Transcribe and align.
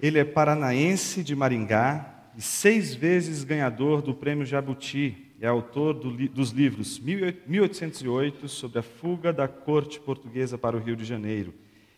Ele 0.00 0.18
é 0.18 0.24
paranaense 0.24 1.24
de 1.24 1.34
Maringá 1.34 2.14
e 2.36 2.42
seis 2.42 2.94
vezes 2.94 3.42
ganhador 3.42 4.00
do 4.00 4.14
Prêmio 4.14 4.46
Jabuti. 4.46 5.26
É 5.40 5.46
autor 5.48 5.94
do, 5.94 6.10
dos 6.28 6.50
livros 6.50 7.00
1808 7.00 8.48
sobre 8.48 8.78
a 8.78 8.82
fuga 8.82 9.32
da 9.32 9.48
corte 9.48 9.98
portuguesa 9.98 10.56
para 10.56 10.76
o 10.76 10.80
Rio 10.80 10.96
de 10.96 11.04
Janeiro. 11.04 11.52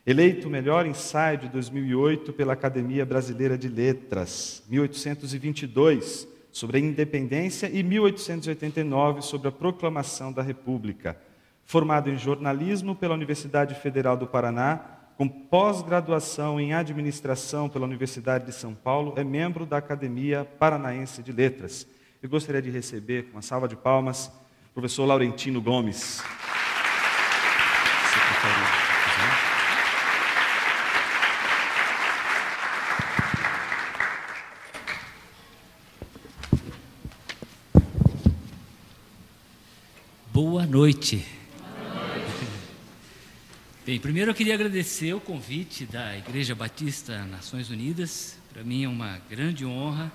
Eleito 0.06 0.48
o 0.48 0.50
melhor 0.50 0.86
ensaio 0.86 1.38
de 1.38 1.48
2008 1.48 2.32
pela 2.32 2.54
Academia 2.54 3.04
Brasileira 3.04 3.56
de 3.56 3.68
Letras, 3.68 4.62
1822 4.68 6.26
sobre 6.50 6.78
a 6.78 6.80
independência 6.80 7.70
e 7.72 7.82
1889 7.82 9.22
sobre 9.22 9.48
a 9.48 9.52
proclamação 9.52 10.32
da 10.32 10.42
República. 10.42 11.16
Formado 11.64 12.10
em 12.10 12.16
jornalismo 12.16 12.96
pela 12.96 13.14
Universidade 13.14 13.74
Federal 13.74 14.16
do 14.16 14.26
Paraná, 14.26 14.99
com 15.20 15.28
pós-graduação 15.28 16.58
em 16.58 16.72
administração 16.72 17.68
pela 17.68 17.84
Universidade 17.84 18.46
de 18.46 18.54
São 18.54 18.74
Paulo, 18.74 19.12
é 19.18 19.22
membro 19.22 19.66
da 19.66 19.76
Academia 19.76 20.48
Paranaense 20.58 21.22
de 21.22 21.30
Letras. 21.30 21.86
Eu 22.22 22.30
gostaria 22.30 22.62
de 22.62 22.70
receber, 22.70 23.24
com 23.24 23.32
uma 23.32 23.42
salva 23.42 23.68
de 23.68 23.76
palmas, 23.76 24.32
o 24.70 24.72
professor 24.72 25.04
Laurentino 25.04 25.60
Gomes. 25.60 26.22
Boa 40.32 40.64
noite. 40.64 41.39
Bem, 43.90 43.98
primeiro 43.98 44.30
eu 44.30 44.34
queria 44.36 44.54
agradecer 44.54 45.12
o 45.14 45.20
convite 45.20 45.84
da 45.84 46.16
Igreja 46.16 46.54
Batista 46.54 47.24
Nações 47.24 47.70
Unidas. 47.70 48.38
Para 48.52 48.62
mim 48.62 48.84
é 48.84 48.88
uma 48.88 49.18
grande 49.28 49.66
honra 49.66 50.12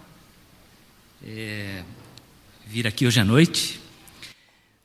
é, 1.22 1.84
vir 2.66 2.88
aqui 2.88 3.06
hoje 3.06 3.20
à 3.20 3.26
noite. 3.26 3.82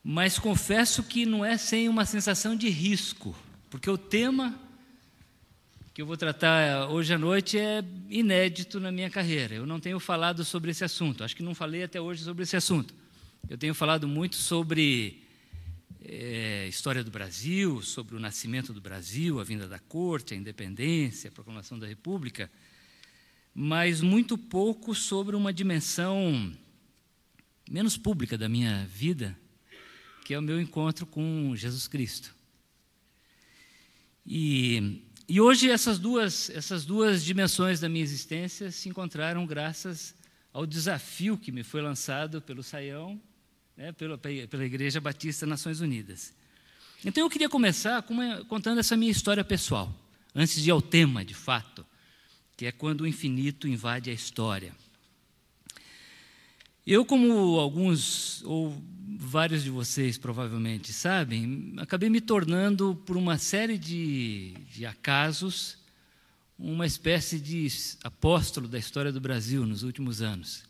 Mas 0.03 0.41
confesso 0.41 1.05
que 1.05 1.25
não 1.25 1.45
é 1.45 1.57
sem 1.57 1.89
uma 1.89 2.05
sensação 2.05 2.57
de 2.57 2.69
risco, 2.69 3.33
porque 3.71 3.89
o 3.89 3.97
tema 3.97 4.59
que 5.95 6.03
eu 6.03 6.07
vou 6.07 6.17
tratar 6.17 6.89
hoje 6.89 7.15
à 7.15 7.19
noite 7.19 7.57
é 7.57 7.85
inédito 8.09 8.81
na 8.81 8.91
minha 8.91 9.09
carreira. 9.09 9.55
Eu 9.55 9.67
não 9.67 9.79
tenho 9.79 10.01
falado 10.01 10.45
sobre 10.45 10.73
esse 10.73 10.83
assunto, 10.83 11.23
acho 11.23 11.37
que 11.37 11.45
não 11.45 11.55
falei 11.55 11.85
até 11.85 12.01
hoje 12.01 12.25
sobre 12.25 12.43
esse 12.43 12.57
assunto. 12.57 12.93
Eu 13.49 13.57
tenho 13.57 13.73
falado 13.73 14.09
muito 14.09 14.35
sobre 14.35 15.30
é, 16.03 16.67
história 16.69 17.05
do 17.05 17.11
Brasil, 17.11 17.83
sobre 17.83 18.17
o 18.17 18.21
nascimento 18.21 18.73
do 18.73 18.81
Brasil, 18.81 19.39
a 19.39 19.45
vinda 19.45 19.69
da 19.69 19.79
corte, 19.79 20.35
a 20.35 20.37
independência, 20.37 21.29
a 21.29 21.33
proclamação 21.33 21.79
da 21.79 21.87
República, 21.87 22.51
mas 23.55 24.01
muito 24.01 24.39
pouco 24.39 24.95
sobre 24.95 25.37
uma 25.37 25.53
dimensão 25.53 26.53
menos 27.69 27.97
pública 27.97 28.39
da 28.39 28.49
minha 28.49 28.87
vida, 28.87 29.37
que 30.25 30.33
é 30.33 30.39
o 30.39 30.43
meu 30.43 30.61
encontro 30.61 31.07
com 31.07 31.55
Jesus 31.55 31.87
Cristo. 31.87 32.35
E, 34.25 35.03
e 35.29 35.41
hoje 35.41 35.71
essas 35.71 35.99
duas, 35.99 36.49
essas 36.51 36.85
duas 36.85 37.25
dimensões 37.25 37.81
da 37.81 37.89
minha 37.89 38.05
existência 38.05 38.71
se 38.71 38.89
encontraram 38.89 39.45
graças 39.47 40.15
ao 40.53 40.67
desafio 40.67 41.37
que 41.37 41.53
me 41.53 41.63
foi 41.63 41.83
lançado 41.83 42.41
pelo 42.41 42.63
Saião 42.63 43.21
né, 43.77 43.93
pela, 43.93 44.19
pela 44.19 44.65
Igreja 44.65 45.01
Batista 45.01 45.47
Nações 45.47 45.81
Unidas. 45.81 46.35
Então 47.05 47.25
eu 47.25 47.31
queria 47.31 47.49
começar 47.49 48.05
uma, 48.11 48.45
contando 48.45 48.79
essa 48.79 48.97
minha 48.97 49.11
história 49.11 49.43
pessoal, 49.43 49.95
antes 50.35 50.63
de 50.63 50.69
ir 50.69 50.73
ao 50.73 50.83
tema 50.83 51.25
de 51.25 51.35
fato, 51.35 51.87
que 52.57 52.67
é 52.67 52.73
quando 52.73 53.03
o 53.03 53.07
infinito 53.07 53.67
invade 53.67 54.11
a 54.11 54.13
história. 54.13 54.75
Eu, 56.87 57.05
como 57.05 57.59
alguns 57.59 58.43
ou 58.45 58.83
vários 59.17 59.63
de 59.63 59.71
vocês 59.71 60.19
provavelmente 60.19 60.93
sabem, 60.93 61.75
acabei 61.79 62.11
me 62.11 62.21
tornando, 62.21 62.95
por 63.07 63.17
uma 63.17 63.39
série 63.39 63.79
de, 63.79 64.55
de 64.73 64.85
acasos, 64.85 65.79
uma 66.59 66.87
espécie 66.87 67.41
de 67.41 67.67
apóstolo 68.05 68.69
da 68.69 68.79
história 68.79 69.13
do 69.13 69.21
Brasil 69.21 69.65
nos 69.65 69.83
últimos 69.83 70.21
anos. 70.21 70.70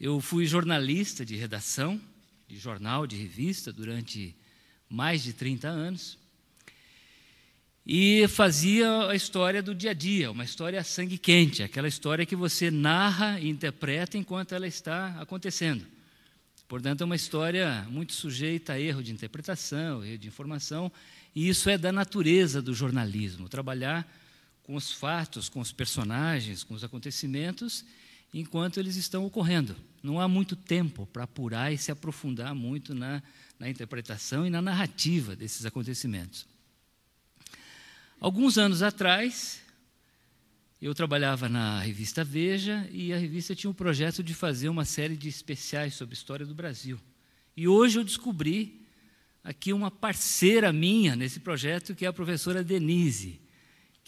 Eu 0.00 0.20
fui 0.20 0.46
jornalista 0.46 1.26
de 1.26 1.34
redação, 1.34 2.00
de 2.46 2.56
jornal, 2.56 3.04
de 3.04 3.16
revista, 3.16 3.72
durante 3.72 4.32
mais 4.88 5.24
de 5.24 5.32
30 5.32 5.66
anos. 5.66 6.16
E 7.84 8.28
fazia 8.28 9.08
a 9.08 9.16
história 9.16 9.60
do 9.60 9.74
dia 9.74 9.90
a 9.90 9.94
dia, 9.94 10.30
uma 10.30 10.44
história 10.44 10.84
sangue 10.84 11.18
quente, 11.18 11.64
aquela 11.64 11.88
história 11.88 12.24
que 12.24 12.36
você 12.36 12.70
narra 12.70 13.40
e 13.40 13.48
interpreta 13.48 14.16
enquanto 14.16 14.54
ela 14.54 14.68
está 14.68 15.20
acontecendo. 15.20 15.84
Portanto, 16.68 17.00
é 17.00 17.04
uma 17.04 17.16
história 17.16 17.84
muito 17.90 18.12
sujeita 18.12 18.74
a 18.74 18.80
erro 18.80 19.02
de 19.02 19.10
interpretação, 19.10 20.04
erro 20.04 20.18
de 20.18 20.28
informação, 20.28 20.92
e 21.34 21.48
isso 21.48 21.68
é 21.68 21.76
da 21.76 21.90
natureza 21.90 22.62
do 22.62 22.72
jornalismo 22.72 23.48
trabalhar 23.48 24.06
com 24.62 24.76
os 24.76 24.92
fatos, 24.92 25.48
com 25.48 25.58
os 25.58 25.72
personagens, 25.72 26.62
com 26.62 26.74
os 26.74 26.84
acontecimentos 26.84 27.84
enquanto 28.32 28.78
eles 28.78 28.96
estão 28.96 29.24
ocorrendo. 29.24 29.74
Não 30.02 30.20
há 30.20 30.28
muito 30.28 30.54
tempo 30.54 31.06
para 31.06 31.24
apurar 31.24 31.72
e 31.72 31.78
se 31.78 31.90
aprofundar 31.90 32.54
muito 32.54 32.94
na, 32.94 33.22
na 33.58 33.68
interpretação 33.68 34.46
e 34.46 34.50
na 34.50 34.62
narrativa 34.62 35.34
desses 35.34 35.66
acontecimentos. 35.66 36.46
Alguns 38.20 38.58
anos 38.58 38.82
atrás, 38.82 39.60
eu 40.80 40.94
trabalhava 40.94 41.48
na 41.48 41.80
revista 41.80 42.22
Veja 42.22 42.88
e 42.92 43.12
a 43.12 43.18
revista 43.18 43.54
tinha 43.54 43.70
um 43.70 43.74
projeto 43.74 44.22
de 44.22 44.34
fazer 44.34 44.68
uma 44.68 44.84
série 44.84 45.16
de 45.16 45.28
especiais 45.28 45.94
sobre 45.94 46.14
a 46.14 46.18
história 46.18 46.46
do 46.46 46.54
Brasil. 46.54 46.98
E 47.56 47.66
hoje 47.66 47.98
eu 47.98 48.04
descobri 48.04 48.86
aqui 49.42 49.72
uma 49.72 49.90
parceira 49.90 50.72
minha 50.72 51.16
nesse 51.16 51.40
projeto, 51.40 51.94
que 51.94 52.04
é 52.04 52.08
a 52.08 52.12
professora 52.12 52.62
Denise 52.62 53.40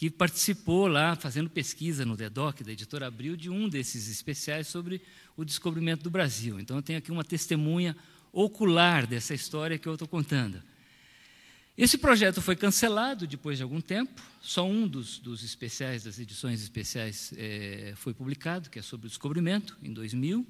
que 0.01 0.09
participou 0.09 0.87
lá, 0.87 1.15
fazendo 1.15 1.51
pesquisa 1.51 2.07
no 2.07 2.17
DEDOC, 2.17 2.65
da 2.65 2.73
editora 2.73 3.07
Abril, 3.07 3.37
de 3.37 3.51
um 3.51 3.69
desses 3.69 4.09
especiais 4.09 4.67
sobre 4.67 5.03
o 5.37 5.45
descobrimento 5.45 6.03
do 6.03 6.09
Brasil. 6.09 6.59
Então, 6.59 6.79
eu 6.79 6.83
tenho 6.83 6.99
aqui 6.99 7.13
uma 7.13 7.23
testemunha 7.23 7.95
ocular 8.33 9.07
dessa 9.07 9.35
história 9.35 9.77
que 9.79 9.87
eu 9.87 9.93
estou 9.93 10.09
contando. 10.09 10.63
Esse 11.77 11.99
projeto 11.99 12.41
foi 12.41 12.57
cancelado 12.57 13.27
depois 13.27 13.59
de 13.59 13.63
algum 13.63 13.79
tempo, 13.79 14.23
só 14.41 14.67
um 14.67 14.89
dos, 14.89 15.19
dos 15.19 15.45
especiais, 15.45 16.05
das 16.05 16.19
edições 16.19 16.63
especiais, 16.63 17.35
é, 17.37 17.93
foi 17.95 18.15
publicado, 18.15 18.71
que 18.71 18.79
é 18.79 18.83
sobre 18.83 19.07
o 19.07 19.11
descobrimento, 19.11 19.77
em 19.83 19.93
2000. 19.93 20.47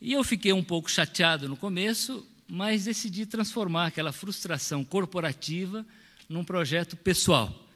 E 0.00 0.14
eu 0.14 0.24
fiquei 0.24 0.52
um 0.52 0.64
pouco 0.64 0.90
chateado 0.90 1.48
no 1.48 1.56
começo, 1.56 2.26
mas 2.48 2.86
decidi 2.86 3.24
transformar 3.24 3.86
aquela 3.86 4.10
frustração 4.10 4.84
corporativa 4.84 5.86
num 6.28 6.42
projeto 6.42 6.96
pessoal. 6.96 7.67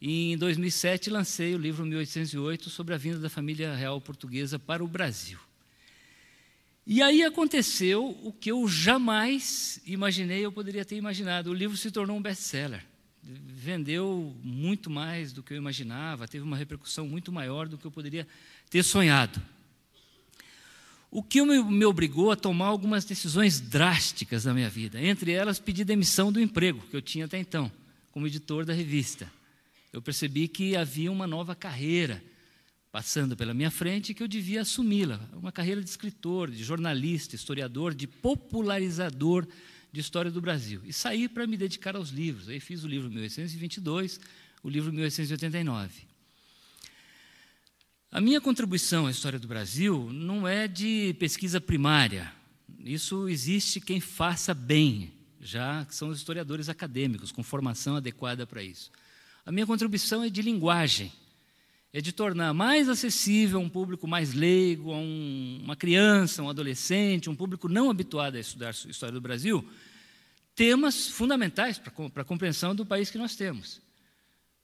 E 0.00 0.32
em 0.32 0.38
2007 0.38 1.10
lancei 1.10 1.54
o 1.54 1.58
livro 1.58 1.84
1808 1.84 2.70
sobre 2.70 2.94
a 2.94 2.96
vinda 2.96 3.18
da 3.18 3.28
família 3.28 3.74
real 3.74 4.00
portuguesa 4.00 4.58
para 4.58 4.82
o 4.82 4.88
Brasil. 4.88 5.38
E 6.86 7.02
aí 7.02 7.22
aconteceu 7.22 8.18
o 8.22 8.32
que 8.32 8.50
eu 8.50 8.66
jamais 8.66 9.78
imaginei, 9.84 10.44
eu 10.44 10.50
poderia 10.50 10.84
ter 10.84 10.96
imaginado. 10.96 11.50
O 11.50 11.54
livro 11.54 11.76
se 11.76 11.90
tornou 11.90 12.16
um 12.16 12.22
best-seller. 12.22 12.82
Vendeu 13.22 14.34
muito 14.42 14.88
mais 14.88 15.32
do 15.32 15.42
que 15.42 15.52
eu 15.52 15.58
imaginava, 15.58 16.26
teve 16.26 16.42
uma 16.42 16.56
repercussão 16.56 17.06
muito 17.06 17.30
maior 17.30 17.68
do 17.68 17.76
que 17.76 17.84
eu 17.84 17.90
poderia 17.90 18.26
ter 18.70 18.82
sonhado. 18.82 19.40
O 21.10 21.22
que 21.22 21.42
me 21.42 21.84
obrigou 21.84 22.30
a 22.30 22.36
tomar 22.36 22.66
algumas 22.66 23.04
decisões 23.04 23.60
drásticas 23.60 24.46
na 24.46 24.54
minha 24.54 24.70
vida, 24.70 24.98
entre 25.02 25.32
elas 25.32 25.58
pedir 25.58 25.84
demissão 25.84 26.32
do 26.32 26.40
emprego 26.40 26.80
que 26.88 26.96
eu 26.96 27.02
tinha 27.02 27.26
até 27.26 27.36
então, 27.36 27.70
como 28.10 28.26
editor 28.26 28.64
da 28.64 28.72
revista 28.72 29.30
eu 29.92 30.00
percebi 30.00 30.48
que 30.48 30.76
havia 30.76 31.10
uma 31.10 31.26
nova 31.26 31.54
carreira 31.54 32.22
passando 32.92 33.36
pela 33.36 33.54
minha 33.54 33.70
frente 33.70 34.14
que 34.14 34.22
eu 34.22 34.28
devia 34.28 34.62
assumi-la. 34.62 35.20
Uma 35.32 35.52
carreira 35.52 35.82
de 35.82 35.88
escritor, 35.88 36.50
de 36.50 36.62
jornalista, 36.62 37.36
historiador, 37.36 37.94
de 37.94 38.06
popularizador 38.06 39.46
de 39.92 40.00
história 40.00 40.30
do 40.30 40.40
Brasil. 40.40 40.80
E 40.84 40.92
saí 40.92 41.28
para 41.28 41.46
me 41.46 41.56
dedicar 41.56 41.96
aos 41.96 42.10
livros. 42.10 42.48
Aí 42.48 42.60
fiz 42.60 42.84
o 42.84 42.88
livro 42.88 43.08
1822, 43.10 44.20
o 44.62 44.68
livro 44.68 44.92
1889. 44.92 46.10
A 48.12 48.20
minha 48.20 48.40
contribuição 48.40 49.06
à 49.06 49.10
história 49.10 49.38
do 49.38 49.46
Brasil 49.46 50.10
não 50.12 50.46
é 50.46 50.66
de 50.66 51.14
pesquisa 51.18 51.60
primária. 51.60 52.32
Isso 52.84 53.28
existe 53.28 53.80
quem 53.80 54.00
faça 54.00 54.52
bem, 54.52 55.12
já 55.40 55.84
que 55.84 55.94
são 55.94 56.08
os 56.08 56.18
historiadores 56.18 56.68
acadêmicos, 56.68 57.30
com 57.30 57.42
formação 57.42 57.96
adequada 57.96 58.46
para 58.46 58.62
isso. 58.62 58.90
A 59.50 59.52
minha 59.52 59.66
contribuição 59.66 60.22
é 60.22 60.30
de 60.30 60.42
linguagem, 60.42 61.12
é 61.92 62.00
de 62.00 62.12
tornar 62.12 62.54
mais 62.54 62.88
acessível 62.88 63.58
a 63.58 63.60
um 63.60 63.68
público 63.68 64.06
mais 64.06 64.32
leigo, 64.32 64.92
a 64.92 64.96
um, 64.96 65.58
uma 65.64 65.74
criança, 65.74 66.40
um 66.40 66.48
adolescente, 66.48 67.28
um 67.28 67.34
público 67.34 67.68
não 67.68 67.90
habituado 67.90 68.36
a 68.36 68.38
estudar 68.38 68.68
a 68.68 68.88
história 68.88 69.12
do 69.12 69.20
Brasil, 69.20 69.68
temas 70.54 71.08
fundamentais 71.08 71.80
para 71.80 72.22
a 72.22 72.24
compreensão 72.24 72.76
do 72.76 72.86
país 72.86 73.10
que 73.10 73.18
nós 73.18 73.34
temos. 73.34 73.80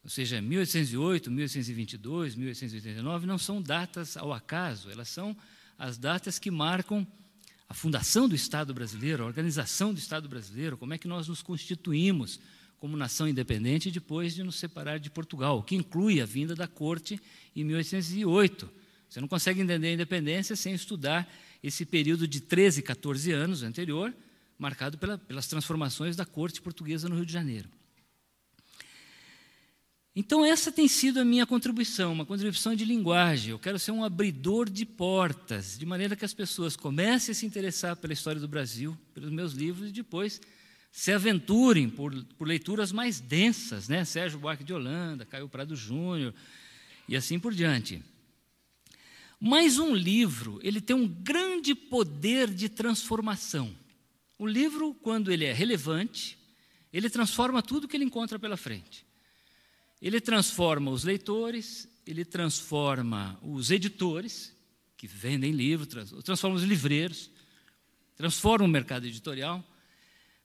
ou 0.05 0.09
seja, 0.09 0.41
1808, 0.41 1.33
1822, 1.33 2.37
1889, 2.37 3.27
não 3.27 3.38
são 3.38 3.61
datas 3.61 4.17
ao 4.17 4.33
acaso, 4.33 4.88
elas 4.88 5.09
são 5.09 5.37
as 5.77 5.99
datas 5.99 6.38
que 6.38 6.49
marcam 6.49 7.05
a 7.69 7.75
fundação 7.75 8.29
do 8.29 8.37
Estado 8.37 8.73
brasileiro, 8.73 9.25
a 9.25 9.27
organização 9.27 9.93
do 9.93 9.99
Estado 9.99 10.29
brasileiro, 10.29 10.79
como 10.79 10.94
é 10.94 10.99
que 10.99 11.09
nós 11.09 11.27
nos 11.27 11.43
constituímos 11.43 12.38
como 12.78 12.96
nação 12.96 13.28
independente 13.28 13.90
depois 13.90 14.34
de 14.34 14.43
nos 14.43 14.56
separar 14.56 14.99
de 14.99 15.11
Portugal, 15.11 15.58
o 15.58 15.62
que 15.62 15.75
inclui 15.75 16.20
a 16.20 16.26
vinda 16.26 16.55
da 16.55 16.67
corte 16.67 17.20
em 17.55 17.64
1808. 17.64 18.69
Você 19.08 19.20
não 19.20 19.28
consegue 19.28 19.61
entender 19.61 19.88
a 19.88 19.93
independência 19.93 20.56
sem 20.56 20.75
estudar 20.75 21.31
esse 21.62 21.84
período 21.87 22.28
de 22.28 22.40
13, 22.40 22.82
14 22.82 23.32
anos 23.32 23.62
anterior, 23.62 24.14
marcado 24.58 24.99
pela, 24.99 25.19
pelas 25.19 25.46
transformações 25.46 26.17
da 26.17 26.25
corte 26.25 26.61
portuguesa 26.61 27.08
no 27.08 27.17
Rio 27.17 27.26
de 27.26 27.32
Janeiro. 27.32 27.69
Então, 30.19 30.43
essa 30.43 30.73
tem 30.73 30.88
sido 30.88 31.20
a 31.20 31.25
minha 31.26 31.44
contribuição, 31.44 32.11
uma 32.11 32.25
contribuição 32.25 32.75
de 32.75 32.87
linguagem. 32.87 33.50
Eu 33.50 33.58
quero 33.58 33.78
ser 33.78 33.90
um 33.90 34.02
abridor 34.02 34.70
de 34.70 34.87
portas, 34.87 35.76
de 35.78 35.84
maneira 35.84 36.17
que 36.17 36.25
as 36.25 36.32
pessoas 36.32 36.75
comecem 36.75 37.32
a 37.32 37.34
se 37.34 37.44
interessar 37.44 37.96
pela 37.96 38.14
história 38.14 38.40
do 38.40 38.49
Brasil, 38.49 38.96
pelos 39.12 39.31
meus 39.31 39.52
livros, 39.52 39.90
e 39.90 39.93
depois 39.93 40.40
se 40.97 41.13
aventurem 41.13 41.91
por, 41.91 42.25
por 42.39 42.49
leituras 42.49 42.91
mais 42.91 43.21
densas, 43.21 43.87
né? 43.87 44.03
Sérgio 44.03 44.39
Buarque 44.39 44.65
de 44.65 44.73
Holanda, 44.73 45.27
Caio 45.27 45.47
Prado 45.47 45.77
Júnior, 45.77 46.33
e 47.07 47.15
assim 47.15 47.39
por 47.39 47.53
diante. 47.53 48.03
Mas 49.39 49.79
um 49.79 49.95
livro, 49.95 50.59
ele 50.63 50.81
tem 50.81 50.97
um 50.97 51.07
grande 51.07 51.75
poder 51.75 52.49
de 52.49 52.71
transformação. 52.71 53.77
O 54.39 54.47
livro, 54.47 54.95
quando 54.95 55.31
ele 55.31 55.45
é 55.45 55.53
relevante, 55.53 56.39
ele 56.91 57.11
transforma 57.11 57.63
tudo 57.63 57.87
que 57.87 57.95
ele 57.95 58.05
encontra 58.05 58.39
pela 58.39 58.57
frente. 58.57 59.05
Ele 60.01 60.19
transforma 60.19 60.91
os 60.91 61.05
leitores, 61.05 61.87
ele 62.07 62.25
transforma 62.25 63.39
os 63.43 63.71
editores, 63.71 64.57
que 64.97 65.07
vendem 65.07 65.53
livros, 65.53 65.89
transforma 66.25 66.57
os 66.57 66.63
livreiros, 66.63 67.31
transforma 68.17 68.65
o 68.65 68.69
mercado 68.69 69.07
editorial. 69.07 69.63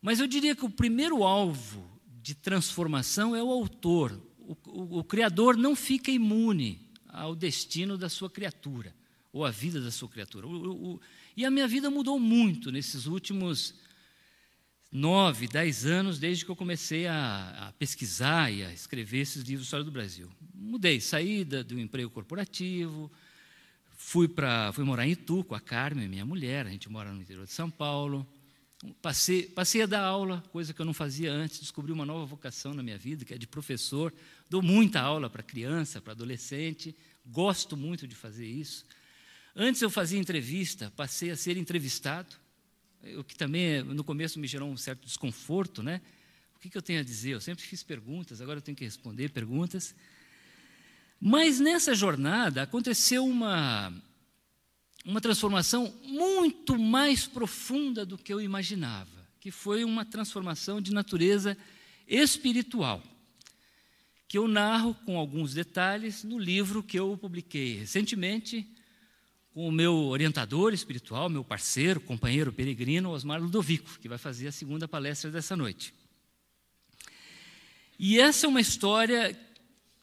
Mas 0.02 0.20
eu 0.20 0.28
diria 0.28 0.56
que 0.56 0.66
o 0.66 0.70
primeiro 0.70 1.24
alvo 1.24 1.88
de 2.22 2.34
transformação 2.34 3.36
é 3.36 3.44
o 3.44 3.52
autor. 3.52 4.20
O, 4.40 4.58
o, 4.68 5.00
o 5.00 5.04
criador 5.04 5.56
não 5.56 5.76
fica 5.76 6.10
imune 6.10 6.80
ao 7.08 7.36
destino 7.36 7.98
da 7.98 8.10
sua 8.10 8.30
criatura, 8.30 8.96
ou 9.32 9.46
à 9.46 9.52
vida 9.52 9.80
da 9.80 9.92
sua 9.92 10.10
criatura. 10.10 10.48
O, 10.48 11.00
e 11.36 11.46
a 11.46 11.52
minha 11.52 11.68
vida 11.68 11.90
mudou 11.90 12.20
muito 12.20 12.72
nesses 12.72 13.06
últimos 13.06 13.76
nove, 14.92 15.48
dez 15.48 15.86
anos, 15.86 16.20
desde 16.20 16.44
que 16.44 16.52
eu 16.52 16.56
comecei 16.56 17.08
a, 17.08 17.68
a, 17.68 17.74
pesquisar 17.74 18.52
e 18.52 18.64
a 18.64 18.74
escrever 18.74 19.20
esses 19.20 19.44
livros 19.44 19.62
de 19.62 19.68
história 19.68 19.86
do 19.86 19.92
Brasil. 19.92 20.30
Mudei, 20.54 21.00
saí 21.00 21.46
da, 21.46 21.64
do 21.64 21.80
emprego 21.80 22.10
corporativo, 22.10 23.10
fui, 23.96 24.28
para 24.28 24.74
fui 24.74 24.84
morar 24.84 25.08
em 25.08 25.12
Itu 25.12 25.44
com 25.44 25.56
a 25.56 25.62
Carmen, 25.62 26.10
minha 26.10 26.26
mulher, 26.26 26.68
a 26.68 26.70
gente 26.70 26.90
mora 26.90 27.14
no 27.14 27.22
interior 27.22 27.46
de 27.46 27.54
São 27.54 27.70
Paulo. 27.70 28.28
Passei, 29.02 29.44
passei 29.44 29.84
a 29.84 29.86
dar 29.86 30.04
aula, 30.04 30.44
coisa 30.52 30.74
que 30.74 30.82
eu 30.82 30.86
não 30.86 30.94
fazia 30.94 31.32
antes, 31.32 31.60
descobri 31.60 31.92
uma 31.92 32.06
nova 32.06 32.26
vocação 32.26 32.74
na 32.74 32.82
minha 32.82 32.98
vida, 32.98 33.24
que 33.24 33.34
é 33.34 33.38
de 33.38 33.46
professor. 33.46 34.14
Dou 34.50 34.62
muita 34.62 35.00
aula 35.00 35.30
para 35.30 35.44
criança, 35.44 36.02
para 36.02 36.14
adolescente, 36.14 36.96
gosto 37.26 37.78
muito 37.78 38.08
de 38.08 38.16
fazer 38.16 38.48
isso. 38.48 38.86
Antes 39.56 39.82
eu 39.82 39.90
fazia 39.90 40.20
entrevista, 40.20 40.92
passei 40.96 41.30
a 41.30 41.36
ser 41.36 41.58
entrevistado 41.58 42.36
o 43.18 43.24
que 43.24 43.36
também 43.36 43.84
no 43.84 44.04
começo 44.04 44.40
me 44.40 44.48
gerou 44.48 44.70
um 44.70 44.78
certo 44.78 45.06
desconforto, 45.06 45.82
né? 45.82 46.02
O 46.56 46.60
que, 46.60 46.70
que 46.70 46.78
eu 46.78 46.82
tenho 46.82 47.00
a 47.00 47.04
dizer? 47.04 47.32
Eu 47.32 47.42
sempre 47.42 47.64
fiz 47.64 47.82
perguntas, 47.82 48.42
agora 48.42 48.60
eu 48.60 48.62
tenho 48.62 48.78
que 48.78 48.86
responder 48.86 49.30
perguntas. 49.30 49.96
Mas 51.20 51.60
nessa 51.60 51.96
jornada 51.96 52.62
aconteceu 52.62 53.26
uma, 53.26 53.92
uma 55.06 55.20
transformação 55.20 55.94
muito 56.04 56.78
mais 56.78 57.26
profunda 57.26 58.06
do 58.06 58.18
que 58.18 58.34
eu 58.34 58.40
imaginava, 58.40 59.28
que 59.40 59.52
foi 59.52 59.84
uma 59.84 60.06
transformação 60.06 60.80
de 60.80 60.94
natureza 60.94 61.58
espiritual, 62.08 63.02
que 64.28 64.38
eu 64.38 64.48
narro 64.48 64.94
com 65.06 65.18
alguns 65.18 65.54
detalhes 65.54 66.24
no 66.24 66.38
livro 66.38 66.84
que 66.84 67.00
eu 67.00 67.18
publiquei 67.18 67.78
recentemente, 67.78 68.68
com 69.54 69.68
o 69.68 69.72
meu 69.72 69.94
orientador 69.94 70.74
espiritual, 70.74 71.30
meu 71.30 71.44
parceiro, 71.44 72.00
companheiro 72.00 72.54
peregrino, 72.54 73.12
Osmar 73.12 73.42
Ludovico, 73.42 74.00
que 74.00 74.08
vai 74.08 74.18
fazer 74.18 74.48
a 74.48 74.52
segunda 74.52 74.88
palestra 74.88 75.30
dessa 75.30 75.58
noite. 75.58 75.94
E 78.00 78.20
essa 78.20 78.46
é 78.46 78.50
uma 78.50 78.62
história 78.62 79.38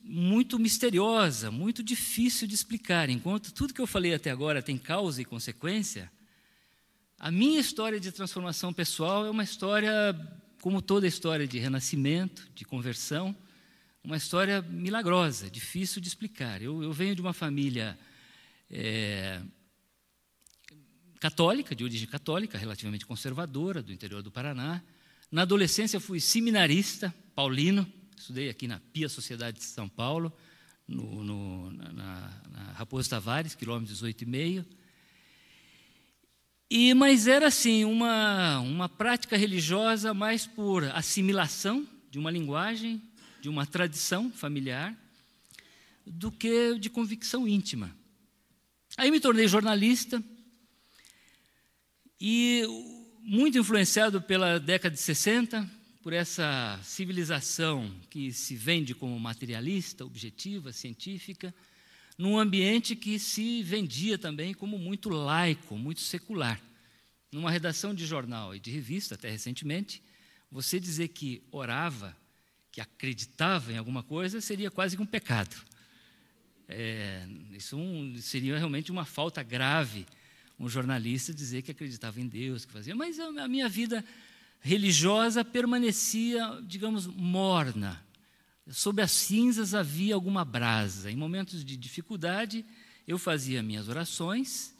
muito 0.00 0.58
misteriosa, 0.58 1.50
muito 1.50 1.82
difícil 1.82 2.46
de 2.46 2.54
explicar. 2.54 3.10
Enquanto 3.10 3.52
tudo 3.52 3.74
que 3.74 3.80
eu 3.80 3.86
falei 3.86 4.14
até 4.14 4.30
agora 4.30 4.62
tem 4.62 4.78
causa 4.78 5.20
e 5.20 5.24
consequência, 5.24 6.10
a 7.18 7.30
minha 7.30 7.58
história 7.58 7.98
de 7.98 8.12
transformação 8.12 8.72
pessoal 8.72 9.26
é 9.26 9.30
uma 9.30 9.42
história, 9.42 9.90
como 10.60 10.80
toda 10.80 11.06
história 11.06 11.48
de 11.48 11.58
renascimento, 11.58 12.48
de 12.54 12.64
conversão, 12.64 13.34
uma 14.04 14.16
história 14.16 14.62
milagrosa, 14.62 15.50
difícil 15.50 16.00
de 16.00 16.08
explicar. 16.08 16.62
Eu, 16.62 16.82
eu 16.82 16.92
venho 16.92 17.14
de 17.14 17.20
uma 17.20 17.32
família 17.32 17.98
é, 18.70 19.42
católica, 21.18 21.74
de 21.74 21.84
origem 21.84 22.06
católica, 22.06 22.56
relativamente 22.56 23.04
conservadora, 23.04 23.82
do 23.82 23.92
interior 23.92 24.22
do 24.22 24.30
Paraná. 24.30 24.80
Na 25.30 25.42
adolescência 25.42 26.00
fui 26.00 26.20
seminarista 26.20 27.14
paulino, 27.34 27.90
estudei 28.20 28.48
aqui 28.48 28.66
na 28.66 28.80
Pia 28.92 29.08
Sociedade 29.08 29.58
de 29.58 29.64
São 29.64 29.88
Paulo, 29.88 30.32
no, 30.86 31.22
no, 31.22 31.70
na, 31.70 31.92
na 32.50 32.72
Raposo 32.72 33.08
Tavares, 33.08 33.54
quilômetro 33.54 33.92
18 33.92 34.22
e 34.22 34.26
meio. 34.26 34.66
E, 36.70 36.92
mas 36.94 37.26
era 37.26 37.46
assim, 37.46 37.84
uma, 37.84 38.60
uma 38.60 38.88
prática 38.88 39.36
religiosa 39.36 40.12
mais 40.12 40.46
por 40.46 40.84
assimilação 40.84 41.86
de 42.10 42.18
uma 42.18 42.30
linguagem, 42.30 43.02
de 43.40 43.48
uma 43.48 43.66
tradição 43.66 44.30
familiar, 44.30 44.94
do 46.06 46.30
que 46.30 46.78
de 46.78 46.90
convicção 46.90 47.46
íntima. 47.46 47.94
Aí 48.96 49.10
me 49.10 49.20
tornei 49.20 49.46
jornalista 49.46 50.22
e 52.20 52.64
muito 53.20 53.58
influenciado 53.58 54.20
pela 54.20 54.58
década 54.58 54.94
de 54.94 55.00
60, 55.00 55.77
por 56.02 56.12
essa 56.12 56.78
civilização 56.82 57.92
que 58.08 58.32
se 58.32 58.54
vende 58.54 58.94
como 58.94 59.18
materialista, 59.18 60.04
objetiva, 60.04 60.72
científica, 60.72 61.54
num 62.16 62.38
ambiente 62.38 62.96
que 62.96 63.18
se 63.18 63.62
vendia 63.62 64.18
também 64.18 64.54
como 64.54 64.78
muito 64.78 65.08
laico, 65.08 65.76
muito 65.76 66.00
secular. 66.00 66.60
Numa 67.30 67.50
redação 67.50 67.94
de 67.94 68.06
jornal 68.06 68.54
e 68.54 68.60
de 68.60 68.70
revista, 68.70 69.14
até 69.14 69.30
recentemente, 69.30 70.02
você 70.50 70.80
dizer 70.80 71.08
que 71.08 71.42
orava, 71.50 72.16
que 72.72 72.80
acreditava 72.80 73.72
em 73.72 73.76
alguma 73.76 74.02
coisa, 74.02 74.40
seria 74.40 74.70
quase 74.70 74.96
que 74.96 75.02
um 75.02 75.06
pecado. 75.06 75.56
É, 76.68 77.26
isso 77.52 77.76
um, 77.76 78.16
seria 78.20 78.56
realmente 78.56 78.90
uma 78.90 79.04
falta 79.04 79.42
grave 79.42 80.06
um 80.58 80.68
jornalista 80.68 81.32
dizer 81.32 81.62
que 81.62 81.70
acreditava 81.70 82.20
em 82.20 82.26
Deus, 82.26 82.64
que 82.64 82.72
fazia, 82.72 82.94
mas 82.94 83.18
a 83.20 83.46
minha 83.46 83.68
vida 83.68 84.04
religiosa 84.60 85.44
permanecia, 85.44 86.60
digamos, 86.66 87.06
morna. 87.06 88.04
Sob 88.68 89.00
as 89.00 89.12
cinzas 89.12 89.74
havia 89.74 90.14
alguma 90.14 90.44
brasa. 90.44 91.10
Em 91.10 91.16
momentos 91.16 91.64
de 91.64 91.76
dificuldade, 91.76 92.64
eu 93.06 93.18
fazia 93.18 93.62
minhas 93.62 93.88
orações 93.88 94.74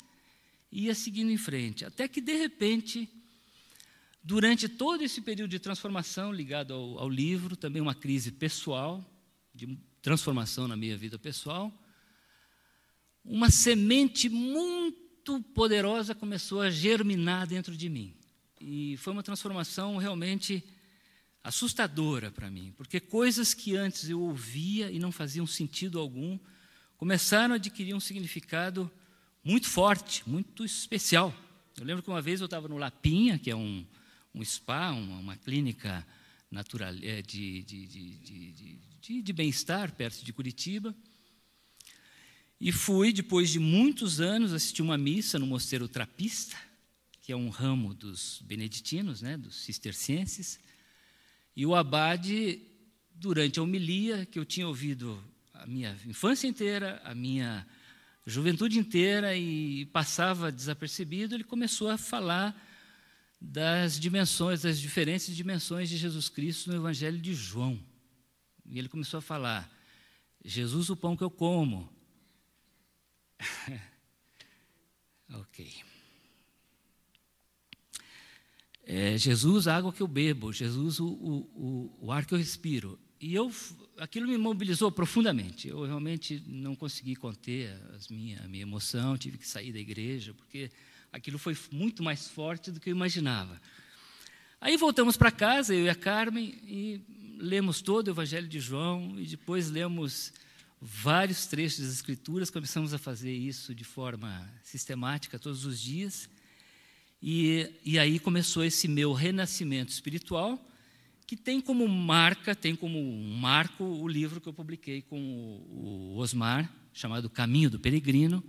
e 0.71 0.85
ia 0.85 0.95
seguindo 0.95 1.31
em 1.31 1.39
frente, 1.39 1.85
até 1.85 2.07
que 2.07 2.21
de 2.21 2.35
repente, 2.35 3.09
durante 4.23 4.69
todo 4.69 5.03
esse 5.03 5.23
período 5.23 5.51
de 5.51 5.59
transformação 5.59 6.31
ligado 6.31 6.75
ao, 6.75 6.99
ao 6.99 7.09
livro, 7.09 7.57
também 7.57 7.81
uma 7.81 7.95
crise 7.95 8.31
pessoal, 8.31 9.03
de 9.55 9.79
transformação 10.03 10.69
na 10.69 10.77
minha 10.77 10.97
vida 10.97 11.19
pessoal, 11.19 11.73
uma 13.25 13.51
semente 13.51 14.29
muito 14.29 15.43
poderosa 15.55 16.15
começou 16.15 16.61
a 16.61 16.71
germinar 16.71 17.47
dentro 17.47 17.77
de 17.77 17.89
mim. 17.89 18.18
E 18.61 18.97
foi 18.97 19.12
uma 19.12 19.23
transformação 19.23 19.97
realmente 19.97 20.65
assustadora 21.43 22.31
para 22.31 22.50
mim, 22.50 22.75
porque 22.77 23.00
coisas 23.00 23.55
que 23.55 23.77
antes 23.77 24.09
eu 24.09 24.21
ouvia 24.21 24.91
e 24.91 24.99
não 24.99 25.12
faziam 25.12 25.47
sentido 25.47 25.99
algum 25.99 26.38
começaram 26.97 27.55
a 27.55 27.57
adquirir 27.57 27.95
um 27.95 28.00
significado 28.00 28.91
muito 29.43 29.69
forte, 29.69 30.29
muito 30.29 30.65
especial. 30.65 31.35
Eu 31.79 31.85
lembro 31.85 32.03
que 32.03 32.11
uma 32.11 32.21
vez 32.21 32.41
eu 32.41 32.47
estava 32.47 32.69
no 32.69 32.77
Lapinha, 32.77 33.38
que 33.38 33.50
é 33.50 33.57
um, 33.57 33.87
um 34.35 34.45
spa, 34.45 34.91
uma, 34.91 35.19
uma 35.19 35.37
clínica 35.37 36.05
natural, 36.50 36.93
é, 37.03 37.23
de, 37.23 37.62
de, 37.62 37.87
de, 37.87 39.23
de, 39.23 39.33
bem-estar 39.33 39.93
perto 39.95 40.25
de 40.25 40.33
Curitiba. 40.33 40.95
E 42.61 42.73
fui, 42.73 43.12
depois 43.12 43.50
de 43.50 43.61
muitos 43.61 44.21
anos, 44.21 44.53
assistir 44.53 44.83
uma 44.83 44.99
missa 44.99 45.38
no 45.38 45.47
Mosteiro 45.47 45.87
Trapista, 45.87 46.57
que 47.29 47.33
é 47.35 47.37
um 47.37 47.51
ramo 47.51 47.93
dos 47.93 48.41
beneditinos, 48.47 49.21
né, 49.21 49.37
dos 49.37 49.55
cistercienses. 49.55 50.59
E 51.55 51.67
o 51.67 51.75
abade 51.75 52.59
durante 53.15 53.59
a 53.59 53.63
homilia 53.63 54.25
que 54.25 54.39
eu 54.39 54.47
tinha 54.47 54.67
ouvido 54.67 55.23
a 55.53 55.67
minha 55.67 55.95
infância 56.07 56.49
inteira, 56.49 57.03
a 57.05 57.15
minha 57.15 57.67
juventude 58.25 58.79
inteira 58.79 59.37
e 59.37 59.85
passava 59.93 60.51
desapercebido, 60.51 61.35
ele 61.35 61.45
começou 61.45 61.91
a 61.91 61.99
falar 61.99 62.57
das 63.39 64.01
dimensões, 64.01 64.63
das 64.63 64.81
diferentes 64.81 65.37
dimensões 65.37 65.91
de 65.91 65.99
Jesus 65.99 66.31
Cristo 66.31 66.71
no 66.71 66.77
Evangelho 66.77 67.19
de 67.19 67.35
João. 67.35 67.79
E 68.65 68.79
ele 68.79 68.89
começou 68.89 69.19
a 69.19 69.21
falar: 69.21 69.71
Jesus, 70.43 70.89
o 70.89 70.97
pão 70.97 71.15
que 71.15 71.25
eu 71.25 71.31
como. 71.31 71.93
ok. 75.29 75.88
É, 78.90 79.18
Jesus, 79.18 79.68
a 79.68 79.76
água 79.76 79.92
que 79.92 80.00
eu 80.00 80.09
bebo. 80.09 80.50
Jesus, 80.50 80.99
o, 80.99 81.07
o, 81.07 81.99
o, 82.00 82.11
ar 82.11 82.25
que 82.25 82.33
eu 82.33 82.38
respiro. 82.38 82.99
E 83.21 83.35
eu, 83.35 83.52
aquilo 83.99 84.26
me 84.26 84.38
mobilizou 84.38 84.90
profundamente. 84.90 85.68
Eu 85.68 85.85
realmente 85.85 86.42
não 86.47 86.75
consegui 86.75 87.14
conter 87.14 87.71
as 87.95 88.09
minha, 88.09 88.40
a 88.42 88.49
minha 88.49 88.62
emoção, 88.62 89.18
tive 89.18 89.37
que 89.37 89.47
sair 89.47 89.75
da 89.75 89.78
igreja, 89.78 90.33
porque 90.33 90.71
aquilo 91.12 91.38
foi 91.38 91.54
muito 91.71 92.02
mais 92.02 92.28
forte 92.28 92.71
do 92.71 92.80
que 92.80 92.88
eu 92.88 92.95
imaginava. 92.95 93.61
Aí 94.59 94.75
voltamos 94.78 95.18
para 95.18 95.30
casa, 95.30 95.75
eu 95.75 95.85
e 95.85 95.90
a 95.90 95.95
Carmen, 95.95 96.59
e 96.64 97.02
lemos 97.38 97.83
todo 97.83 98.09
o 98.09 98.11
Evangelho 98.12 98.49
de 98.49 98.59
João, 98.59 99.21
e 99.21 99.26
depois 99.26 99.68
lemos 99.68 100.33
vários 100.80 101.45
trechos 101.45 101.80
das 101.80 101.92
Escrituras, 101.92 102.49
começamos 102.49 102.95
a 102.95 102.99
fazer 102.99 103.33
isso 103.33 103.75
de 103.75 103.85
forma 103.85 104.50
sistemática 104.62 105.38
todos 105.38 105.66
os 105.66 105.78
dias, 105.78 106.28
e, 107.23 107.71
e 107.85 107.99
aí 107.99 108.19
começou 108.19 108.65
esse 108.65 108.87
meu 108.87 109.13
renascimento 109.13 109.91
espiritual, 109.91 110.63
que 111.27 111.37
tem 111.37 111.61
como 111.61 111.87
marca, 111.87 112.55
tem 112.55 112.75
como 112.75 113.03
marco 113.39 113.85
o 113.85 114.09
livro 114.09 114.41
que 114.41 114.49
eu 114.49 114.53
publiquei 114.53 115.03
com 115.03 115.21
o, 115.21 116.15
o 116.15 116.19
Osmar, 116.19 116.73
chamado 116.93 117.29
Caminho 117.29 117.71
do 117.71 117.79
Peregrino, 117.79 118.43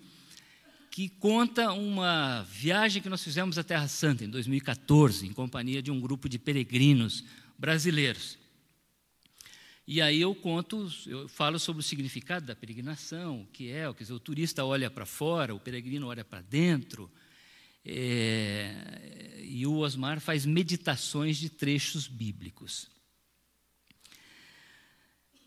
que 0.92 1.10
conta 1.10 1.72
uma 1.72 2.44
viagem 2.44 3.02
que 3.02 3.10
nós 3.10 3.24
fizemos 3.24 3.58
à 3.58 3.64
Terra 3.64 3.88
Santa 3.88 4.24
em 4.24 4.30
2014, 4.30 5.28
em 5.28 5.34
companhia 5.34 5.82
de 5.82 5.92
um 5.92 6.00
grupo 6.00 6.30
de 6.30 6.40
peregrinos 6.40 7.24
brasileiros. 7.58 8.38
E 9.86 10.02
aí 10.02 10.22
eu 10.22 10.36
conto, 10.36 10.88
eu 11.08 11.28
falo 11.28 11.58
sobre 11.58 11.80
o 11.80 11.84
significado 11.84 12.46
da 12.46 12.56
peregrinação, 12.56 13.42
o 13.42 13.48
que 13.48 13.72
é, 13.72 13.92
quer 13.94 14.04
dizer, 14.04 14.14
o 14.14 14.20
turista 14.20 14.64
olha 14.64 14.90
para 14.90 15.06
fora, 15.06 15.54
o 15.54 15.60
peregrino 15.60 16.08
olha 16.08 16.24
para 16.24 16.42
dentro, 16.42 17.12
é, 17.92 19.42
e 19.44 19.66
o 19.66 19.78
Osmar 19.78 20.20
faz 20.20 20.46
meditações 20.46 21.38
de 21.38 21.50
trechos 21.50 22.08
bíblicos. 22.08 22.88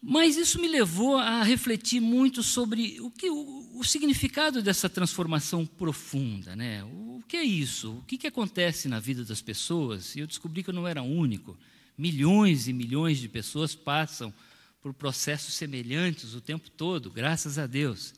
Mas 0.04 0.37
isso 0.37 0.61
me 0.61 0.66
levou 0.66 1.16
a 1.16 1.44
refletir 1.44 2.00
muito 2.00 2.42
sobre 2.42 3.00
o, 3.00 3.08
que, 3.08 3.30
o, 3.30 3.78
o 3.78 3.84
significado 3.84 4.61
dessa 4.61 4.88
transformação 4.88 5.64
profunda. 5.64 6.56
Né? 6.56 6.82
O 6.82 7.22
que 7.28 7.37
é 7.37 7.44
isso? 7.44 7.92
O 7.92 8.02
que, 8.02 8.18
que 8.18 8.26
acontece 8.26 8.88
na 8.88 8.99
vida 8.99 9.25
das 9.25 9.40
pessoas? 9.40 10.16
E 10.16 10.20
eu 10.20 10.26
descobri 10.26 10.64
que 10.64 10.70
eu 10.70 10.75
não 10.75 10.88
era 10.88 11.02
único. 11.02 11.56
Milhões 11.96 12.66
e 12.66 12.72
milhões 12.72 13.18
de 13.18 13.28
pessoas 13.28 13.76
passam 13.76 14.34
por 14.82 14.92
processos 14.92 15.54
semelhantes 15.54 16.34
o 16.34 16.40
tempo 16.40 16.68
todo, 16.68 17.08
graças 17.08 17.56
a 17.56 17.68
Deus. 17.68 18.12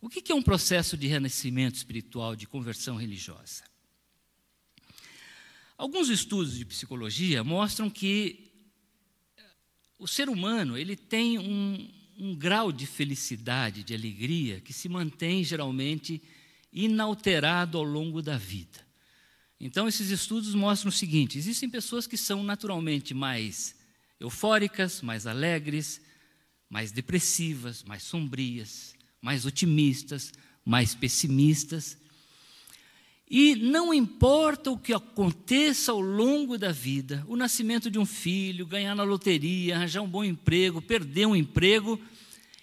O 0.00 0.08
que, 0.08 0.32
é 0.32 0.34
um 0.34 0.42
processo 0.42 0.96
de 0.96 1.06
renascimento 1.06 1.76
espiritual, 1.76 2.34
de 2.34 2.46
conversão 2.46 2.96
religiosa? 2.96 3.62
Alguns 5.76 6.08
estudos 6.08 6.56
de 6.56 6.64
psicologia 6.64 7.44
mostram 7.44 7.90
que 7.90 8.50
o 9.98 10.08
ser 10.08 10.30
humano 10.30 10.78
ele 10.78 10.96
tem 10.96 11.38
um, 11.38 11.90
um 12.18 12.34
grau 12.34 12.72
de 12.72 12.86
felicidade, 12.86 13.84
de 13.84 13.94
alegria, 13.94 14.60
que 14.60 14.72
se 14.72 14.88
mantém 14.88 15.44
geralmente 15.44 16.22
inalterado 16.72 17.76
ao 17.76 17.84
longo 17.84 18.22
da 18.22 18.38
vida. 18.38 18.86
Então, 19.58 19.86
esses 19.86 20.08
estudos 20.08 20.54
mostram 20.54 20.88
o 20.88 20.92
seguinte: 20.92 21.36
existem 21.36 21.68
pessoas 21.68 22.06
que 22.06 22.16
são 22.16 22.42
naturalmente 22.42 23.12
mais 23.12 23.76
eufóricas, 24.18 25.02
mais 25.02 25.26
alegres, 25.26 26.00
mais 26.70 26.90
depressivas, 26.90 27.82
mais 27.82 28.02
sombrias, 28.02 28.94
mais 29.20 29.44
otimistas, 29.44 30.32
mais 30.64 30.94
pessimistas, 30.94 31.98
e 33.30 33.54
não 33.54 33.94
importa 33.94 34.72
o 34.72 34.76
que 34.76 34.92
aconteça 34.92 35.92
ao 35.92 36.00
longo 36.00 36.58
da 36.58 36.72
vida, 36.72 37.24
o 37.28 37.36
nascimento 37.36 37.88
de 37.88 37.96
um 37.96 38.04
filho, 38.04 38.66
ganhar 38.66 38.96
na 38.96 39.04
loteria, 39.04 39.76
arranjar 39.76 40.02
um 40.02 40.08
bom 40.08 40.24
emprego, 40.24 40.82
perder 40.82 41.26
um 41.26 41.36
emprego, 41.36 42.00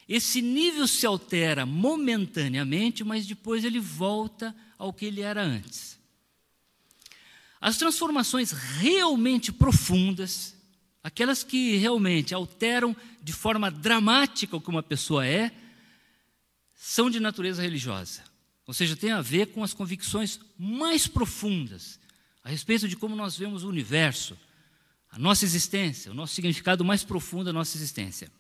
esse 0.10 0.42
nível 0.42 0.86
se 0.86 1.06
altera 1.06 1.66
momentaneamente, 1.66 3.02
mas 3.06 3.26
depois 3.26 3.64
ele 3.64 3.80
volta 3.80 4.54
ao 4.78 4.92
que 4.92 5.06
ele 5.06 5.22
era 5.22 5.42
antes. 5.42 5.98
As 7.62 7.78
transformações 7.78 8.52
realmente 8.52 9.54
profundas, 9.54 10.54
aquelas 11.02 11.44
que 11.44 11.78
realmente 11.78 12.34
alteram 12.34 12.94
de 13.24 13.32
forma 13.32 13.72
dramática 13.72 14.58
o 14.58 14.62
que 14.62 14.70
uma 14.70 14.84
pessoa 14.84 15.26
é, 15.26 15.50
são 16.78 17.10
de 17.10 17.20
natureza 17.20 17.62
religiosa. 17.62 18.22
Ou 18.66 18.74
seja, 18.74 18.96
tem 18.96 19.12
a 19.12 19.22
ver 19.22 19.48
com 19.48 19.64
as 19.64 19.74
convicções 19.74 20.40
mais 20.58 21.08
profundas 21.08 22.00
a 22.44 22.50
respeito 22.50 22.88
de 22.88 22.96
como 22.96 23.16
nós 23.16 23.36
vemos 23.36 23.66
o 23.66 23.70
universo, 23.70 24.38
a 25.12 25.20
nossa 25.20 25.44
existência, 25.44 26.12
o 26.12 26.16
nosso 26.16 26.34
significado 26.34 26.86
mais 26.86 27.04
profundo 27.04 27.46
da 27.46 27.54
nossa 27.54 27.76
existência. 27.76 28.32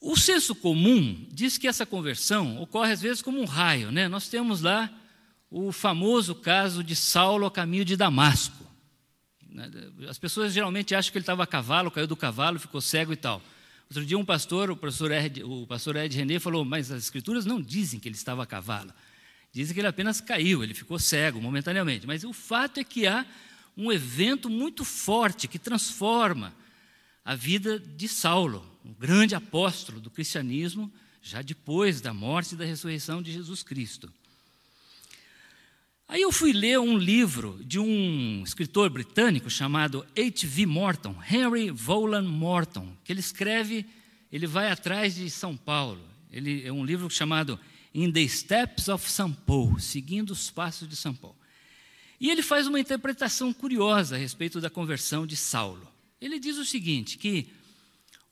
O 0.00 0.16
senso 0.16 0.54
comum 0.54 1.26
diz 1.30 1.56
que 1.56 1.68
essa 1.68 1.86
conversão 1.86 2.60
ocorre 2.60 2.92
às 2.92 3.00
vezes 3.00 3.22
como 3.22 3.40
um 3.40 3.44
raio, 3.44 3.92
né? 3.92 4.08
Nós 4.08 4.28
temos 4.28 4.60
lá 4.60 4.90
o 5.48 5.70
famoso 5.70 6.34
caso 6.34 6.82
de 6.82 6.96
Saulo 6.96 7.46
a 7.46 7.50
caminho 7.50 7.84
de 7.84 7.96
Damasco. 7.96 8.66
As 10.08 10.18
pessoas 10.18 10.52
geralmente 10.52 10.94
acham 10.94 11.12
que 11.12 11.18
ele 11.18 11.22
estava 11.22 11.44
a 11.44 11.46
cavalo, 11.46 11.90
caiu 11.90 12.06
do 12.06 12.16
cavalo, 12.16 12.58
ficou 12.58 12.80
cego 12.80 13.12
e 13.12 13.16
tal. 13.16 13.40
Outro 13.92 14.06
dia 14.06 14.18
um 14.18 14.24
pastor, 14.24 14.70
o 14.70 14.76
professor 14.76 15.10
Ed, 15.12 15.42
o 15.42 15.66
pastor 15.66 15.96
Ed 15.96 16.16
René, 16.16 16.38
falou, 16.38 16.64
mas 16.64 16.90
as 16.90 17.02
escrituras 17.02 17.44
não 17.44 17.60
dizem 17.60 18.00
que 18.00 18.08
ele 18.08 18.16
estava 18.16 18.42
a 18.42 18.46
cavalo. 18.46 18.90
Dizem 19.52 19.74
que 19.74 19.80
ele 19.80 19.86
apenas 19.86 20.18
caiu, 20.18 20.64
ele 20.64 20.72
ficou 20.72 20.98
cego 20.98 21.42
momentaneamente. 21.42 22.06
Mas 22.06 22.24
o 22.24 22.32
fato 22.32 22.80
é 22.80 22.84
que 22.84 23.06
há 23.06 23.26
um 23.76 23.92
evento 23.92 24.48
muito 24.48 24.82
forte 24.82 25.46
que 25.46 25.58
transforma 25.58 26.54
a 27.22 27.34
vida 27.34 27.78
de 27.78 28.08
Saulo, 28.08 28.66
um 28.82 28.94
grande 28.94 29.34
apóstolo 29.34 30.00
do 30.00 30.10
cristianismo, 30.10 30.90
já 31.20 31.42
depois 31.42 32.00
da 32.00 32.14
morte 32.14 32.54
e 32.54 32.56
da 32.56 32.64
ressurreição 32.64 33.20
de 33.20 33.30
Jesus 33.30 33.62
Cristo. 33.62 34.10
Aí 36.12 36.20
eu 36.20 36.30
fui 36.30 36.52
ler 36.52 36.78
um 36.78 36.98
livro 36.98 37.58
de 37.64 37.78
um 37.78 38.42
escritor 38.44 38.90
britânico 38.90 39.48
chamado 39.48 40.06
H.V. 40.14 40.66
Morton, 40.66 41.16
Henry 41.26 41.70
Volan 41.70 42.28
Morton, 42.28 42.94
que 43.02 43.10
ele 43.10 43.20
escreve, 43.20 43.86
ele 44.30 44.46
vai 44.46 44.70
atrás 44.70 45.14
de 45.14 45.30
São 45.30 45.56
Paulo. 45.56 46.06
Ele 46.30 46.66
é 46.66 46.70
um 46.70 46.84
livro 46.84 47.08
chamado 47.08 47.58
In 47.94 48.12
the 48.12 48.28
Steps 48.28 48.88
of 48.88 49.10
São 49.10 49.32
Paulo, 49.32 49.80
seguindo 49.80 50.32
os 50.32 50.50
passos 50.50 50.86
de 50.86 50.96
São 50.96 51.14
Paulo. 51.14 51.38
E 52.20 52.28
ele 52.28 52.42
faz 52.42 52.66
uma 52.66 52.78
interpretação 52.78 53.50
curiosa 53.50 54.14
a 54.14 54.18
respeito 54.18 54.60
da 54.60 54.68
conversão 54.68 55.26
de 55.26 55.34
Saulo. 55.34 55.90
Ele 56.20 56.38
diz 56.38 56.58
o 56.58 56.64
seguinte, 56.66 57.16
que 57.16 57.48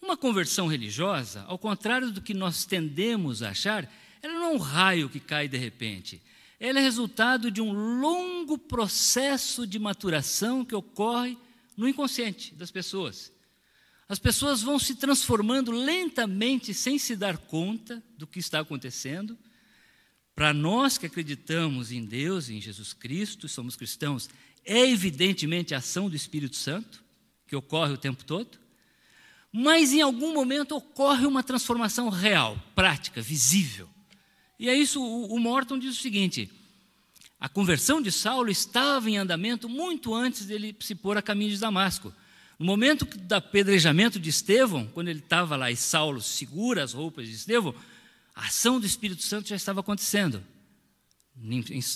uma 0.03 0.19
conversão 0.19 0.67
religiosa, 0.67 1.47
ao 1.49 1.57
contrário 1.57 2.11
do 2.11 2.21
que 2.21 2.35
nós 2.35 2.67
tendemos 2.67 3.43
a 3.43 3.49
achar, 3.49 3.91
ela 4.23 4.35
não 4.35 4.45
é 4.45 4.55
um 4.55 4.59
raio 4.59 5.09
que 5.09 5.19
cai 5.19 5.49
de 5.49 5.57
repente 5.57 6.21
ela 6.61 6.79
é 6.79 6.83
resultado 6.83 7.51
de 7.51 7.63
um 7.63 7.73
longo 7.73 8.59
processo 8.59 9.67
de 9.67 9.79
maturação 9.79 10.63
que 10.63 10.75
ocorre 10.75 11.39
no 11.75 11.89
inconsciente 11.89 12.55
das 12.55 12.71
pessoas. 12.71 13.33
As 14.07 14.19
pessoas 14.19 14.61
vão 14.61 14.79
se 14.79 14.97
transformando 14.97 15.71
lentamente, 15.71 16.75
sem 16.75 16.99
se 16.99 17.17
dar 17.17 17.39
conta 17.39 18.03
do 18.19 18.27
que 18.27 18.39
está 18.39 18.61
acontecendo. 18.61 19.39
Para 20.35 20.53
nós 20.53 20.99
que 20.99 21.07
acreditamos 21.07 21.91
em 21.91 22.05
Deus, 22.05 22.51
em 22.51 22.61
Jesus 22.61 22.93
Cristo, 22.93 23.49
somos 23.49 23.75
cristãos, 23.75 24.29
é 24.63 24.87
evidentemente 24.87 25.75
a 25.75 25.79
ação 25.79 26.11
do 26.11 26.17
Espírito 26.17 26.57
Santo, 26.57 27.03
que 27.47 27.57
ocorre 27.57 27.95
o 27.95 27.99
tempo 27.99 28.23
todo, 28.23 28.59
mas 29.51 29.93
em 29.93 30.03
algum 30.03 30.35
momento 30.35 30.77
ocorre 30.77 31.25
uma 31.25 31.43
transformação 31.43 32.11
real, 32.11 32.63
prática, 32.75 33.23
visível. 33.23 33.89
E 34.61 34.69
é 34.69 34.75
isso, 34.75 35.03
o, 35.03 35.41
Morton 35.41 35.79
diz 35.79 35.99
o 35.99 36.03
seguinte: 36.03 36.51
a 37.41 37.49
conversão 37.49 38.03
de 38.03 38.13
Saulo 38.13 38.51
estava 38.51 39.09
em 39.09 39.17
andamento 39.17 39.71
muito 39.71 40.15
antes 40.15 40.45
dele 40.45 40.77
se 40.81 40.95
pôr 40.95 41.17
a 41.17 41.23
caminho 41.23 41.51
de 41.51 41.59
Damasco. 41.59 42.13
No 42.59 42.67
momento 42.67 43.07
do 43.07 43.33
apedrejamento 43.33 44.21
de 44.21 44.29
Estevão, 44.29 44.87
quando 44.89 45.09
ele 45.09 45.21
estava 45.21 45.57
lá 45.57 45.71
e 45.71 45.77
Saulo 45.77 46.21
segura 46.21 46.85
as 46.85 46.93
roupas 46.93 47.27
de 47.27 47.37
Estevão, 47.37 47.75
a 48.35 48.49
ação 48.49 48.79
do 48.79 48.85
Espírito 48.85 49.23
Santo 49.23 49.49
já 49.49 49.57
estava 49.57 49.81
acontecendo. 49.81 50.45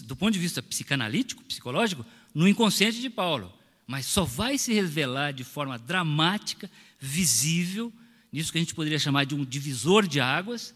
Do 0.07 0.17
ponto 0.17 0.33
de 0.33 0.39
vista 0.39 0.63
psicanalítico, 0.63 1.45
psicológico, 1.45 2.03
no 2.35 2.49
inconsciente 2.49 2.99
de 2.99 3.11
Paulo. 3.11 3.53
mas 3.87 4.07
só 4.07 4.25
vai 4.25 4.57
se 4.57 4.73
revelar 4.73 5.35
de 5.35 5.45
forma 5.45 5.79
dramática, 5.79 6.71
visível, 6.99 7.93
nisso 8.33 8.51
que 8.51 8.57
a 8.57 8.63
gente 8.63 8.75
poderia 8.75 8.99
chamar 8.99 9.27
de 9.27 9.35
um 9.35 9.45
divisor 9.45 10.09
de 10.09 10.19
águas, 10.19 10.75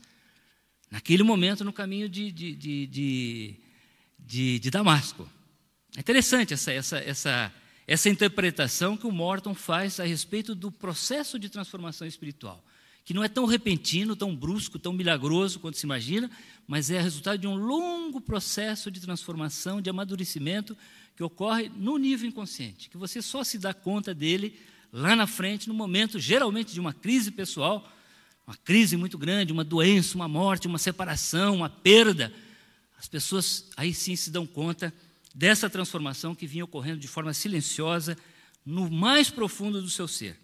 naquele 0.91 1.23
momento 1.23 1.65
no 1.65 1.73
caminho 1.73 2.09
de, 2.09 2.33
de, 2.33 2.55
de, 2.55 3.57
de, 4.19 4.59
de, 4.59 4.71
Damasco. 4.71 5.29
É 5.97 6.01
interessante 6.01 6.55
essa, 6.55 6.73
essa, 6.73 6.99
essa, 6.99 7.53
essa 7.87 8.09
interpretação 8.09 8.97
que 8.97 9.07
o 9.07 9.13
Morton 9.13 9.55
faz 9.55 10.01
a 10.01 10.05
respeito 10.05 10.55
do 10.55 10.71
processo 10.71 11.39
de 11.39 11.49
transformação 11.49 12.07
espiritual, 12.07 12.65
que 13.05 13.15
não 13.15 13.25
é 13.25 13.29
tão 13.29 13.47
repentino, 13.47 14.17
tão 14.17 14.35
brusco, 14.35 14.79
tão 14.79 14.93
milagroso 14.93 15.61
quanto 15.61 15.79
se 15.79 15.87
imagina, 15.87 16.31
mas 16.67 16.91
é 16.91 17.01
resultado 17.01 17.39
de 17.39 17.47
um 17.47 17.57
longo 17.57 18.21
processo 18.21 18.91
de 18.91 19.01
transformação, 19.01 19.81
de 19.81 19.91
amadurecimento 19.91 20.77
que 21.17 21.23
ocorre 21.23 21.71
no 21.75 21.99
nível 21.99 22.29
inconsciente, 22.29 22.89
que 22.89 22.97
você 22.97 23.21
só 23.21 23.43
se 23.43 23.59
dá 23.59 23.75
conta 23.75 24.15
dele 24.15 24.59
lá 24.93 25.17
na 25.17 25.27
frente, 25.27 25.69
no 25.69 25.75
momento, 25.75 26.19
geralmente, 26.19 26.73
de 26.73 26.81
uma 26.81 26.93
crise 26.93 27.31
pessoal, 27.31 27.91
uma 28.49 28.57
crise 28.57 28.97
muito 28.97 29.19
grande, 29.19 29.53
uma 29.53 29.63
doença, 29.63 30.15
uma 30.15 30.27
morte, 30.27 30.67
uma 30.67 30.79
separação, 30.79 31.57
uma 31.57 31.69
perda. 31.69 32.33
As 32.97 33.07
pessoas 33.07 33.69
aí 33.77 33.93
sim 33.93 34.17
se 34.17 34.31
dão 34.31 34.47
conta 34.47 34.91
dessa 35.35 35.69
transformação 35.69 36.35
que 36.35 36.47
vinha 36.47 36.65
ocorrendo 36.65 36.99
de 36.99 37.07
forma 37.07 37.35
silenciosa 37.35 38.17
no 38.65 38.91
mais 38.91 39.29
profundo 39.29 39.83
do 39.83 39.91
seu 39.91 40.09
ser. 40.09 40.41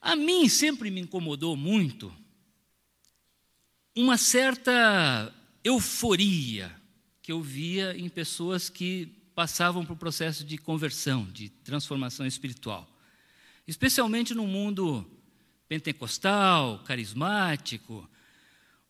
A 0.00 0.16
mim 0.16 0.48
sempre 0.48 0.90
me 0.90 1.02
incomodou 1.02 1.54
muito 1.58 2.10
uma 3.94 4.16
certa 4.16 5.30
euforia 5.62 6.74
que 7.20 7.30
eu 7.30 7.42
via 7.42 7.94
em 7.98 8.08
pessoas 8.08 8.70
que 8.70 9.12
passavam 9.34 9.84
por 9.84 9.96
processo 9.98 10.42
de 10.42 10.56
conversão, 10.56 11.26
de 11.26 11.50
transformação 11.50 12.24
espiritual. 12.24 12.90
Especialmente 13.66 14.32
no 14.32 14.46
mundo 14.46 15.06
pentecostal, 15.74 16.78
carismático, 16.84 18.08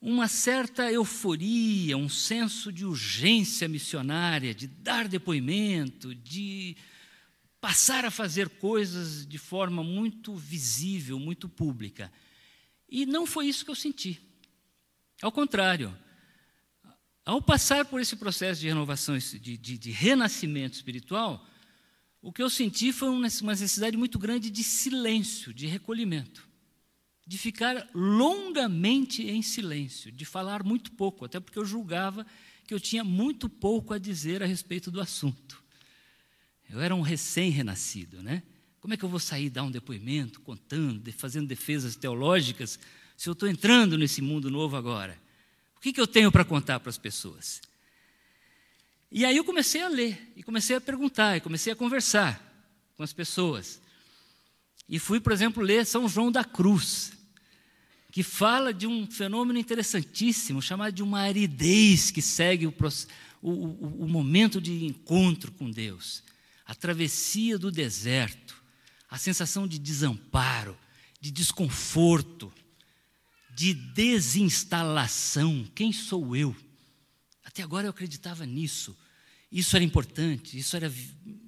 uma 0.03 0.29
certa 0.29 0.93
euforia, 0.93 1.97
um 1.97 2.11
senso 2.11 2.71
de 2.71 2.85
urgência 2.85 3.67
missionária, 3.67 4.55
de 4.55 4.67
dar 4.67 5.09
depoimento, 5.09 6.15
de 6.15 6.77
passar 7.59 8.05
a 8.05 8.11
fazer 8.11 8.51
coisas 8.51 9.27
de 9.27 9.39
forma 9.39 9.83
muito 9.83 10.35
visível, 10.35 11.19
muito 11.19 11.49
pública. 11.49 12.13
E 12.87 13.07
não 13.07 13.25
foi 13.25 13.47
isso 13.47 13.65
que 13.65 13.71
eu 13.71 13.75
senti. 13.75 14.21
Ao 15.23 15.33
contrário, 15.33 15.97
ao 17.25 17.41
passar 17.41 17.87
por 17.87 17.99
esse 17.99 18.15
processo 18.15 18.61
de 18.61 18.69
renovação, 18.69 19.17
de, 19.17 19.57
de, 19.57 19.79
de 19.79 19.91
renascimento 19.91 20.75
espiritual, 20.75 21.47
o 22.21 22.31
que 22.31 22.43
eu 22.43 22.51
senti 22.51 22.93
foi 22.93 23.09
uma 23.09 23.23
necessidade 23.23 23.97
muito 23.97 24.19
grande 24.19 24.51
de 24.51 24.63
silêncio, 24.63 25.55
de 25.55 25.67
recolhimento, 25.67 26.47
de 27.27 27.39
ficar 27.39 27.89
longamente 27.95 29.27
em 29.27 29.43
silêncio, 29.43 30.13
de 30.13 30.25
falar 30.25 30.63
muito 30.63 30.93
pouco, 30.93 31.25
até 31.25 31.41
porque 31.41 31.59
eu 31.59 31.65
julgava 31.65 32.27
que 32.67 32.75
eu 32.75 32.81
tinha 32.81 33.05
muito 33.05 33.49
pouco 33.49 33.95
a 33.95 33.99
dizer 33.99 34.43
a 34.43 34.47
respeito 34.47 34.91
do 34.91 35.01
assunto. 35.01 35.63
Eu 36.69 36.81
era 36.81 36.95
um 36.95 37.03
recém-renascido, 37.03 38.23
né? 38.23 38.43
Como 38.81 38.93
é 38.93 38.97
que 38.97 39.05
eu 39.05 39.09
vou 39.09 39.21
sair 39.21 39.49
dar 39.49 39.63
um 39.63 39.71
depoimento, 39.71 40.41
contando, 40.41 41.11
fazendo 41.13 41.47
defesas 41.47 41.97
teológicas, 41.97 42.79
se 43.17 43.29
eu 43.29 43.33
estou 43.33 43.49
entrando 43.49 43.97
nesse 43.97 44.21
mundo 44.21 44.51
novo 44.51 44.77
agora? 44.77 45.23
que, 45.85 45.93
que 45.93 46.01
eu 46.01 46.07
tenho 46.07 46.33
para 46.33 46.47
contar 46.47 46.81
para 46.81 46.89
as 46.89 46.97
pessoas? 46.97 47.61
E 49.13 49.23
aí 49.23 49.37
eu 49.37 49.45
comecei 49.45 49.83
a 49.83 49.89
ler, 49.89 50.33
e 50.35 50.43
comecei 50.43 50.75
a 50.75 50.81
perguntar, 50.81 51.37
e 51.37 51.41
comecei 51.43 51.71
a 51.75 51.77
conversar 51.77 52.43
com 52.97 53.03
as 53.03 53.13
pessoas. 53.13 53.83
E 54.89 54.99
fui, 54.99 55.21
por 55.21 55.33
exemplo, 55.33 55.63
ler 55.63 55.87
São 55.87 56.09
João 56.09 56.31
da 56.31 56.45
Cruz, 56.45 57.13
que 58.13 58.23
fala 58.23 58.73
de 58.73 58.87
um 58.87 59.07
fenômeno 59.11 59.59
interessantíssimo, 59.59 60.63
chamado 60.63 60.95
de 60.95 61.03
uma 61.03 61.21
aridez 61.21 62.11
que 62.11 62.23
segue 62.23 62.67
o, 62.67 62.75
o, 63.43 64.05
o, 64.05 64.09
momento 64.09 64.61
de 64.61 64.85
encontro 64.85 65.51
com 65.53 65.71
Deus, 65.71 66.23
a 66.65 66.75
travessia 66.75 67.59
do 67.59 67.71
deserto, 67.71 68.63
a 69.11 69.19
sensação 69.19 69.67
de 69.67 69.79
desamparo, 69.79 70.77
de 71.21 71.31
desconforto 71.31 72.53
de 73.55 73.73
desinstalação. 73.73 75.65
Quem 75.75 75.93
sou 75.93 76.35
eu? 76.35 76.55
Até 77.45 77.63
agora 77.63 77.87
eu 77.87 77.91
acreditava 77.91 78.45
nisso. 78.45 78.97
Isso 79.51 79.77
era 79.77 79.85
importante, 79.85 80.59
isso 80.59 80.75
era 80.77 80.93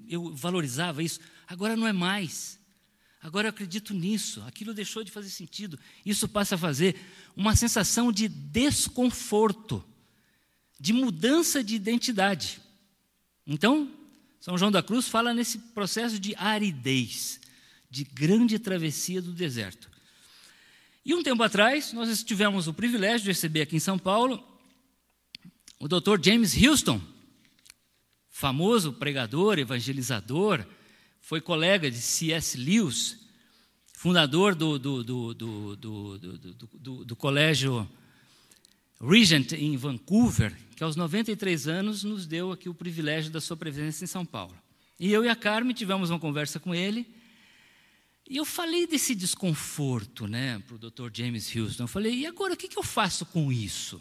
eu 0.09 0.33
valorizava 0.35 1.03
isso. 1.03 1.18
Agora 1.49 1.77
não 1.77 1.87
é 1.87 1.92
mais. 1.92 2.55
Agora 3.26 3.48
eu 3.48 3.50
acredito 3.50 3.92
nisso. 3.92 4.40
Aquilo 4.46 4.72
deixou 4.72 5.02
de 5.02 5.10
fazer 5.10 5.30
sentido. 5.30 5.76
Isso 6.04 6.28
passa 6.28 6.54
a 6.54 6.58
fazer 6.58 6.94
uma 7.36 7.56
sensação 7.56 8.12
de 8.12 8.28
desconforto, 8.28 9.84
de 10.78 10.92
mudança 10.92 11.62
de 11.64 11.74
identidade. 11.74 12.60
Então, 13.44 13.90
São 14.38 14.56
João 14.56 14.70
da 14.70 14.80
Cruz 14.80 15.08
fala 15.08 15.34
nesse 15.34 15.58
processo 15.58 16.20
de 16.20 16.36
aridez, 16.36 17.40
de 17.90 18.04
grande 18.04 18.60
travessia 18.60 19.20
do 19.20 19.32
deserto. 19.32 19.90
E 21.04 21.12
um 21.12 21.20
tempo 21.20 21.42
atrás, 21.42 21.92
nós 21.92 22.22
tivemos 22.22 22.68
o 22.68 22.74
privilégio 22.74 23.22
de 23.22 23.30
receber 23.30 23.62
aqui 23.62 23.74
em 23.74 23.80
São 23.80 23.98
Paulo 23.98 24.40
o 25.80 25.88
Dr. 25.88 26.24
James 26.24 26.56
Houston, 26.56 27.02
famoso 28.28 28.92
pregador, 28.92 29.58
evangelizador, 29.58 30.64
foi 31.26 31.40
colega 31.40 31.90
de 31.90 31.96
C.S. 31.96 32.56
Lewis, 32.56 33.18
fundador 33.92 34.54
do, 34.54 34.78
do, 34.78 35.02
do, 35.02 35.34
do, 35.34 37.04
do 37.04 37.16
colégio 37.16 37.90
Regent 39.00 39.50
em 39.50 39.76
Vancouver, 39.76 40.56
que 40.76 40.84
aos 40.84 40.94
93 40.94 41.66
anos 41.66 42.04
nos 42.04 42.28
deu 42.28 42.52
aqui 42.52 42.68
o 42.68 42.74
privilégio 42.74 43.32
da 43.32 43.40
sua 43.40 43.56
presença 43.56 44.04
em 44.04 44.06
São 44.06 44.24
Paulo. 44.24 44.56
E 45.00 45.12
eu 45.12 45.24
e 45.24 45.28
a 45.28 45.34
Carmen 45.34 45.74
tivemos 45.74 46.10
uma 46.10 46.20
conversa 46.20 46.60
com 46.60 46.72
ele 46.72 47.04
e 48.30 48.36
eu 48.36 48.44
falei 48.44 48.86
desse 48.86 49.12
desconforto 49.12 50.28
né, 50.28 50.60
para 50.60 50.76
o 50.76 50.78
Dr. 50.78 51.10
James 51.12 51.56
Houston. 51.56 51.82
Eu 51.82 51.88
falei, 51.88 52.20
e 52.20 52.26
agora 52.26 52.54
o 52.54 52.56
que, 52.56 52.68
que 52.68 52.78
eu 52.78 52.84
faço 52.84 53.26
com 53.26 53.50
isso? 53.50 54.00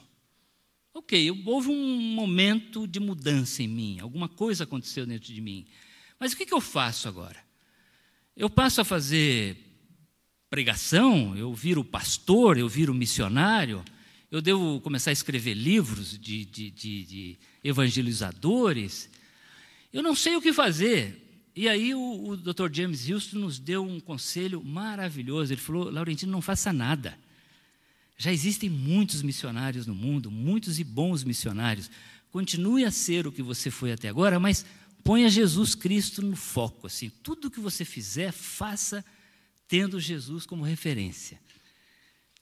Ok, 0.93 1.31
houve 1.43 1.69
um 1.69 1.97
momento 2.01 2.85
de 2.85 2.99
mudança 2.99 3.63
em 3.63 3.67
mim, 3.67 3.99
alguma 3.99 4.29
coisa 4.29 4.63
aconteceu 4.63 5.07
dentro 5.07 5.33
de 5.33 5.41
mim. 5.41 5.65
Mas 6.19 6.33
o 6.33 6.37
que, 6.37 6.45
que 6.45 6.53
eu 6.53 6.61
faço 6.61 7.07
agora? 7.07 7.37
Eu 8.35 8.49
passo 8.49 8.81
a 8.81 8.85
fazer 8.85 9.57
pregação, 10.49 11.35
eu 11.35 11.53
viro 11.53 11.83
pastor, 11.83 12.57
eu 12.57 12.67
viro 12.69 12.93
missionário, 12.93 13.83
eu 14.31 14.41
devo 14.41 14.79
começar 14.81 15.09
a 15.09 15.13
escrever 15.13 15.53
livros 15.53 16.17
de, 16.17 16.45
de, 16.45 16.71
de, 16.71 17.05
de 17.05 17.37
evangelizadores. 17.63 19.09
Eu 19.91 20.03
não 20.03 20.15
sei 20.15 20.35
o 20.35 20.41
que 20.41 20.51
fazer. 20.51 21.21
E 21.55 21.69
aí 21.69 21.93
o, 21.95 22.29
o 22.29 22.37
Dr. 22.37 22.69
James 22.71 23.09
Houston 23.09 23.37
nos 23.37 23.59
deu 23.59 23.85
um 23.85 23.99
conselho 23.99 24.61
maravilhoso. 24.63 25.53
Ele 25.53 25.61
falou: 25.61 25.89
Laurentino, 25.89 26.31
não 26.31 26.41
faça 26.41 26.73
nada. 26.73 27.17
Já 28.17 28.31
existem 28.31 28.69
muitos 28.69 29.21
missionários 29.21 29.85
no 29.87 29.95
mundo, 29.95 30.31
muitos 30.31 30.79
e 30.79 30.83
bons 30.83 31.23
missionários. 31.23 31.89
Continue 32.31 32.83
a 32.83 32.91
ser 32.91 33.27
o 33.27 33.31
que 33.31 33.41
você 33.41 33.71
foi 33.71 33.91
até 33.93 34.09
agora, 34.09 34.39
mas 34.39 34.65
ponha 35.05 35.29
Jesus 35.29 35.73
Cristo 35.73 36.21
no 36.21 36.35
foco. 36.35 36.87
Assim, 36.87 37.09
tudo 37.09 37.49
que 37.49 37.61
você 37.61 37.85
fizer, 37.85 38.33
faça 38.33 39.05
tendo 39.69 40.01
Jesus 40.01 40.45
como 40.45 40.65
referência. 40.65 41.39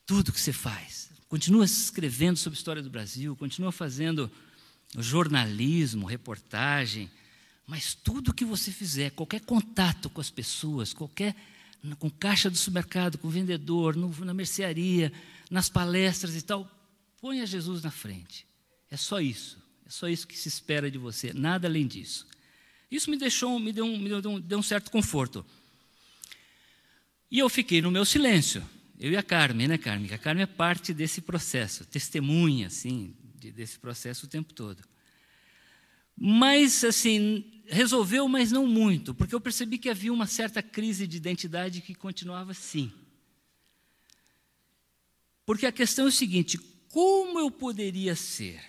Tudo 0.04 0.34
que 0.34 0.41
você 0.41 0.52
faz. 0.52 1.12
Continua 1.30 1.65
escrevendo 1.65 2.38
sobre 2.38 2.58
a 2.58 2.60
história 2.60 2.82
do 2.82 2.89
Brasil, 2.89 3.36
continua 3.36 3.71
fazendo 3.71 4.32
jornalismo, 4.97 6.08
reportagem 6.08 7.08
mas 7.65 7.93
tudo 7.93 8.34
que 8.34 8.45
você 8.45 8.71
fizer, 8.71 9.12
qualquer 9.12 9.41
contato 9.41 10.10
com 10.10 10.19
as 10.19 10.30
pessoas, 10.30 10.93
qualquer 10.93 11.36
com 11.99 12.10
caixa 12.10 12.49
do 12.49 12.58
supermercado, 12.58 13.17
com 13.17 13.30
vendedor, 13.30 13.95
no, 13.95 14.10
na 14.23 14.34
mercearia, 14.34 15.12
nas 15.49 15.69
palestras 15.69 16.36
e 16.36 16.41
tal, 16.41 16.69
ponha 17.19 17.45
Jesus 17.45 17.84
na 17.84 17.91
frente. 17.91 18.45
É 18.89 18.95
só 18.97 19.19
isso. 19.19 19.62
É 19.86 19.89
só 19.89 20.08
isso 20.08 20.28
que 20.28 20.38
se 20.38 20.47
espera 20.47 20.89
de 20.89 20.97
você, 20.97 21.34
nada 21.34 21.67
além 21.67 21.86
disso. 21.86 22.26
Isso 22.89 23.10
me 23.10 23.17
deixou, 23.17 23.60
me 23.60 23.72
deu 23.72 23.86
um, 23.86 23.98
me 23.98 24.10
deu 24.10 24.32
um, 24.32 24.39
deu 24.39 24.60
um 24.60 24.63
certo 24.63 24.91
conforto. 24.91 25.46
E 27.30 27.39
eu 27.39 27.50
fiquei 27.50 27.82
no 27.82 27.89
meu 27.89 28.06
silêncio. 28.06 28.63
Eu 29.00 29.12
e 29.12 29.17
a 29.17 29.24
Carmen, 29.24 29.67
né, 29.67 29.78
Carmen? 29.78 30.13
A 30.13 30.17
Carmen 30.17 30.43
é 30.43 30.48
parte 30.48 30.93
desse 30.93 31.19
processo, 31.19 31.86
testemunha, 31.86 32.67
assim, 32.67 33.15
de, 33.36 33.52
desse 33.52 33.80
processo 33.80 34.26
o 34.26 34.30
tempo 34.30 34.54
todo. 34.54 34.84
Mas, 36.15 36.84
assim, 36.84 37.63
resolveu, 37.67 38.28
mas 38.28 38.52
não 38.52 38.67
muito, 38.67 39.13
porque 39.13 39.34
eu 39.34 39.41
percebi 39.41 39.78
que 39.78 39.89
havia 39.89 40.13
uma 40.13 40.28
certa 40.28 40.62
crise 40.62 41.08
de 41.08 41.17
identidade 41.17 41.82
que 41.82 41.96
continuava 41.96 42.52
assim. 42.52 42.91
Porque 45.46 45.65
a 45.65 45.72
questão 45.72 46.06
é 46.06 46.10
o 46.10 46.12
seguinte: 46.12 46.58
como 46.89 47.39
eu 47.39 47.50
poderia 47.50 48.15
ser 48.15 48.63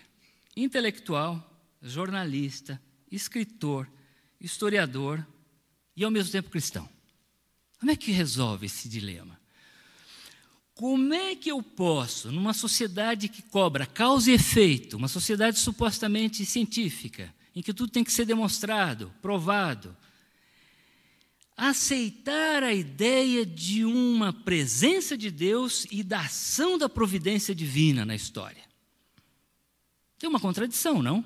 intelectual, 0.56 1.62
jornalista, 1.82 2.80
escritor, 3.10 3.88
historiador 4.44 5.26
e 5.96 6.04
ao 6.04 6.10
mesmo 6.10 6.32
tempo 6.32 6.50
cristão. 6.50 6.88
Como 7.78 7.90
é 7.90 7.96
que 7.96 8.12
resolve 8.12 8.66
esse 8.66 8.88
dilema? 8.88 9.38
Como 10.74 11.14
é 11.14 11.36
que 11.36 11.50
eu 11.50 11.62
posso, 11.62 12.32
numa 12.32 12.52
sociedade 12.52 13.28
que 13.28 13.42
cobra 13.42 13.86
causa 13.86 14.30
e 14.30 14.34
efeito, 14.34 14.96
uma 14.96 15.06
sociedade 15.06 15.58
supostamente 15.58 16.44
científica, 16.44 17.32
em 17.54 17.62
que 17.62 17.72
tudo 17.72 17.92
tem 17.92 18.02
que 18.02 18.12
ser 18.12 18.24
demonstrado, 18.24 19.14
provado, 19.22 19.96
aceitar 21.56 22.64
a 22.64 22.74
ideia 22.74 23.46
de 23.46 23.84
uma 23.84 24.32
presença 24.32 25.16
de 25.16 25.30
Deus 25.30 25.86
e 25.90 26.02
da 26.02 26.22
ação 26.22 26.76
da 26.76 26.88
providência 26.88 27.54
divina 27.54 28.04
na 28.04 28.16
história? 28.16 28.64
Tem 30.18 30.28
uma 30.28 30.40
contradição, 30.40 31.00
não? 31.00 31.24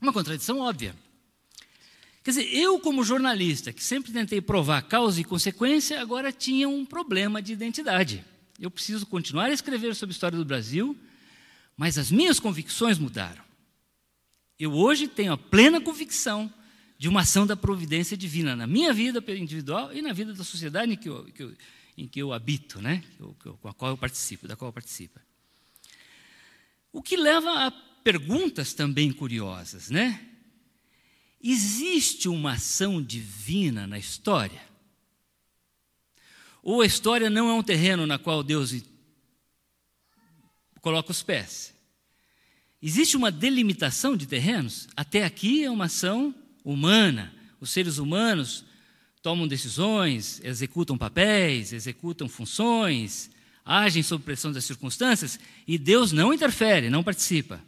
Uma 0.00 0.12
contradição 0.12 0.58
óbvia. 0.58 1.03
Quer 2.24 2.30
dizer, 2.30 2.54
eu, 2.54 2.80
como 2.80 3.04
jornalista, 3.04 3.70
que 3.70 3.84
sempre 3.84 4.10
tentei 4.10 4.40
provar 4.40 4.80
causa 4.80 5.20
e 5.20 5.24
consequência, 5.24 6.00
agora 6.00 6.32
tinha 6.32 6.66
um 6.66 6.82
problema 6.86 7.42
de 7.42 7.52
identidade. 7.52 8.24
Eu 8.58 8.70
preciso 8.70 9.04
continuar 9.04 9.44
a 9.44 9.52
escrever 9.52 9.94
sobre 9.94 10.14
a 10.14 10.16
história 10.16 10.38
do 10.38 10.44
Brasil, 10.44 10.96
mas 11.76 11.98
as 11.98 12.10
minhas 12.10 12.40
convicções 12.40 12.98
mudaram. 12.98 13.44
Eu 14.58 14.72
hoje 14.72 15.06
tenho 15.06 15.34
a 15.34 15.36
plena 15.36 15.82
convicção 15.82 16.50
de 16.96 17.10
uma 17.10 17.20
ação 17.20 17.46
da 17.46 17.56
providência 17.56 18.16
divina 18.16 18.56
na 18.56 18.66
minha 18.66 18.90
vida 18.94 19.22
individual 19.36 19.92
e 19.92 20.00
na 20.00 20.14
vida 20.14 20.32
da 20.32 20.44
sociedade 20.44 20.92
em 20.92 20.96
que 20.96 21.10
eu, 21.10 21.24
que 21.26 21.42
eu, 21.42 21.54
em 21.98 22.08
que 22.08 22.22
eu 22.22 22.32
habito, 22.32 22.80
né? 22.80 23.04
com 23.60 23.68
a 23.68 23.74
qual 23.74 23.90
eu 23.90 23.98
participo, 23.98 24.48
da 24.48 24.56
qual 24.56 24.70
eu 24.70 24.72
participo. 24.72 25.20
O 26.90 27.02
que 27.02 27.18
leva 27.18 27.66
a 27.66 27.70
perguntas 27.70 28.72
também 28.72 29.12
curiosas, 29.12 29.90
né? 29.90 30.30
Existe 31.46 32.26
uma 32.26 32.52
ação 32.52 33.02
divina 33.02 33.86
na 33.86 33.98
história? 33.98 34.62
Ou 36.62 36.80
a 36.80 36.86
história 36.86 37.28
não 37.28 37.50
é 37.50 37.52
um 37.52 37.62
terreno 37.62 38.06
na 38.06 38.18
qual 38.18 38.42
Deus 38.42 38.74
coloca 40.80 41.10
os 41.10 41.22
pés? 41.22 41.74
Existe 42.80 43.14
uma 43.14 43.30
delimitação 43.30 44.16
de 44.16 44.26
terrenos? 44.26 44.88
Até 44.96 45.22
aqui 45.22 45.62
é 45.62 45.70
uma 45.70 45.84
ação 45.84 46.34
humana. 46.64 47.34
Os 47.60 47.68
seres 47.68 47.98
humanos 47.98 48.64
tomam 49.20 49.46
decisões, 49.46 50.40
executam 50.42 50.96
papéis, 50.96 51.74
executam 51.74 52.26
funções, 52.26 53.30
agem 53.62 54.02
sob 54.02 54.24
pressão 54.24 54.50
das 54.50 54.64
circunstâncias 54.64 55.38
e 55.68 55.76
Deus 55.76 56.10
não 56.10 56.32
interfere, 56.32 56.88
não 56.88 57.04
participa. 57.04 57.60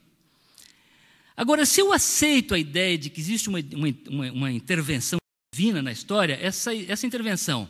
Agora, 1.36 1.66
se 1.66 1.80
eu 1.80 1.92
aceito 1.92 2.54
a 2.54 2.58
ideia 2.58 2.96
de 2.96 3.10
que 3.10 3.20
existe 3.20 3.48
uma, 3.48 3.58
uma, 3.74 4.32
uma 4.32 4.52
intervenção 4.52 5.18
divina 5.54 5.82
na 5.82 5.92
história, 5.92 6.38
essa, 6.40 6.74
essa 6.74 7.06
intervenção 7.06 7.68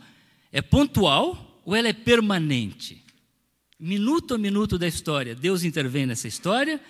é 0.53 0.63
pontual 0.63 1.61
ou 1.65 1.75
ela 1.75 1.89
é 1.89 1.93
permanente? 1.93 3.05
Minuto 3.79 4.35
a 4.35 4.39
minuto 4.39 4.79
da 4.79 4.87
história, 4.87 5.35
Deus 5.35 5.65
intervém 5.65 6.07
nessa 6.07 6.29
história, 6.29 6.81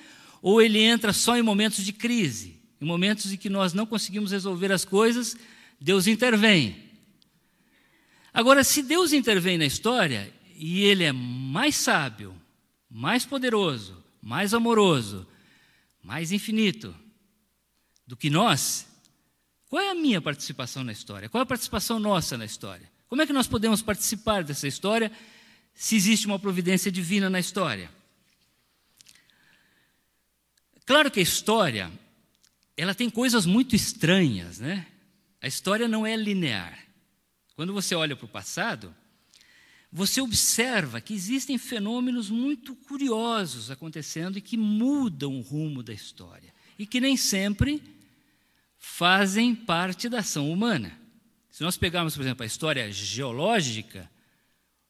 ou 0.42 0.60
ele 0.60 0.78
entra 0.78 1.12
só 1.12 1.36
em 1.36 1.42
momentos 1.42 1.82
de 1.84 1.92
crise, 1.92 2.60
em 2.80 2.84
momentos 2.84 3.32
em 3.32 3.36
que 3.36 3.48
nós 3.48 3.72
não 3.72 3.86
conseguimos 3.86 4.30
resolver 4.30 4.70
as 4.70 4.84
coisas, 4.84 5.34
Deus 5.80 6.06
intervém. 6.06 6.76
Agora, 8.32 8.62
se 8.62 8.82
Deus 8.82 9.14
intervém 9.14 9.56
na 9.56 9.64
história 9.64 10.30
e 10.54 10.84
ele 10.84 11.04
é 11.04 11.12
mais 11.12 11.74
sábio, 11.74 12.34
mais 12.88 13.24
poderoso, 13.24 13.96
mais 14.22 14.52
amoroso, 14.52 15.26
mais 16.06 16.30
infinito 16.30 16.94
do 18.06 18.16
que 18.16 18.30
nós, 18.30 18.86
qual 19.68 19.82
é 19.82 19.90
a 19.90 19.94
minha 19.94 20.20
participação 20.20 20.84
na 20.84 20.92
história? 20.92 21.28
Qual 21.28 21.40
é 21.40 21.42
a 21.42 21.46
participação 21.46 21.98
nossa 21.98 22.38
na 22.38 22.44
história? 22.44 22.88
Como 23.08 23.22
é 23.22 23.26
que 23.26 23.32
nós 23.32 23.48
podemos 23.48 23.82
participar 23.82 24.44
dessa 24.44 24.68
história 24.68 25.10
se 25.74 25.96
existe 25.96 26.28
uma 26.28 26.38
providência 26.38 26.92
divina 26.92 27.28
na 27.28 27.40
história? 27.40 27.90
Claro 30.84 31.10
que 31.10 31.18
a 31.18 31.22
história, 31.24 31.90
ela 32.76 32.94
tem 32.94 33.10
coisas 33.10 33.44
muito 33.44 33.74
estranhas, 33.74 34.60
né? 34.60 34.86
A 35.42 35.48
história 35.48 35.88
não 35.88 36.06
é 36.06 36.14
linear. 36.14 36.78
Quando 37.56 37.72
você 37.72 37.96
olha 37.96 38.14
para 38.14 38.26
o 38.26 38.28
passado, 38.28 38.94
você 39.90 40.20
observa 40.20 41.00
que 41.00 41.14
existem 41.14 41.56
fenômenos 41.58 42.28
muito 42.28 42.74
curiosos 42.74 43.70
acontecendo 43.70 44.36
e 44.36 44.42
que 44.42 44.56
mudam 44.56 45.36
o 45.36 45.40
rumo 45.40 45.82
da 45.82 45.92
história 45.92 46.52
e 46.78 46.86
que 46.86 47.00
nem 47.00 47.16
sempre 47.16 47.82
fazem 48.78 49.54
parte 49.54 50.08
da 50.08 50.18
ação 50.18 50.50
humana. 50.50 50.98
Se 51.50 51.62
nós 51.62 51.76
pegarmos, 51.76 52.14
por 52.14 52.22
exemplo, 52.22 52.42
a 52.42 52.46
história 52.46 52.90
geológica 52.92 54.10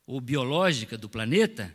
ou 0.06 0.20
biológica 0.20 0.98
do 0.98 1.08
planeta, 1.08 1.74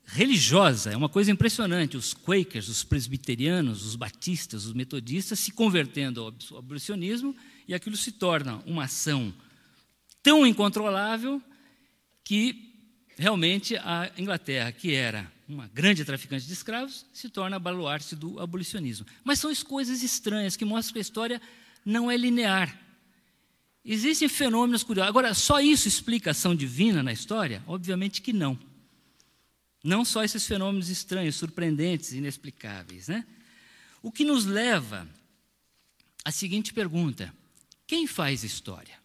religiosa, 0.04 0.92
é 0.92 0.96
uma 0.96 1.08
coisa 1.08 1.30
impressionante. 1.30 1.96
Os 1.96 2.12
quakers, 2.12 2.68
os 2.68 2.84
presbiterianos, 2.84 3.84
os 3.84 3.96
batistas, 3.96 4.66
os 4.66 4.74
metodistas 4.74 5.38
se 5.38 5.52
convertendo 5.52 6.20
ao 6.20 6.58
abolicionismo 6.58 7.34
e 7.66 7.74
aquilo 7.74 7.96
se 7.96 8.12
torna 8.12 8.62
uma 8.66 8.84
ação 8.84 9.34
tão 10.22 10.46
incontrolável 10.46 11.42
que 12.22 12.74
realmente 13.16 13.76
a 13.76 14.12
Inglaterra, 14.18 14.70
que 14.70 14.92
era 14.92 15.31
uma 15.48 15.68
grande 15.68 16.04
traficante 16.04 16.46
de 16.46 16.52
escravos, 16.52 17.04
se 17.12 17.28
torna 17.28 17.58
baluarte 17.58 18.14
do 18.16 18.40
abolicionismo. 18.40 19.06
Mas 19.24 19.38
são 19.38 19.50
as 19.50 19.62
coisas 19.62 20.02
estranhas 20.02 20.56
que 20.56 20.64
mostram 20.64 20.94
que 20.94 20.98
a 20.98 21.02
história 21.02 21.42
não 21.84 22.10
é 22.10 22.16
linear. 22.16 22.80
Existem 23.84 24.28
fenômenos 24.28 24.84
curiosos. 24.84 25.08
Agora, 25.08 25.34
só 25.34 25.60
isso 25.60 25.88
explica 25.88 26.30
a 26.30 26.32
ação 26.32 26.54
divina 26.54 27.02
na 27.02 27.12
história? 27.12 27.62
Obviamente 27.66 28.22
que 28.22 28.32
não. 28.32 28.58
Não 29.82 30.04
só 30.04 30.22
esses 30.22 30.46
fenômenos 30.46 30.88
estranhos, 30.88 31.34
surpreendentes, 31.34 32.12
inexplicáveis. 32.12 33.08
Né? 33.08 33.26
O 34.00 34.12
que 34.12 34.24
nos 34.24 34.44
leva 34.44 35.08
à 36.24 36.30
seguinte 36.30 36.72
pergunta: 36.72 37.34
quem 37.86 38.06
faz 38.06 38.44
história? 38.44 39.01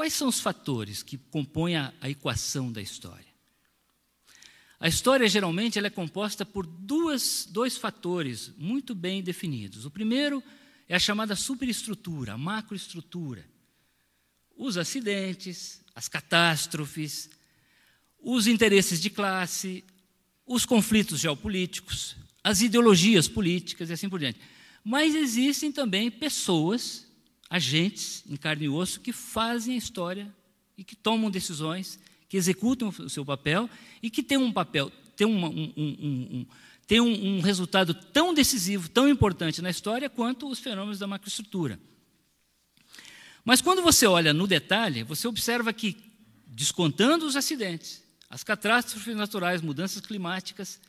Quais 0.00 0.14
são 0.14 0.28
os 0.28 0.40
fatores 0.40 1.02
que 1.02 1.18
compõem 1.18 1.76
a, 1.76 1.92
a 2.00 2.08
equação 2.08 2.72
da 2.72 2.80
história? 2.80 3.26
A 4.80 4.88
história, 4.88 5.28
geralmente, 5.28 5.76
ela 5.76 5.88
é 5.88 5.90
composta 5.90 6.46
por 6.46 6.66
duas, 6.66 7.46
dois 7.50 7.76
fatores 7.76 8.50
muito 8.56 8.94
bem 8.94 9.22
definidos. 9.22 9.84
O 9.84 9.90
primeiro 9.90 10.42
é 10.88 10.96
a 10.96 10.98
chamada 10.98 11.36
superestrutura, 11.36 12.32
a 12.32 12.38
macroestrutura. 12.38 13.44
Os 14.56 14.78
acidentes, 14.78 15.82
as 15.94 16.08
catástrofes, 16.08 17.28
os 18.22 18.46
interesses 18.46 19.02
de 19.02 19.10
classe, 19.10 19.84
os 20.46 20.64
conflitos 20.64 21.20
geopolíticos, 21.20 22.16
as 22.42 22.62
ideologias 22.62 23.28
políticas 23.28 23.90
e 23.90 23.92
assim 23.92 24.08
por 24.08 24.18
diante. 24.18 24.40
Mas 24.82 25.14
existem 25.14 25.70
também 25.70 26.10
pessoas, 26.10 27.06
agentes 27.50 28.22
em 28.30 28.36
carne 28.36 28.66
e 28.66 28.68
osso, 28.68 29.00
que 29.00 29.12
fazem 29.12 29.74
a 29.74 29.78
história 29.78 30.32
e 30.78 30.84
que 30.84 30.94
tomam 30.94 31.30
decisões 31.30 31.98
que 32.28 32.36
executam 32.36 32.88
o 32.90 33.10
seu 33.10 33.24
papel 33.24 33.68
e 34.00 34.08
que 34.08 34.22
têm 34.22 34.38
um 34.38 34.52
papel, 34.52 34.90
têm 35.16 35.26
um, 35.26 35.44
um, 35.44 36.46
um, 36.92 37.36
um 37.36 37.40
resultado 37.40 37.92
tão 37.92 38.32
decisivo, 38.32 38.88
tão 38.88 39.08
importante 39.08 39.60
na 39.60 39.68
história 39.68 40.08
quanto 40.08 40.48
os 40.48 40.60
fenômenos 40.60 41.00
da 41.00 41.08
macroestrutura. 41.08 41.78
Mas 43.44 43.60
quando 43.60 43.82
você 43.82 44.06
olha 44.06 44.32
no 44.32 44.46
detalhe, 44.46 45.02
você 45.02 45.26
observa 45.26 45.72
que, 45.72 45.96
descontando 46.46 47.26
os 47.26 47.34
acidentes, 47.34 48.00
as 48.28 48.44
catástrofes 48.44 49.16
naturais, 49.16 49.60
mudanças 49.60 50.00
climáticas, 50.00 50.80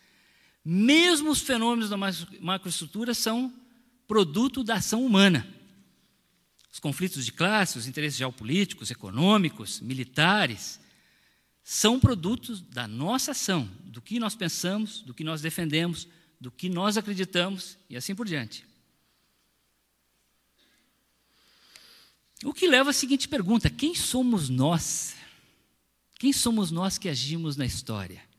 mesmo 0.63 1.31
os 1.31 1.41
fenômenos 1.41 1.89
da 1.89 1.97
macroestrutura 1.97 3.15
são 3.15 3.51
produto 4.07 4.63
da 4.63 4.75
ação 4.75 5.03
humana. 5.03 5.47
Os 6.71 6.79
conflitos 6.79 7.25
de 7.25 7.33
classe, 7.33 7.77
os 7.77 7.87
interesses 7.87 8.17
geopolíticos, 8.17 8.89
econômicos, 8.89 9.81
militares, 9.81 10.79
são 11.63 11.99
produtos 11.99 12.61
da 12.61 12.87
nossa 12.87 13.31
ação, 13.31 13.69
do 13.83 14.01
que 14.01 14.19
nós 14.19 14.35
pensamos, 14.35 15.01
do 15.01 15.13
que 15.13 15.23
nós 15.23 15.41
defendemos, 15.41 16.07
do 16.39 16.49
que 16.49 16.69
nós 16.69 16.97
acreditamos 16.97 17.77
e 17.89 17.97
assim 17.97 18.15
por 18.15 18.25
diante. 18.25 18.65
O 22.43 22.53
que 22.53 22.67
leva 22.67 22.89
à 22.89 22.93
seguinte 22.93 23.27
pergunta: 23.27 23.69
quem 23.69 23.93
somos 23.93 24.49
nós? 24.49 25.15
Quem 26.17 26.33
somos 26.33 26.71
nós 26.71 26.97
que 26.97 27.09
agimos 27.09 27.55
na 27.55 27.65
história? 27.65 28.30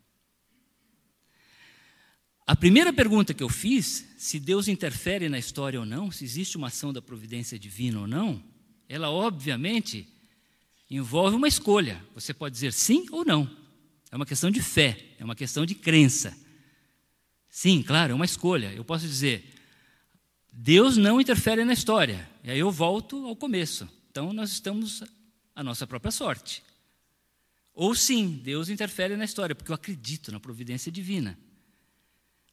A 2.46 2.56
primeira 2.56 2.92
pergunta 2.92 3.32
que 3.32 3.42
eu 3.42 3.48
fiz, 3.48 4.04
se 4.18 4.40
Deus 4.40 4.66
interfere 4.66 5.28
na 5.28 5.38
história 5.38 5.78
ou 5.78 5.86
não, 5.86 6.10
se 6.10 6.24
existe 6.24 6.56
uma 6.56 6.66
ação 6.66 6.92
da 6.92 7.00
providência 7.00 7.58
divina 7.58 8.00
ou 8.00 8.06
não, 8.06 8.42
ela 8.88 9.10
obviamente 9.10 10.08
envolve 10.90 11.36
uma 11.36 11.46
escolha. 11.46 12.04
Você 12.14 12.34
pode 12.34 12.54
dizer 12.54 12.72
sim 12.72 13.06
ou 13.10 13.24
não. 13.24 13.48
É 14.10 14.16
uma 14.16 14.26
questão 14.26 14.50
de 14.50 14.60
fé, 14.60 14.98
é 15.18 15.24
uma 15.24 15.36
questão 15.36 15.64
de 15.64 15.74
crença. 15.74 16.36
Sim, 17.48 17.82
claro, 17.82 18.12
é 18.12 18.14
uma 18.14 18.24
escolha. 18.24 18.72
Eu 18.72 18.84
posso 18.84 19.06
dizer, 19.06 19.44
Deus 20.52 20.96
não 20.96 21.20
interfere 21.20 21.64
na 21.64 21.72
história. 21.72 22.28
E 22.42 22.50
aí 22.50 22.58
eu 22.58 22.70
volto 22.70 23.24
ao 23.26 23.36
começo. 23.36 23.88
Então 24.10 24.32
nós 24.32 24.50
estamos 24.50 25.02
à 25.54 25.62
nossa 25.62 25.86
própria 25.86 26.10
sorte. 26.10 26.62
Ou 27.72 27.94
sim, 27.94 28.40
Deus 28.42 28.68
interfere 28.68 29.16
na 29.16 29.24
história, 29.24 29.54
porque 29.54 29.70
eu 29.70 29.74
acredito 29.74 30.32
na 30.32 30.40
providência 30.40 30.90
divina. 30.90 31.38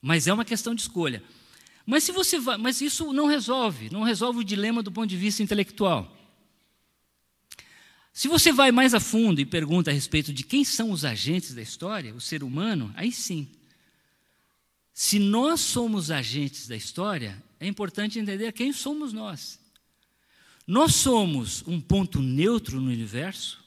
Mas 0.02 0.28
é 0.28 0.34
uma 0.34 0.46
questão 0.46 0.74
de 0.74 0.82
escolha. 0.82 1.24
Mas 1.86 2.04
se 2.04 2.12
você 2.12 2.40
vai, 2.40 2.58
mas 2.58 2.82
isso 2.82 3.12
não 3.12 3.26
resolve, 3.26 3.90
não 3.90 4.04
resolve 4.04 4.40
o 4.40 4.44
dilema 4.44 4.84
do 4.84 4.92
ponto 4.92 5.08
de 5.08 5.18
vista 5.18 5.42
intelectual. 5.42 6.16
Se 8.14 8.28
você 8.28 8.52
vai 8.52 8.72
mais 8.72 8.94
a 8.94 9.00
fundo 9.00 9.40
e 9.40 9.46
pergunta 9.46 9.90
a 9.90 9.94
respeito 9.94 10.34
de 10.34 10.44
quem 10.44 10.64
são 10.64 10.92
os 10.92 11.06
agentes 11.06 11.54
da 11.54 11.62
história, 11.62 12.14
o 12.14 12.22
ser 12.22 12.44
humano, 12.44 12.94
aí 12.96 13.12
sim. 13.12 13.48
Se 14.94 15.18
nós 15.18 15.62
somos 15.62 16.12
agentes 16.12 16.68
da 16.68 16.76
história, 16.76 17.42
é 17.60 17.68
importante 17.68 18.20
entender 18.20 18.52
quem 18.52 18.74
somos 18.74 19.14
nós. 19.14 19.60
Nós 20.68 20.96
somos 20.96 21.64
um 21.66 21.80
ponto 21.82 22.22
neutro 22.22 22.80
no 22.80 22.92
universo, 22.92 23.64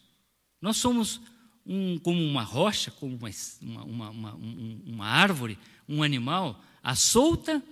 nós 0.60 0.76
somos 0.76 1.20
um, 1.66 1.98
como 1.98 2.22
uma 2.22 2.42
rocha, 2.42 2.90
como 2.90 3.16
uma, 3.16 3.84
uma, 3.84 4.10
uma, 4.10 4.34
uma 4.34 5.06
árvore, 5.06 5.58
um 5.92 6.02
animal, 6.02 6.62
à 6.82 6.94
solta, 6.94 7.62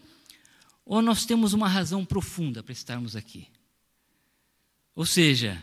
ou 0.84 1.00
nós 1.00 1.24
temos 1.24 1.52
uma 1.52 1.68
razão 1.68 2.04
profunda 2.04 2.62
para 2.62 2.72
estarmos 2.72 3.16
aqui? 3.16 3.48
Ou 4.94 5.06
seja, 5.06 5.62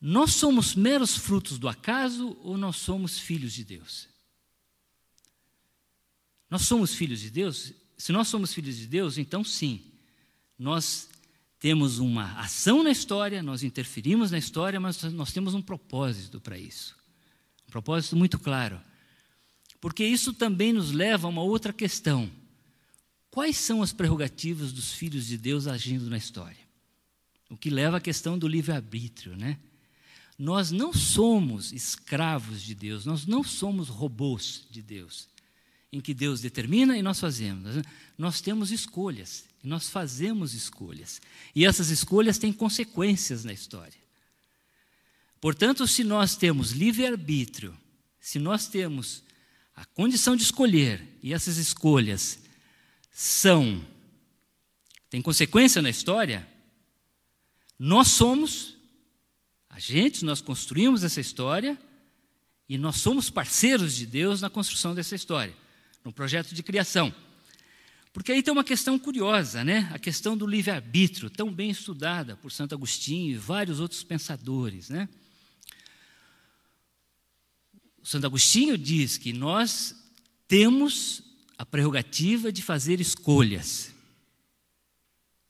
nós 0.00 0.34
somos 0.34 0.74
meros 0.74 1.16
frutos 1.16 1.58
do 1.58 1.68
acaso 1.68 2.36
ou 2.42 2.58
nós 2.58 2.76
somos 2.76 3.18
filhos 3.18 3.52
de 3.52 3.64
Deus? 3.64 4.08
Nós 6.50 6.62
somos 6.62 6.94
filhos 6.94 7.20
de 7.20 7.30
Deus? 7.30 7.72
Se 7.96 8.12
nós 8.12 8.28
somos 8.28 8.52
filhos 8.52 8.76
de 8.76 8.86
Deus, 8.86 9.16
então 9.16 9.42
sim, 9.42 9.92
nós 10.58 11.08
temos 11.58 11.98
uma 11.98 12.38
ação 12.38 12.82
na 12.82 12.90
história, 12.90 13.42
nós 13.42 13.62
interferimos 13.62 14.30
na 14.30 14.38
história, 14.38 14.78
mas 14.78 15.02
nós 15.02 15.32
temos 15.32 15.54
um 15.54 15.62
propósito 15.62 16.40
para 16.40 16.58
isso. 16.58 16.94
Um 17.66 17.70
propósito 17.70 18.16
muito 18.16 18.38
claro. 18.38 18.80
Porque 19.80 20.04
isso 20.04 20.32
também 20.32 20.72
nos 20.72 20.92
leva 20.92 21.26
a 21.26 21.30
uma 21.30 21.42
outra 21.42 21.72
questão. 21.72 22.30
Quais 23.30 23.56
são 23.58 23.82
as 23.82 23.92
prerrogativas 23.92 24.72
dos 24.72 24.92
filhos 24.92 25.26
de 25.26 25.36
Deus 25.36 25.66
agindo 25.66 26.08
na 26.08 26.16
história? 26.16 26.56
O 27.50 27.56
que 27.56 27.70
leva 27.70 27.98
à 27.98 28.00
questão 28.00 28.38
do 28.38 28.48
livre-arbítrio, 28.48 29.36
né? 29.36 29.58
Nós 30.38 30.70
não 30.70 30.92
somos 30.92 31.72
escravos 31.72 32.62
de 32.62 32.74
Deus, 32.74 33.06
nós 33.06 33.26
não 33.26 33.42
somos 33.42 33.88
robôs 33.88 34.66
de 34.70 34.82
Deus, 34.82 35.28
em 35.92 36.00
que 36.00 36.12
Deus 36.12 36.40
determina 36.40 36.96
e 36.96 37.02
nós 37.02 37.20
fazemos. 37.20 37.82
Nós 38.18 38.40
temos 38.40 38.70
escolhas, 38.70 39.44
e 39.62 39.68
nós 39.68 39.88
fazemos 39.88 40.52
escolhas. 40.52 41.20
E 41.54 41.64
essas 41.64 41.88
escolhas 41.90 42.38
têm 42.38 42.52
consequências 42.52 43.44
na 43.44 43.52
história. 43.52 44.00
Portanto, 45.40 45.86
se 45.86 46.02
nós 46.02 46.36
temos 46.36 46.72
livre-arbítrio, 46.72 47.76
se 48.20 48.38
nós 48.38 48.66
temos 48.66 49.22
a 49.76 49.84
condição 49.84 50.34
de 50.34 50.42
escolher, 50.42 51.06
e 51.22 51.34
essas 51.34 51.58
escolhas 51.58 52.40
são, 53.12 53.84
têm 55.10 55.20
consequência 55.20 55.82
na 55.82 55.90
história, 55.90 56.48
nós 57.78 58.08
somos 58.08 58.74
agentes, 59.68 60.22
nós 60.22 60.40
construímos 60.40 61.04
essa 61.04 61.20
história 61.20 61.78
e 62.66 62.78
nós 62.78 62.96
somos 62.96 63.28
parceiros 63.28 63.94
de 63.94 64.06
Deus 64.06 64.40
na 64.40 64.48
construção 64.48 64.94
dessa 64.94 65.14
história, 65.14 65.54
no 66.02 66.10
projeto 66.10 66.54
de 66.54 66.62
criação. 66.62 67.14
Porque 68.14 68.32
aí 68.32 68.42
tem 68.42 68.50
uma 68.50 68.64
questão 68.64 68.98
curiosa, 68.98 69.62
né? 69.62 69.90
A 69.92 69.98
questão 69.98 70.34
do 70.38 70.46
livre-arbítrio, 70.46 71.28
tão 71.28 71.52
bem 71.52 71.68
estudada 71.68 72.34
por 72.34 72.50
Santo 72.50 72.74
Agostinho 72.74 73.32
e 73.32 73.36
vários 73.36 73.78
outros 73.78 74.02
pensadores, 74.02 74.88
né? 74.88 75.06
Santo 78.06 78.24
Agostinho 78.24 78.78
diz 78.78 79.18
que 79.18 79.32
nós 79.32 79.92
temos 80.46 81.24
a 81.58 81.66
prerrogativa 81.66 82.52
de 82.52 82.62
fazer 82.62 83.00
escolhas. 83.00 83.92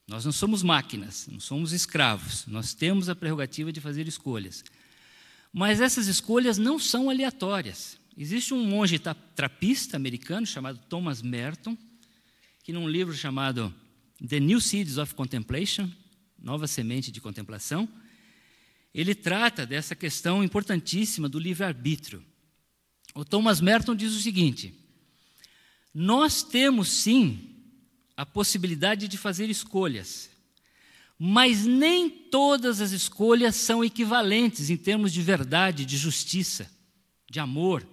Nós 0.08 0.24
não 0.24 0.32
somos 0.32 0.62
máquinas, 0.62 1.26
não 1.30 1.38
somos 1.38 1.72
escravos, 1.74 2.46
nós 2.46 2.72
temos 2.72 3.10
a 3.10 3.14
prerrogativa 3.14 3.70
de 3.70 3.78
fazer 3.78 4.08
escolhas. 4.08 4.64
Mas 5.52 5.82
essas 5.82 6.06
escolhas 6.06 6.56
não 6.56 6.78
são 6.78 7.10
aleatórias. 7.10 7.98
Existe 8.16 8.54
um 8.54 8.64
monge 8.64 8.98
trapista 9.34 9.98
americano 9.98 10.46
chamado 10.46 10.80
Thomas 10.88 11.20
Merton, 11.20 11.76
que 12.62 12.72
num 12.72 12.88
livro 12.88 13.12
chamado 13.12 13.70
The 14.26 14.40
New 14.40 14.62
Seeds 14.62 14.96
of 14.96 15.14
Contemplation, 15.14 15.90
Nova 16.38 16.66
Semente 16.66 17.12
de 17.12 17.20
Contemplação, 17.20 17.86
ele 18.94 19.14
trata 19.14 19.66
dessa 19.66 19.94
questão 19.94 20.42
importantíssima 20.42 21.28
do 21.28 21.38
livre-arbítrio. 21.38 22.24
O 23.16 23.24
Thomas 23.24 23.60
Merton 23.62 23.96
diz 23.96 24.12
o 24.12 24.20
seguinte: 24.20 24.74
Nós 25.92 26.42
temos 26.42 26.88
sim 26.88 27.56
a 28.16 28.26
possibilidade 28.26 29.08
de 29.08 29.16
fazer 29.16 29.48
escolhas. 29.48 30.30
Mas 31.18 31.64
nem 31.64 32.10
todas 32.10 32.82
as 32.82 32.92
escolhas 32.92 33.56
são 33.56 33.82
equivalentes 33.82 34.68
em 34.68 34.76
termos 34.76 35.10
de 35.10 35.22
verdade, 35.22 35.86
de 35.86 35.96
justiça, 35.96 36.70
de 37.30 37.40
amor. 37.40 37.86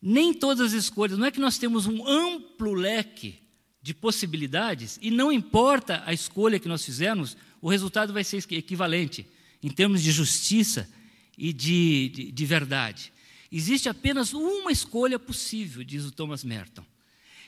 Nem 0.00 0.32
todas 0.32 0.72
as 0.72 0.84
escolhas, 0.84 1.18
não 1.18 1.26
é 1.26 1.30
que 1.30 1.40
nós 1.40 1.58
temos 1.58 1.86
um 1.86 2.06
amplo 2.08 2.72
leque 2.72 3.42
de 3.82 3.92
possibilidades 3.92 4.98
e 5.02 5.10
não 5.10 5.30
importa 5.30 6.02
a 6.06 6.14
escolha 6.14 6.58
que 6.58 6.68
nós 6.68 6.82
fizermos, 6.82 7.36
o 7.60 7.68
resultado 7.68 8.10
vai 8.12 8.24
ser 8.24 8.42
equivalente 8.52 9.26
em 9.62 9.68
termos 9.68 10.02
de 10.02 10.10
justiça, 10.12 10.88
e 11.36 11.52
de, 11.52 12.08
de, 12.08 12.32
de 12.32 12.46
verdade. 12.46 13.12
Existe 13.50 13.88
apenas 13.88 14.32
uma 14.32 14.72
escolha 14.72 15.18
possível, 15.18 15.84
diz 15.84 16.04
o 16.04 16.10
Thomas 16.10 16.42
Merton. 16.42 16.84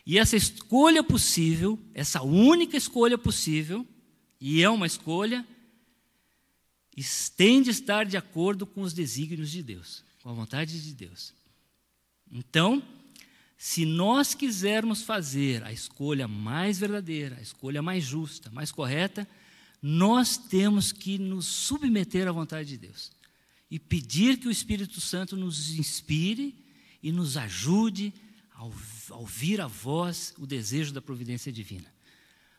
E 0.06 0.18
essa 0.18 0.36
escolha 0.36 1.02
possível, 1.02 1.78
essa 1.92 2.22
única 2.22 2.76
escolha 2.76 3.18
possível, 3.18 3.86
e 4.40 4.62
é 4.62 4.70
uma 4.70 4.86
escolha, 4.86 5.46
tem 7.36 7.62
de 7.62 7.70
estar 7.70 8.04
de 8.06 8.16
acordo 8.16 8.66
com 8.66 8.82
os 8.82 8.92
desígnios 8.92 9.50
de 9.50 9.62
Deus, 9.62 10.04
com 10.22 10.30
a 10.30 10.32
vontade 10.32 10.80
de 10.80 10.94
Deus. 10.94 11.34
Então, 12.30 12.82
se 13.56 13.84
nós 13.84 14.34
quisermos 14.34 15.02
fazer 15.02 15.64
a 15.64 15.72
escolha 15.72 16.28
mais 16.28 16.78
verdadeira, 16.78 17.36
a 17.38 17.42
escolha 17.42 17.82
mais 17.82 18.04
justa, 18.04 18.50
mais 18.50 18.70
correta, 18.70 19.28
nós 19.82 20.36
temos 20.36 20.92
que 20.92 21.18
nos 21.18 21.46
submeter 21.46 22.26
à 22.28 22.32
vontade 22.32 22.68
de 22.68 22.78
Deus 22.78 23.17
e 23.70 23.78
pedir 23.78 24.38
que 24.38 24.48
o 24.48 24.50
Espírito 24.50 25.00
Santo 25.00 25.36
nos 25.36 25.78
inspire 25.78 26.54
e 27.02 27.12
nos 27.12 27.36
ajude 27.36 28.12
a 28.54 28.64
ouvir 29.14 29.60
a 29.60 29.66
voz, 29.66 30.34
o 30.38 30.46
desejo 30.46 30.92
da 30.92 31.00
providência 31.00 31.52
divina. 31.52 31.92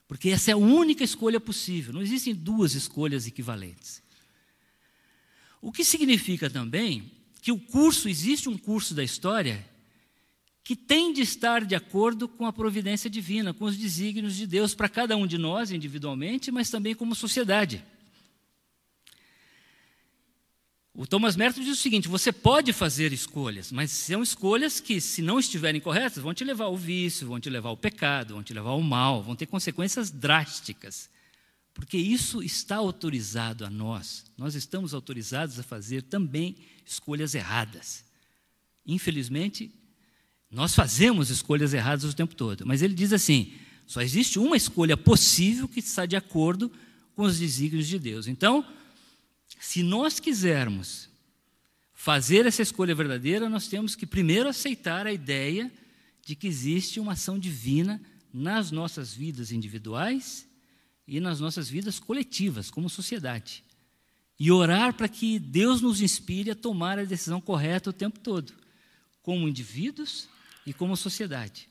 Porque 0.07 0.29
essa 0.29 0.51
é 0.51 0.53
a 0.53 0.57
única 0.57 1.03
escolha 1.03 1.39
possível, 1.39 1.93
não 1.93 2.01
existem 2.01 2.33
duas 2.33 2.73
escolhas 2.73 3.27
equivalentes. 3.27 4.01
O 5.61 5.71
que 5.71 5.83
significa 5.83 6.49
também 6.49 7.11
que 7.41 7.51
o 7.51 7.59
curso, 7.59 8.07
existe 8.07 8.49
um 8.49 8.57
curso 8.57 8.93
da 8.93 9.03
história 9.03 9.65
que 10.63 10.75
tem 10.75 11.11
de 11.11 11.21
estar 11.21 11.65
de 11.65 11.73
acordo 11.73 12.27
com 12.27 12.45
a 12.45 12.53
providência 12.53 13.09
divina, 13.09 13.53
com 13.53 13.65
os 13.65 13.75
desígnios 13.75 14.35
de 14.35 14.45
Deus 14.45 14.75
para 14.75 14.87
cada 14.87 15.17
um 15.17 15.25
de 15.25 15.37
nós 15.37 15.71
individualmente, 15.71 16.51
mas 16.51 16.69
também 16.69 16.93
como 16.93 17.15
sociedade. 17.15 17.83
O 20.99 21.07
Thomas 21.07 21.37
Merton 21.37 21.61
diz 21.61 21.79
o 21.79 21.81
seguinte: 21.81 22.09
você 22.09 22.29
pode 22.29 22.73
fazer 22.73 23.13
escolhas, 23.13 23.71
mas 23.71 23.89
são 23.89 24.21
escolhas 24.21 24.81
que, 24.81 24.99
se 24.99 25.21
não 25.21 25.39
estiverem 25.39 25.79
corretas, 25.79 26.21
vão 26.21 26.33
te 26.33 26.43
levar 26.43 26.65
ao 26.65 26.75
vício, 26.75 27.25
vão 27.25 27.39
te 27.39 27.49
levar 27.49 27.69
ao 27.69 27.77
pecado, 27.77 28.33
vão 28.33 28.43
te 28.43 28.53
levar 28.53 28.71
ao 28.71 28.81
mal, 28.81 29.23
vão 29.23 29.33
ter 29.33 29.45
consequências 29.45 30.11
drásticas. 30.11 31.09
Porque 31.73 31.97
isso 31.97 32.43
está 32.43 32.75
autorizado 32.75 33.65
a 33.65 33.69
nós. 33.69 34.25
Nós 34.37 34.55
estamos 34.55 34.93
autorizados 34.93 35.57
a 35.57 35.63
fazer 35.63 36.01
também 36.01 36.57
escolhas 36.85 37.33
erradas. 37.33 38.03
Infelizmente, 38.85 39.71
nós 40.51 40.75
fazemos 40.75 41.29
escolhas 41.29 41.73
erradas 41.73 42.03
o 42.03 42.13
tempo 42.13 42.35
todo, 42.35 42.65
mas 42.67 42.81
ele 42.81 42.93
diz 42.93 43.13
assim: 43.13 43.53
só 43.87 44.01
existe 44.01 44.37
uma 44.37 44.57
escolha 44.57 44.97
possível 44.97 45.65
que 45.65 45.79
está 45.79 46.05
de 46.05 46.17
acordo 46.17 46.69
com 47.15 47.23
os 47.23 47.39
desígnios 47.39 47.87
de 47.87 47.97
Deus. 47.97 48.27
Então, 48.27 48.65
se 49.59 49.83
nós 49.83 50.21
quisermos 50.21 51.09
fazer 51.93 52.45
essa 52.45 52.61
escolha 52.61 52.95
verdadeira, 52.95 53.49
nós 53.49 53.67
temos 53.67 53.93
que 53.93 54.07
primeiro 54.07 54.47
aceitar 54.47 55.05
a 55.05 55.11
ideia 55.11 55.69
de 56.25 56.33
que 56.33 56.47
existe 56.47 56.97
uma 56.97 57.11
ação 57.11 57.37
divina 57.37 58.01
nas 58.33 58.71
nossas 58.71 59.13
vidas 59.13 59.51
individuais 59.51 60.47
e 61.05 61.19
nas 61.19 61.41
nossas 61.41 61.67
vidas 61.67 61.99
coletivas, 61.99 62.71
como 62.71 62.89
sociedade. 62.89 63.65
E 64.39 64.49
orar 64.49 64.93
para 64.93 65.09
que 65.09 65.37
Deus 65.37 65.81
nos 65.81 65.99
inspire 65.99 66.51
a 66.51 66.55
tomar 66.55 66.97
a 66.97 67.03
decisão 67.03 67.41
correta 67.41 67.89
o 67.89 67.93
tempo 67.93 68.17
todo, 68.19 68.53
como 69.21 69.49
indivíduos 69.49 70.29
e 70.65 70.73
como 70.73 70.95
sociedade. 70.95 71.67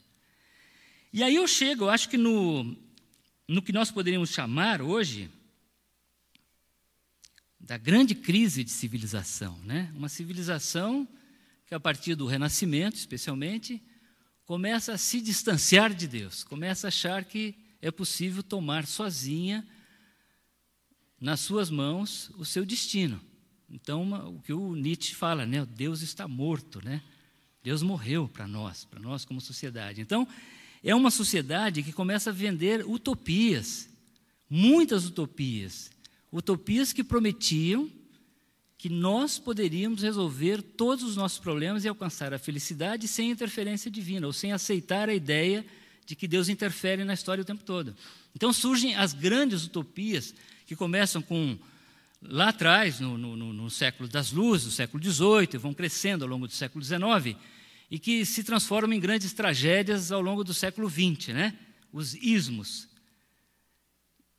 E 1.11 1.23
aí 1.23 1.35
eu 1.37 1.47
chego, 1.47 1.85
eu 1.85 1.89
acho 1.89 2.07
que 2.07 2.17
no, 2.17 2.77
no 3.47 3.63
que 3.63 3.73
nós 3.73 3.89
poderíamos 3.89 4.29
chamar 4.29 4.79
hoje 4.79 5.31
da 7.59 7.77
grande 7.77 8.15
crise 8.15 8.63
de 8.63 8.71
civilização, 8.71 9.59
né? 9.63 9.91
Uma 9.95 10.09
civilização 10.09 11.07
que 11.67 11.75
a 11.75 11.79
partir 11.79 12.15
do 12.15 12.25
Renascimento, 12.25 12.95
especialmente, 12.95 13.81
começa 14.45 14.93
a 14.93 14.97
se 14.97 15.21
distanciar 15.21 15.93
de 15.93 16.07
Deus, 16.07 16.43
começa 16.43 16.87
a 16.87 16.89
achar 16.89 17.23
que 17.25 17.53
é 17.81 17.91
possível 17.91 18.41
tomar 18.41 18.87
sozinha 18.87 19.67
nas 21.19 21.41
suas 21.41 21.69
mãos 21.69 22.31
o 22.37 22.45
seu 22.45 22.65
destino. 22.65 23.21
Então, 23.69 24.01
uma, 24.01 24.27
o 24.27 24.41
que 24.41 24.51
o 24.53 24.75
Nietzsche 24.75 25.13
fala, 25.13 25.45
né? 25.45 25.65
Deus 25.65 26.01
está 26.01 26.27
morto, 26.27 26.83
né? 26.83 27.03
Deus 27.61 27.83
morreu 27.83 28.27
para 28.27 28.47
nós, 28.47 28.85
para 28.85 28.99
nós 28.99 29.25
como 29.25 29.39
sociedade. 29.39 30.01
Então, 30.01 30.27
é 30.83 30.95
uma 30.95 31.11
sociedade 31.11 31.83
que 31.83 31.91
começa 31.91 32.29
a 32.29 32.33
vender 32.33 32.85
utopias, 32.87 33.89
muitas 34.49 35.05
utopias. 35.05 35.91
Utopias 36.31 36.93
que 36.93 37.03
prometiam 37.03 37.89
que 38.77 38.87
nós 38.87 39.37
poderíamos 39.37 40.03
resolver 40.03 40.61
todos 40.61 41.03
os 41.03 41.17
nossos 41.17 41.37
problemas 41.37 41.83
e 41.83 41.87
alcançar 41.89 42.33
a 42.33 42.39
felicidade 42.39 43.07
sem 43.07 43.29
interferência 43.29 43.91
divina, 43.91 44.25
ou 44.25 44.31
sem 44.31 44.53
aceitar 44.53 45.09
a 45.09 45.13
ideia 45.13 45.65
de 46.05 46.15
que 46.15 46.27
Deus 46.27 46.47
interfere 46.49 47.03
na 47.03 47.13
história 47.13 47.41
o 47.41 47.45
tempo 47.45 47.63
todo. 47.63 47.95
Então 48.33 48.53
surgem 48.53 48.95
as 48.95 49.13
grandes 49.13 49.65
utopias 49.65 50.33
que 50.65 50.75
começam 50.75 51.21
com 51.21 51.57
lá 52.21 52.49
atrás, 52.49 52.99
no, 52.99 53.17
no, 53.17 53.35
no 53.35 53.69
século 53.69 54.07
das 54.09 54.31
luzes, 54.31 54.67
no 54.67 54.71
século 54.71 55.03
XVIII, 55.03 55.49
e 55.53 55.57
vão 55.57 55.73
crescendo 55.73 56.23
ao 56.23 56.29
longo 56.29 56.47
do 56.47 56.53
século 56.53 56.83
XIX, 56.83 57.35
e 57.89 57.97
que 57.97 58.25
se 58.25 58.43
transformam 58.43 58.93
em 58.93 58.99
grandes 58.99 59.33
tragédias 59.33 60.11
ao 60.11 60.21
longo 60.21 60.43
do 60.43 60.53
século 60.53 60.89
XX, 60.89 61.29
né? 61.29 61.53
os 61.91 62.13
ismos, 62.15 62.87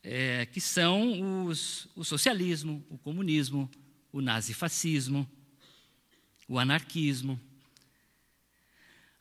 é, 0.02 0.46
que 0.46 0.60
são 0.60 1.44
os, 1.46 1.88
o 1.94 2.04
socialismo, 2.04 2.84
o 2.90 2.98
comunismo, 2.98 3.70
o 4.12 4.20
nazifascismo, 4.20 5.28
o 6.48 6.58
anarquismo. 6.58 7.40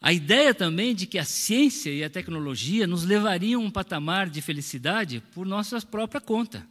A 0.01 0.13
ideia 0.13 0.53
também 0.53 0.95
de 0.95 1.05
que 1.05 1.17
a 1.17 1.25
ciência 1.25 1.89
e 1.91 2.03
a 2.03 2.09
tecnologia 2.09 2.87
nos 2.87 3.03
levariam 3.03 3.61
a 3.61 3.65
um 3.65 3.71
patamar 3.71 4.29
de 4.29 4.41
felicidade 4.41 5.21
por 5.33 5.45
nossa 5.45 5.81
própria 5.81 6.21
conta 6.21 6.67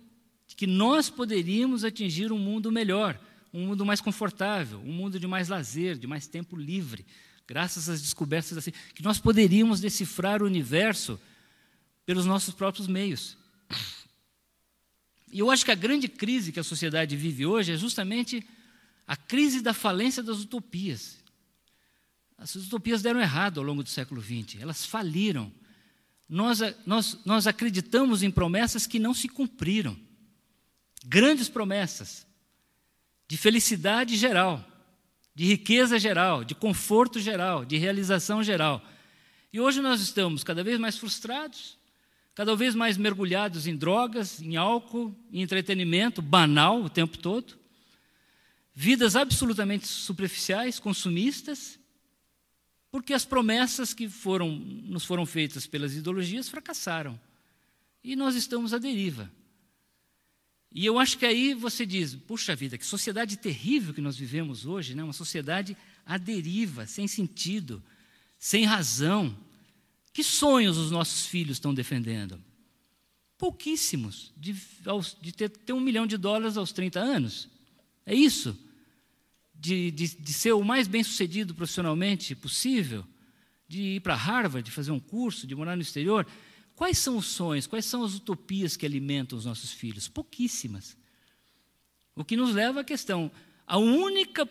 que 0.58 0.66
nós 0.66 1.08
poderíamos 1.08 1.84
atingir 1.84 2.32
um 2.32 2.38
mundo 2.38 2.72
melhor, 2.72 3.16
um 3.54 3.64
mundo 3.64 3.86
mais 3.86 4.00
confortável, 4.00 4.80
um 4.80 4.92
mundo 4.92 5.20
de 5.20 5.24
mais 5.24 5.48
lazer, 5.48 5.96
de 5.96 6.04
mais 6.04 6.26
tempo 6.26 6.56
livre, 6.56 7.06
graças 7.46 7.88
às 7.88 8.02
descobertas 8.02 8.58
assim, 8.58 8.72
que 8.92 9.00
nós 9.00 9.20
poderíamos 9.20 9.80
decifrar 9.80 10.42
o 10.42 10.46
universo 10.46 11.16
pelos 12.04 12.26
nossos 12.26 12.52
próprios 12.52 12.88
meios. 12.88 13.38
E 15.30 15.38
eu 15.40 15.50
acho 15.50 15.64
que 15.64 15.70
a 15.70 15.76
grande 15.76 16.08
crise 16.08 16.52
que 16.52 16.60
a 16.60 16.64
sociedade 16.64 17.16
vive 17.16 17.44
hoje 17.44 17.72
é 17.72 17.76
justamente 17.76 18.46
a 19.06 19.16
crise 19.16 19.60
da 19.60 19.74
falência 19.74 20.22
das 20.22 20.40
utopias. 20.40 21.18
As 22.36 22.54
utopias 22.54 23.02
deram 23.02 23.20
errado 23.20 23.58
ao 23.58 23.64
longo 23.64 23.82
do 23.82 23.88
século 23.88 24.22
XX, 24.22 24.60
elas 24.60 24.86
faliram. 24.86 25.52
Nós, 26.28 26.60
nós, 26.86 27.18
nós 27.24 27.46
acreditamos 27.46 28.22
em 28.22 28.30
promessas 28.30 28.86
que 28.86 28.98
não 28.98 29.14
se 29.14 29.28
cumpriram 29.28 29.98
grandes 31.04 31.48
promessas 31.48 32.26
de 33.26 33.36
felicidade 33.36 34.16
geral, 34.16 34.64
de 35.34 35.44
riqueza 35.46 35.98
geral, 35.98 36.44
de 36.44 36.54
conforto 36.54 37.20
geral, 37.20 37.64
de 37.64 37.76
realização 37.76 38.42
geral. 38.42 38.84
E 39.52 39.60
hoje 39.60 39.80
nós 39.80 40.00
estamos 40.00 40.42
cada 40.44 40.62
vez 40.62 40.78
mais 40.78 40.96
frustrados, 40.98 41.78
cada 42.38 42.54
vez 42.54 42.72
mais 42.72 42.96
mergulhados 42.96 43.66
em 43.66 43.74
drogas, 43.74 44.40
em 44.40 44.54
álcool, 44.54 45.12
em 45.32 45.42
entretenimento 45.42 46.22
banal 46.22 46.84
o 46.84 46.88
tempo 46.88 47.18
todo, 47.18 47.58
vidas 48.72 49.16
absolutamente 49.16 49.88
superficiais, 49.88 50.78
consumistas, 50.78 51.80
porque 52.92 53.12
as 53.12 53.24
promessas 53.24 53.92
que 53.92 54.08
foram, 54.08 54.50
nos 54.50 55.04
foram 55.04 55.26
feitas 55.26 55.66
pelas 55.66 55.96
ideologias 55.96 56.48
fracassaram. 56.48 57.20
E 58.04 58.14
nós 58.14 58.36
estamos 58.36 58.72
à 58.72 58.78
deriva. 58.78 59.28
E 60.70 60.86
eu 60.86 60.96
acho 60.96 61.18
que 61.18 61.26
aí 61.26 61.54
você 61.54 61.84
diz, 61.84 62.14
puxa 62.14 62.54
vida, 62.54 62.78
que 62.78 62.86
sociedade 62.86 63.36
terrível 63.36 63.92
que 63.92 64.00
nós 64.00 64.16
vivemos 64.16 64.64
hoje, 64.64 64.94
né? 64.94 65.02
uma 65.02 65.12
sociedade 65.12 65.76
à 66.06 66.16
deriva, 66.16 66.86
sem 66.86 67.08
sentido, 67.08 67.82
sem 68.38 68.64
razão. 68.64 69.36
Que 70.18 70.24
sonhos 70.24 70.76
os 70.76 70.90
nossos 70.90 71.26
filhos 71.26 71.58
estão 71.58 71.72
defendendo? 71.72 72.42
Pouquíssimos, 73.38 74.32
de, 74.36 74.52
de 75.22 75.30
ter, 75.32 75.48
ter, 75.48 75.72
um 75.72 75.78
milhão 75.78 76.08
de 76.08 76.16
dólares 76.16 76.56
aos 76.56 76.72
30 76.72 76.98
anos. 76.98 77.48
É 78.04 78.12
isso? 78.12 78.58
De, 79.54 79.92
de, 79.92 80.08
de 80.16 80.32
ser 80.32 80.54
o 80.54 80.64
mais 80.64 80.88
bem 80.88 81.04
sucedido 81.04 81.54
profissionalmente 81.54 82.34
possível, 82.34 83.06
de 83.68 83.80
ir 83.80 84.00
para 84.00 84.16
Harvard, 84.16 84.66
de 84.66 84.74
fazer 84.74 84.90
um 84.90 84.98
curso, 84.98 85.46
de 85.46 85.54
morar 85.54 85.76
no 85.76 85.82
exterior. 85.82 86.26
Quais 86.74 86.98
são 86.98 87.16
os 87.16 87.26
sonhos, 87.26 87.68
quais 87.68 87.84
são 87.84 88.02
as 88.02 88.16
utopias 88.16 88.76
que 88.76 88.84
alimentam 88.84 89.38
os 89.38 89.44
nossos 89.44 89.70
filhos? 89.70 90.08
Pouquíssimas. 90.08 90.96
O 92.16 92.24
que 92.24 92.36
nos 92.36 92.52
leva 92.52 92.80
à 92.80 92.84
questão, 92.84 93.30
a 93.64 93.78
única 93.78 94.50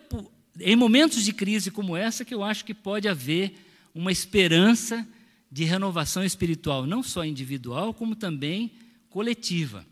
em 0.61 0.77
momentos 0.77 1.25
de 1.25 1.33
crise 1.33 1.69
como 1.71 1.97
essa 1.97 2.23
que 2.23 2.33
eu 2.33 2.41
acho 2.41 2.63
que 2.63 2.73
pode 2.73 3.09
haver 3.09 3.53
uma 3.93 4.13
esperança 4.13 5.05
de 5.51 5.63
renovação 5.63 6.23
espiritual, 6.23 6.85
não 6.85 7.01
só 7.01 7.23
individual, 7.23 7.93
como 7.93 8.15
também 8.15 8.71
coletiva. 9.09 9.85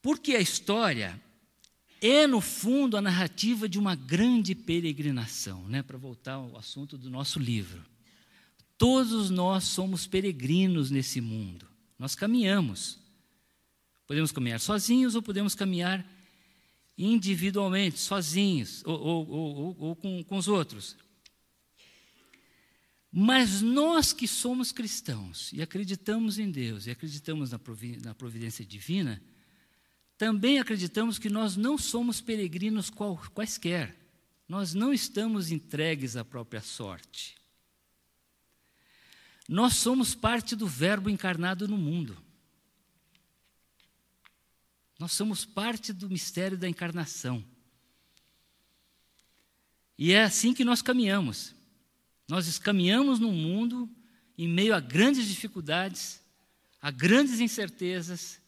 Porque 0.00 0.34
a 0.34 0.40
história, 0.40 1.20
é, 2.00 2.26
no 2.26 2.40
fundo, 2.40 2.96
a 2.96 3.02
narrativa 3.02 3.68
de 3.68 3.78
uma 3.78 3.94
grande 3.94 4.54
peregrinação, 4.54 5.68
né? 5.68 5.82
para 5.82 5.96
voltar 5.96 6.34
ao 6.34 6.56
assunto 6.56 6.98
do 6.98 7.08
nosso 7.08 7.38
livro. 7.38 7.84
Todos 8.76 9.30
nós 9.30 9.64
somos 9.64 10.08
peregrinos 10.08 10.90
nesse 10.90 11.20
mundo, 11.20 11.66
nós 11.98 12.16
caminhamos. 12.16 12.98
Podemos 14.08 14.32
caminhar 14.32 14.58
sozinhos 14.58 15.14
ou 15.14 15.22
podemos 15.22 15.54
caminhar 15.54 16.04
individualmente, 16.98 17.98
sozinhos 17.98 18.82
ou, 18.84 19.00
ou, 19.00 19.28
ou, 19.28 19.76
ou 19.78 19.96
com, 19.96 20.24
com 20.24 20.36
os 20.36 20.48
outros. 20.48 20.96
Mas 23.14 23.60
nós 23.60 24.14
que 24.14 24.26
somos 24.26 24.72
cristãos 24.72 25.52
e 25.52 25.60
acreditamos 25.60 26.38
em 26.38 26.50
Deus 26.50 26.86
e 26.86 26.90
acreditamos 26.90 27.50
na 27.50 28.14
providência 28.14 28.64
divina, 28.64 29.22
também 30.16 30.58
acreditamos 30.58 31.18
que 31.18 31.28
nós 31.28 31.54
não 31.54 31.76
somos 31.76 32.22
peregrinos 32.22 32.90
quaisquer. 33.34 33.94
Nós 34.48 34.72
não 34.72 34.94
estamos 34.94 35.50
entregues 35.50 36.16
à 36.16 36.24
própria 36.24 36.62
sorte. 36.62 37.36
Nós 39.46 39.74
somos 39.74 40.14
parte 40.14 40.56
do 40.56 40.66
Verbo 40.66 41.10
encarnado 41.10 41.68
no 41.68 41.76
mundo. 41.76 42.16
Nós 44.98 45.12
somos 45.12 45.44
parte 45.44 45.92
do 45.92 46.08
mistério 46.08 46.56
da 46.56 46.68
encarnação. 46.68 47.44
E 49.98 50.12
é 50.12 50.22
assim 50.22 50.54
que 50.54 50.64
nós 50.64 50.80
caminhamos. 50.80 51.54
Nós 52.28 52.58
caminhamos 52.58 53.18
no 53.18 53.30
mundo 53.30 53.88
em 54.38 54.48
meio 54.48 54.74
a 54.74 54.80
grandes 54.80 55.26
dificuldades, 55.26 56.20
a 56.80 56.90
grandes 56.90 57.40
incertezas, 57.40 58.42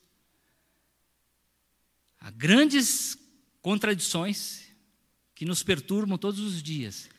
Há 2.24 2.30
grandes 2.30 3.18
contradições 3.60 4.66
que 5.34 5.44
nos 5.44 5.62
perturbam 5.62 6.16
todos 6.16 6.40
os 6.40 6.62
dias. 6.62 7.10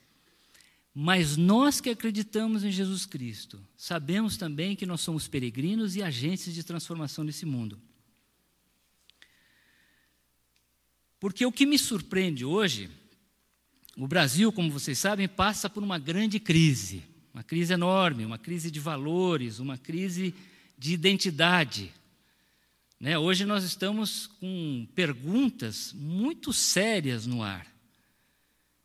Mas 0.96 1.38
nós 1.38 1.80
que 1.80 1.92
acreditamos 1.92 2.64
em 2.64 2.72
Jesus 2.72 3.06
Cristo, 3.06 3.64
sabemos 3.78 4.36
também 4.36 4.76
que 4.76 4.84
nós 4.84 5.02
somos 5.02 5.28
peregrinos 5.28 5.96
e 5.96 6.02
agentes 6.02 6.56
de 6.56 6.64
transformação 6.64 7.24
nesse 7.24 7.46
mundo. 7.46 7.80
Porque 11.20 11.46
o 11.46 11.52
que 11.52 11.68
me 11.68 11.78
surpreende 11.78 12.44
hoje, 12.44 12.90
o 13.98 14.08
Brasil, 14.08 14.52
como 14.52 14.72
vocês 14.72 14.98
sabem, 14.98 15.28
passa 15.28 15.70
por 15.70 15.82
uma 15.82 15.98
grande 15.98 16.40
crise, 16.40 17.04
uma 17.34 17.44
crise 17.44 17.74
enorme, 17.74 18.26
uma 18.26 18.38
crise 18.38 18.70
de 18.70 18.80
valores, 18.80 19.60
uma 19.60 19.78
crise 19.78 20.36
de 20.78 20.94
identidade. 20.94 21.94
Né? 23.00 23.18
Hoje 23.18 23.46
nós 23.46 23.64
estamos 23.64 24.28
com 24.28 24.88
perguntas 24.94 25.94
muito 25.94 26.52
sérias 26.52 27.26
no 27.26 27.42
ar. 27.42 27.66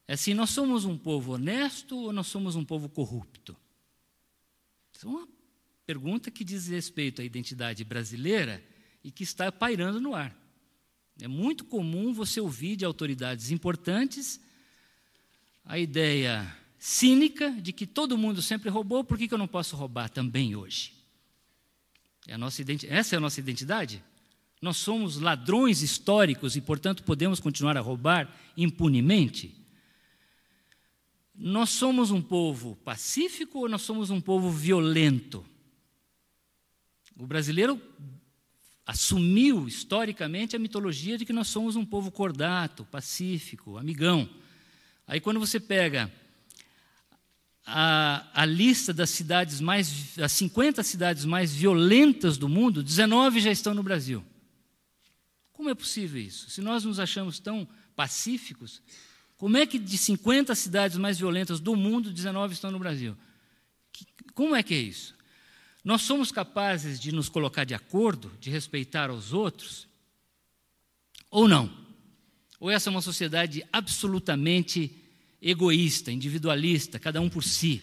É 0.06 0.14
assim, 0.14 0.34
nós 0.34 0.50
somos 0.50 0.84
um 0.84 0.96
povo 0.96 1.34
honesto 1.34 1.96
ou 1.96 2.12
nós 2.12 2.26
somos 2.28 2.54
um 2.54 2.64
povo 2.64 2.88
corrupto? 2.88 3.56
Essa 4.94 5.06
é 5.06 5.08
uma 5.08 5.28
pergunta 5.86 6.30
que 6.30 6.44
diz 6.44 6.68
respeito 6.68 7.20
à 7.20 7.24
identidade 7.24 7.82
brasileira 7.84 8.62
e 9.02 9.10
que 9.10 9.24
está 9.24 9.50
pairando 9.50 10.00
no 10.00 10.14
ar. 10.14 10.36
É 11.20 11.28
muito 11.28 11.64
comum 11.64 12.12
você 12.12 12.40
ouvir 12.40 12.76
de 12.76 12.84
autoridades 12.84 13.50
importantes 13.50 14.40
a 15.64 15.78
ideia 15.78 16.56
cínica 16.78 17.50
de 17.52 17.72
que 17.72 17.86
todo 17.86 18.16
mundo 18.16 18.40
sempre 18.40 18.70
roubou, 18.70 19.04
por 19.04 19.18
que, 19.18 19.28
que 19.28 19.34
eu 19.34 19.38
não 19.38 19.48
posso 19.48 19.76
roubar 19.76 20.08
também 20.08 20.56
hoje? 20.56 20.94
É 22.26 22.34
Essa 22.88 23.16
é 23.16 23.18
a 23.18 23.20
nossa 23.20 23.40
identidade? 23.40 24.02
Nós 24.60 24.76
somos 24.76 25.18
ladrões 25.18 25.82
históricos 25.82 26.54
e, 26.54 26.60
portanto, 26.60 27.02
podemos 27.02 27.40
continuar 27.40 27.76
a 27.76 27.80
roubar 27.80 28.34
impunemente? 28.56 29.56
Nós 31.34 31.70
somos 31.70 32.10
um 32.10 32.20
povo 32.20 32.76
pacífico 32.76 33.60
ou 33.60 33.68
nós 33.68 33.82
somos 33.82 34.10
um 34.10 34.20
povo 34.20 34.50
violento? 34.50 35.44
O 37.16 37.26
brasileiro 37.26 37.80
assumiu 38.86 39.66
historicamente 39.66 40.56
a 40.56 40.58
mitologia 40.58 41.16
de 41.16 41.24
que 41.24 41.32
nós 41.32 41.48
somos 41.48 41.76
um 41.76 41.84
povo 41.84 42.10
cordato, 42.10 42.84
pacífico, 42.84 43.78
amigão. 43.78 44.28
Aí, 45.10 45.20
quando 45.20 45.40
você 45.40 45.58
pega 45.58 46.08
a, 47.66 48.28
a 48.32 48.44
lista 48.44 48.94
das 48.94 49.10
cidades 49.10 49.60
mais, 49.60 50.16
as 50.20 50.30
50 50.30 50.84
cidades 50.84 51.24
mais 51.24 51.52
violentas 51.52 52.38
do 52.38 52.48
mundo, 52.48 52.80
19 52.80 53.40
já 53.40 53.50
estão 53.50 53.74
no 53.74 53.82
Brasil. 53.82 54.24
Como 55.52 55.68
é 55.68 55.74
possível 55.74 56.22
isso? 56.22 56.48
Se 56.48 56.60
nós 56.60 56.84
nos 56.84 57.00
achamos 57.00 57.40
tão 57.40 57.66
pacíficos, 57.96 58.80
como 59.36 59.56
é 59.56 59.66
que 59.66 59.80
de 59.80 59.98
50 59.98 60.54
cidades 60.54 60.96
mais 60.96 61.18
violentas 61.18 61.58
do 61.58 61.74
mundo, 61.74 62.12
19 62.12 62.54
estão 62.54 62.70
no 62.70 62.78
Brasil? 62.78 63.16
como 64.32 64.54
é 64.54 64.62
que 64.62 64.74
é 64.74 64.78
isso? 64.78 65.16
Nós 65.82 66.02
somos 66.02 66.30
capazes 66.30 67.00
de 67.00 67.10
nos 67.10 67.28
colocar 67.28 67.64
de 67.64 67.74
acordo, 67.74 68.30
de 68.38 68.48
respeitar 68.48 69.10
os 69.10 69.32
outros? 69.32 69.88
Ou 71.32 71.48
não? 71.48 71.68
Ou 72.60 72.70
essa 72.70 72.88
é 72.88 72.92
uma 72.92 73.02
sociedade 73.02 73.66
absolutamente 73.72 74.99
egoísta, 75.40 76.12
individualista, 76.12 76.98
cada 76.98 77.20
um 77.20 77.28
por 77.28 77.42
si. 77.42 77.82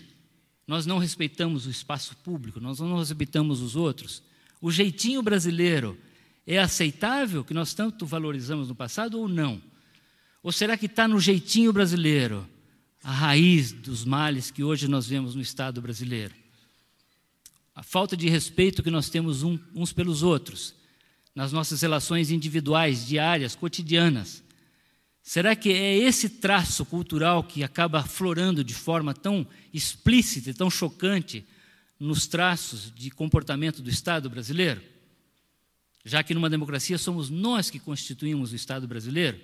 Nós 0.68 0.86
não 0.86 0.98
respeitamos 0.98 1.66
o 1.66 1.72
espaço 1.72 2.16
público, 2.18 2.60
nós 2.60 2.80
não 2.80 2.98
respeitamos 2.98 3.62
os 3.62 3.76
outros. 3.76 4.22
O 4.62 4.72
jeitinho 4.72 5.22
brasileiro 5.22 5.98
é 6.46 6.60
aceitável, 6.60 7.44
que 7.44 7.54
nós 7.54 7.74
tanto 7.74 8.06
valorizamos 8.06 8.70
no 8.70 8.76
passado, 8.76 9.20
ou 9.20 9.28
não? 9.28 9.62
Ou 10.44 10.52
será 10.52 10.78
que 10.78 10.86
está 10.86 11.08
no 11.08 11.20
jeitinho 11.20 11.74
brasileiro 11.74 12.48
a 13.04 13.12
raiz 13.12 13.72
dos 13.72 14.06
males 14.06 14.52
que 14.52 14.64
hoje 14.64 14.88
nós 14.88 15.08
vemos 15.08 15.36
no 15.36 15.42
Estado 15.42 15.82
brasileiro? 15.82 16.34
A 17.74 17.84
falta 17.84 18.18
de 18.18 18.28
respeito 18.28 18.84
que 18.84 18.90
nós 18.90 19.10
temos 19.10 19.44
uns 19.44 19.94
pelos 19.94 20.24
outros, 20.24 20.74
nas 21.34 21.52
nossas 21.52 21.82
relações 21.82 22.32
individuais, 22.32 23.06
diárias, 23.06 23.56
cotidianas 23.56 24.44
Será 25.28 25.58
que 25.58 25.74
é 25.74 25.98
esse 25.98 26.30
traço 26.30 26.86
cultural 26.86 27.44
que 27.44 27.62
acaba 27.62 28.02
florando 28.02 28.64
de 28.64 28.74
forma 28.74 29.14
tão 29.14 29.46
explícita 29.74 30.52
e 30.52 30.54
tão 30.54 30.70
chocante 30.70 31.46
nos 32.00 32.28
traços 32.28 32.94
de 32.96 33.12
comportamento 33.12 33.82
do 33.82 33.90
Estado 33.90 34.30
brasileiro? 34.30 34.82
Já 36.06 36.24
que 36.24 36.34
numa 36.34 36.50
democracia 36.50 36.98
somos 36.98 37.30
nós 37.30 37.70
que 37.70 37.78
constituímos 37.78 38.54
o 38.54 38.56
Estado 38.56 38.88
brasileiro? 38.88 39.38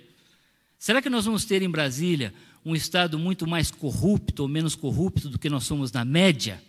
Será 0.78 1.02
que 1.02 1.10
nós 1.10 1.26
vamos 1.26 1.44
ter 1.44 1.60
em 1.60 1.68
Brasília 1.68 2.32
um 2.64 2.74
Estado 2.74 3.18
muito 3.18 3.46
mais 3.46 3.70
corrupto 3.70 4.44
ou 4.44 4.48
menos 4.48 4.74
corrupto 4.74 5.28
do 5.28 5.38
que 5.38 5.50
nós 5.50 5.64
somos 5.64 5.92
na 5.92 6.02
média? 6.02 6.64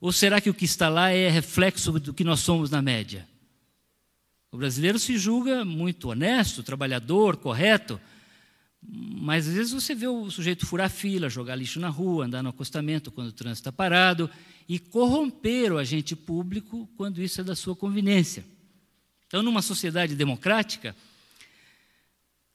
Ou 0.00 0.10
será 0.10 0.40
que 0.40 0.50
o 0.50 0.54
que 0.54 0.64
está 0.64 0.88
lá 0.88 1.10
é 1.10 1.30
reflexo 1.30 1.92
do 1.92 2.12
que 2.12 2.24
nós 2.24 2.40
somos 2.40 2.70
na 2.70 2.82
média? 2.82 3.24
O 4.50 4.56
brasileiro 4.56 4.98
se 4.98 5.16
julga 5.16 5.64
muito 5.64 6.10
honesto, 6.10 6.64
trabalhador, 6.64 7.36
correto, 7.36 8.00
mas 8.84 9.48
às 9.48 9.54
vezes 9.54 9.72
você 9.72 9.94
vê 9.94 10.08
o 10.08 10.30
sujeito 10.30 10.66
furar 10.66 10.90
fila, 10.90 11.28
jogar 11.28 11.54
lixo 11.54 11.78
na 11.78 11.88
rua, 11.88 12.26
andar 12.26 12.42
no 12.42 12.50
acostamento 12.50 13.10
quando 13.10 13.28
o 13.28 13.32
trânsito 13.32 13.68
está 13.68 13.72
parado 13.72 14.28
e 14.68 14.78
corromper 14.78 15.72
o 15.72 15.78
agente 15.78 16.16
público 16.16 16.88
quando 16.96 17.22
isso 17.22 17.40
é 17.40 17.44
da 17.44 17.54
sua 17.54 17.76
conveniência. 17.76 18.44
Então, 19.26 19.42
numa 19.42 19.62
sociedade 19.62 20.14
democrática, 20.14 20.94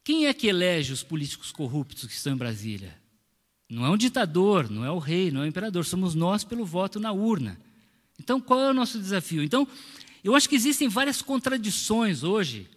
quem 0.03 0.27
é 0.27 0.33
que 0.33 0.47
elege 0.47 0.93
os 0.93 1.01
políticos 1.01 1.51
corruptos 1.51 2.05
que 2.05 2.13
estão 2.13 2.33
em 2.33 2.37
Brasília? 2.37 2.95
Não 3.69 3.85
é 3.85 3.89
um 3.89 3.97
ditador, 3.97 4.69
não 4.69 4.85
é 4.85 4.91
o 4.91 4.99
rei, 4.99 5.31
não 5.31 5.41
é 5.41 5.45
o 5.45 5.47
imperador, 5.47 5.85
somos 5.85 6.13
nós 6.13 6.43
pelo 6.43 6.65
voto 6.65 6.99
na 6.99 7.11
urna. 7.11 7.59
Então, 8.19 8.39
qual 8.39 8.59
é 8.61 8.69
o 8.69 8.73
nosso 8.73 8.99
desafio? 8.99 9.43
Então, 9.43 9.67
eu 10.23 10.35
acho 10.35 10.47
que 10.47 10.55
existem 10.55 10.87
várias 10.87 11.21
contradições 11.21 12.23
hoje 12.23 12.69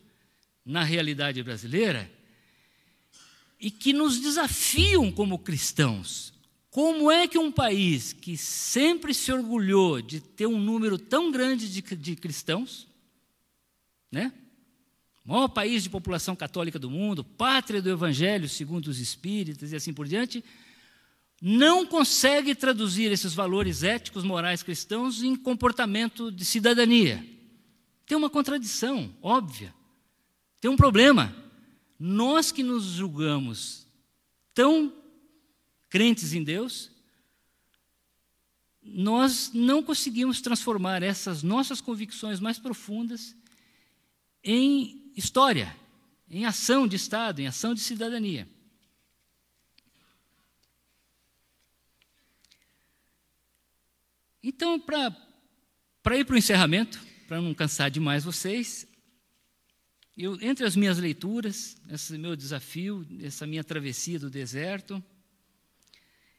na 0.64 0.84
realidade 0.84 1.42
brasileira 1.42 2.10
e 3.60 3.70
que 3.70 3.92
nos 3.92 4.18
desafiam 4.18 5.12
como 5.12 5.38
cristãos. 5.38 6.32
Como 6.70 7.10
é 7.10 7.28
que 7.28 7.36
um 7.36 7.52
país 7.52 8.12
que 8.12 8.36
sempre 8.36 9.12
se 9.12 9.30
orgulhou 9.32 10.00
de 10.00 10.20
ter 10.20 10.46
um 10.46 10.58
número 10.58 10.96
tão 10.96 11.30
grande 11.30 11.68
de, 11.68 11.82
de 11.96 12.16
cristãos, 12.16 12.86
né? 14.10 14.32
O 15.24 15.32
maior 15.32 15.48
país 15.48 15.82
de 15.82 15.90
população 15.90 16.34
católica 16.34 16.78
do 16.78 16.90
mundo, 16.90 17.22
pátria 17.22 17.82
do 17.82 17.90
Evangelho 17.90 18.48
segundo 18.48 18.86
os 18.86 18.98
espíritas 18.98 19.72
e 19.72 19.76
assim 19.76 19.92
por 19.92 20.06
diante, 20.06 20.42
não 21.42 21.86
consegue 21.86 22.54
traduzir 22.54 23.12
esses 23.12 23.34
valores 23.34 23.82
éticos, 23.82 24.24
morais 24.24 24.62
cristãos 24.62 25.22
em 25.22 25.36
comportamento 25.36 26.30
de 26.30 26.44
cidadania. 26.44 27.24
Tem 28.06 28.16
uma 28.16 28.30
contradição 28.30 29.14
óbvia. 29.22 29.74
Tem 30.60 30.70
um 30.70 30.76
problema. 30.76 31.34
Nós 32.02 32.50
que 32.50 32.62
nos 32.62 32.84
julgamos 32.84 33.86
tão 34.54 34.90
crentes 35.90 36.32
em 36.32 36.42
Deus, 36.42 36.90
nós 38.82 39.50
não 39.52 39.82
conseguimos 39.82 40.40
transformar 40.40 41.02
essas 41.02 41.42
nossas 41.42 41.78
convicções 41.78 42.40
mais 42.40 42.58
profundas 42.58 43.36
em 44.42 45.12
história, 45.14 45.76
em 46.30 46.46
ação 46.46 46.88
de 46.88 46.96
Estado, 46.96 47.40
em 47.40 47.46
ação 47.46 47.74
de 47.74 47.82
cidadania. 47.82 48.48
Então, 54.42 54.80
para 54.80 56.16
ir 56.16 56.24
para 56.24 56.34
o 56.34 56.38
encerramento, 56.38 56.98
para 57.28 57.42
não 57.42 57.52
cansar 57.52 57.90
demais 57.90 58.24
vocês, 58.24 58.88
eu, 60.22 60.38
entre 60.42 60.66
as 60.66 60.76
minhas 60.76 60.98
leituras, 60.98 61.78
esse 61.88 62.18
meu 62.18 62.36
desafio, 62.36 63.06
essa 63.22 63.46
minha 63.46 63.64
travessia 63.64 64.18
do 64.18 64.28
deserto, 64.28 65.02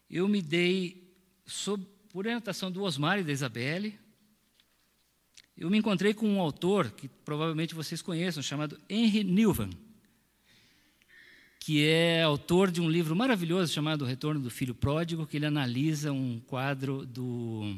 eu 0.08 0.28
me 0.28 0.40
dei, 0.40 1.12
sob, 1.48 1.84
por 2.10 2.28
orientação 2.28 2.72
do 2.72 2.84
Osmar 2.84 3.18
e 3.18 3.24
da 3.24 3.32
Isabelle, 3.32 3.98
eu 5.58 5.68
me 5.70 5.80
encontrei 5.80 6.14
com 6.14 6.28
um 6.30 6.40
autor 6.40 6.92
que 6.92 7.08
provavelmente 7.08 7.74
vocês 7.74 8.04
conheçam, 8.04 8.44
chamado 8.44 8.80
Henry 8.88 9.24
Newman, 9.24 9.72
que 11.60 11.84
é 11.84 12.22
autor 12.22 12.70
de 12.70 12.82
um 12.82 12.90
livro 12.90 13.16
maravilhoso 13.16 13.74
chamado 13.74 14.06
Retorno 14.06 14.40
do 14.40 14.52
Filho 14.52 14.76
Pródigo, 14.76 15.26
que 15.26 15.38
ele 15.38 15.46
analisa 15.48 16.12
um 16.12 16.40
quadro 16.40 17.04
do 17.04 17.76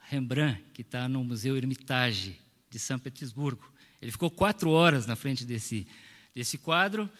Rembrandt, 0.00 0.64
que 0.74 0.82
está 0.82 1.08
no 1.08 1.22
Museu 1.22 1.56
Hermitage 1.56 2.36
de 2.68 2.78
São 2.80 2.98
Petersburgo. 2.98 3.70
Ele 4.00 4.10
ficou 4.10 4.30
quatro 4.30 4.70
horas 4.70 5.06
na 5.06 5.16
frente 5.16 5.44
desse, 5.44 5.86
desse 6.34 6.56
quadro, 6.58 7.10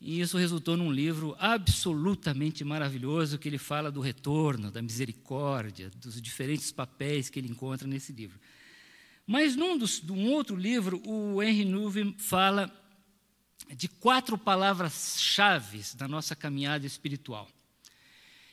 e 0.00 0.20
isso 0.20 0.36
resultou 0.36 0.76
num 0.76 0.92
livro 0.92 1.34
absolutamente 1.38 2.64
maravilhoso, 2.64 3.38
que 3.38 3.48
ele 3.48 3.58
fala 3.58 3.90
do 3.90 4.00
retorno, 4.00 4.70
da 4.70 4.82
misericórdia, 4.82 5.90
dos 5.96 6.20
diferentes 6.20 6.70
papéis 6.70 7.30
que 7.30 7.38
ele 7.38 7.48
encontra 7.48 7.86
nesse 7.88 8.12
livro. 8.12 8.38
Mas 9.26 9.56
num 9.56 9.78
dos, 9.78 10.02
num 10.02 10.30
outro 10.32 10.56
livro, 10.56 11.00
o 11.06 11.42
Henry 11.42 11.64
Newman 11.64 12.14
fala 12.18 12.70
de 13.74 13.88
quatro 13.88 14.36
palavras-chave 14.36 15.82
da 15.94 16.06
nossa 16.06 16.36
caminhada 16.36 16.86
espiritual. 16.86 17.48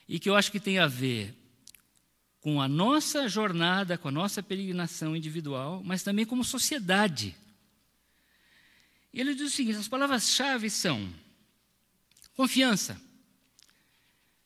E 0.07 0.19
que 0.19 0.29
eu 0.29 0.35
acho 0.35 0.51
que 0.51 0.59
tem 0.59 0.79
a 0.79 0.87
ver 0.87 1.35
com 2.39 2.61
a 2.61 2.67
nossa 2.67 3.27
jornada, 3.27 3.97
com 3.97 4.07
a 4.07 4.11
nossa 4.11 4.41
peregrinação 4.41 5.15
individual, 5.15 5.81
mas 5.83 6.01
também 6.01 6.25
como 6.25 6.43
sociedade. 6.43 7.35
Ele 9.13 9.35
diz 9.35 9.51
o 9.51 9.55
seguinte: 9.55 9.77
as 9.77 9.87
palavras-chave 9.87 10.69
são 10.69 11.13
confiança. 12.35 12.99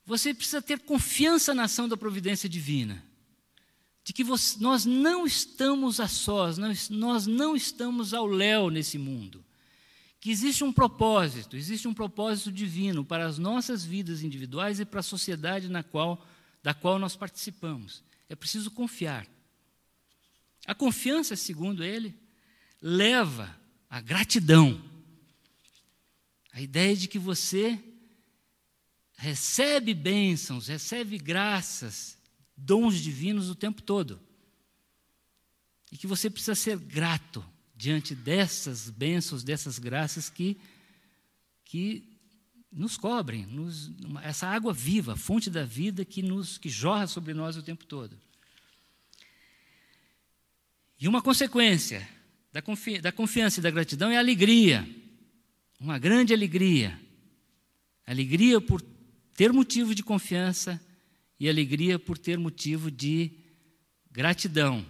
Você 0.04 0.32
precisa 0.32 0.62
ter 0.62 0.80
confiança 0.80 1.54
na 1.54 1.64
ação 1.64 1.88
da 1.88 1.96
providência 1.96 2.48
divina 2.48 3.04
de 4.06 4.12
que 4.12 4.22
você, 4.22 4.56
nós 4.60 4.84
não 4.84 5.26
estamos 5.26 5.98
a 5.98 6.06
sós, 6.06 6.56
nós, 6.58 6.88
nós 6.88 7.26
não 7.26 7.56
estamos 7.56 8.14
ao 8.14 8.24
léu 8.24 8.70
nesse 8.70 8.96
mundo. 8.96 9.44
Que 10.20 10.30
existe 10.30 10.62
um 10.62 10.72
propósito, 10.72 11.56
existe 11.56 11.88
um 11.88 11.92
propósito 11.92 12.52
divino 12.52 13.04
para 13.04 13.26
as 13.26 13.36
nossas 13.36 13.84
vidas 13.84 14.22
individuais 14.22 14.78
e 14.78 14.84
para 14.84 15.00
a 15.00 15.02
sociedade 15.02 15.68
na 15.68 15.82
qual, 15.82 16.24
da 16.62 16.72
qual 16.72 17.00
nós 17.00 17.16
participamos. 17.16 18.04
É 18.28 18.36
preciso 18.36 18.70
confiar. 18.70 19.26
A 20.64 20.74
confiança, 20.74 21.34
segundo 21.34 21.82
ele, 21.82 22.14
leva 22.80 23.58
à 23.88 24.00
gratidão. 24.00 24.82
A 26.52 26.60
ideia 26.60 26.96
de 26.96 27.08
que 27.08 27.18
você 27.18 27.82
recebe 29.16 29.94
bênçãos, 29.94 30.68
recebe 30.68 31.18
graças, 31.18 32.18
dons 32.56 33.00
divinos 33.00 33.48
o 33.48 33.54
tempo 33.54 33.82
todo. 33.82 34.20
E 35.90 35.96
que 35.96 36.06
você 36.06 36.28
precisa 36.28 36.54
ser 36.54 36.78
grato 36.78 37.44
diante 37.74 38.14
dessas 38.14 38.90
bênçãos, 38.90 39.42
dessas 39.42 39.78
graças 39.78 40.28
que, 40.28 40.58
que 41.64 42.16
nos 42.72 42.96
cobrem, 42.96 43.46
nos, 43.46 43.90
essa 44.22 44.46
água 44.46 44.72
viva, 44.72 45.16
fonte 45.16 45.48
da 45.48 45.64
vida 45.64 46.04
que, 46.04 46.22
nos, 46.22 46.58
que 46.58 46.68
jorra 46.68 47.06
sobre 47.06 47.32
nós 47.34 47.56
o 47.56 47.62
tempo 47.62 47.84
todo. 47.84 48.18
E 50.98 51.06
uma 51.06 51.20
consequência 51.20 52.08
da, 52.56 52.62
confi 52.62 52.98
da 53.02 53.12
confiança 53.12 53.60
e 53.60 53.62
da 53.62 53.70
gratidão 53.70 54.10
é 54.10 54.16
alegria, 54.16 54.88
uma 55.78 55.98
grande 55.98 56.32
alegria. 56.32 56.98
Alegria 58.06 58.62
por 58.62 58.80
ter 59.34 59.52
motivo 59.52 59.94
de 59.94 60.02
confiança 60.02 60.80
e 61.38 61.50
alegria 61.50 61.98
por 61.98 62.16
ter 62.16 62.38
motivo 62.38 62.90
de 62.90 63.30
gratidão. 64.10 64.86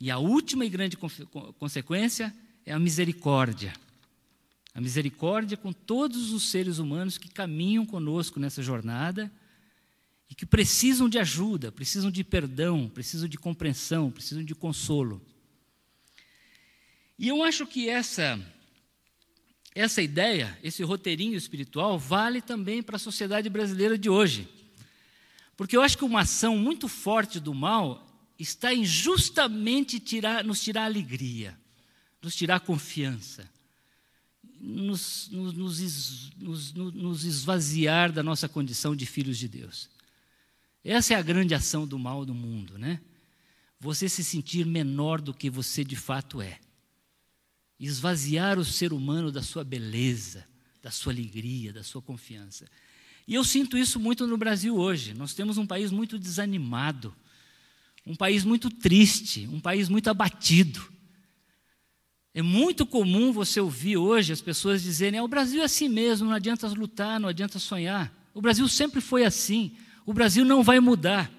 E 0.00 0.10
a 0.10 0.18
última 0.18 0.64
e 0.64 0.68
grande 0.68 0.98
consequência 1.60 2.34
é 2.64 2.72
a 2.72 2.78
misericórdia. 2.78 3.72
A 4.74 4.80
misericórdia 4.80 5.56
com 5.56 5.72
todos 5.72 6.32
os 6.32 6.50
seres 6.50 6.78
humanos 6.78 7.18
que 7.18 7.28
caminham 7.28 7.86
conosco 7.86 8.40
nessa 8.40 8.64
jornada 8.64 9.30
e 10.28 10.34
que 10.34 10.44
precisam 10.44 11.08
de 11.08 11.20
ajuda, 11.20 11.70
precisam 11.70 12.10
de 12.10 12.24
perdão, 12.24 12.90
precisam 12.92 13.28
de 13.28 13.38
compreensão, 13.38 14.10
precisam 14.10 14.42
de 14.42 14.56
consolo. 14.56 15.22
E 17.18 17.28
eu 17.28 17.42
acho 17.42 17.66
que 17.66 17.88
essa 17.88 18.38
essa 19.74 20.00
ideia, 20.00 20.58
esse 20.62 20.82
roteirinho 20.82 21.36
espiritual 21.36 21.98
vale 21.98 22.40
também 22.40 22.82
para 22.82 22.96
a 22.96 22.98
sociedade 22.98 23.50
brasileira 23.50 23.98
de 23.98 24.08
hoje. 24.08 24.48
Porque 25.54 25.76
eu 25.76 25.82
acho 25.82 25.98
que 25.98 26.04
uma 26.04 26.20
ação 26.20 26.56
muito 26.56 26.88
forte 26.88 27.38
do 27.38 27.52
mal 27.52 28.06
está 28.38 28.72
em 28.72 28.86
justamente 28.86 30.00
tirar, 30.00 30.42
nos 30.42 30.62
tirar 30.62 30.84
alegria, 30.84 31.58
nos 32.22 32.34
tirar 32.34 32.60
confiança, 32.60 33.46
nos, 34.58 35.28
nos, 35.30 36.32
nos, 36.38 36.72
nos 36.72 37.24
esvaziar 37.24 38.10
da 38.10 38.22
nossa 38.22 38.48
condição 38.48 38.96
de 38.96 39.04
filhos 39.04 39.36
de 39.36 39.46
Deus. 39.46 39.90
Essa 40.82 41.12
é 41.12 41.16
a 41.18 41.22
grande 41.22 41.54
ação 41.54 41.86
do 41.86 41.98
mal 41.98 42.24
do 42.24 42.34
mundo, 42.34 42.78
né? 42.78 42.98
Você 43.78 44.08
se 44.08 44.24
sentir 44.24 44.64
menor 44.64 45.20
do 45.20 45.34
que 45.34 45.50
você 45.50 45.84
de 45.84 45.96
fato 45.96 46.40
é. 46.40 46.58
Esvaziar 47.78 48.58
o 48.58 48.64
ser 48.64 48.92
humano 48.92 49.30
da 49.30 49.42
sua 49.42 49.62
beleza, 49.62 50.46
da 50.82 50.90
sua 50.90 51.12
alegria, 51.12 51.72
da 51.72 51.82
sua 51.82 52.00
confiança. 52.00 52.66
E 53.26 53.34
eu 53.34 53.42
sinto 53.42 53.76
isso 53.76 53.98
muito 53.98 54.26
no 54.26 54.36
Brasil 54.36 54.76
hoje. 54.76 55.12
Nós 55.12 55.34
temos 55.34 55.58
um 55.58 55.66
país 55.66 55.90
muito 55.90 56.18
desanimado, 56.18 57.14
um 58.06 58.14
país 58.14 58.44
muito 58.44 58.70
triste, 58.70 59.48
um 59.52 59.58
país 59.58 59.88
muito 59.88 60.08
abatido. 60.08 60.80
É 62.32 62.42
muito 62.42 62.86
comum 62.86 63.32
você 63.32 63.60
ouvir 63.60 63.96
hoje 63.96 64.32
as 64.32 64.40
pessoas 64.40 64.82
dizerem: 64.82 65.18
ah, 65.18 65.24
o 65.24 65.28
Brasil 65.28 65.60
é 65.60 65.64
assim 65.64 65.88
mesmo, 65.88 66.28
não 66.28 66.34
adianta 66.34 66.68
lutar, 66.68 67.18
não 67.18 67.28
adianta 67.28 67.58
sonhar. 67.58 68.12
O 68.32 68.40
Brasil 68.40 68.68
sempre 68.68 69.00
foi 69.00 69.24
assim, 69.24 69.74
o 70.04 70.12
Brasil 70.12 70.44
não 70.44 70.62
vai 70.62 70.78
mudar. 70.78 71.32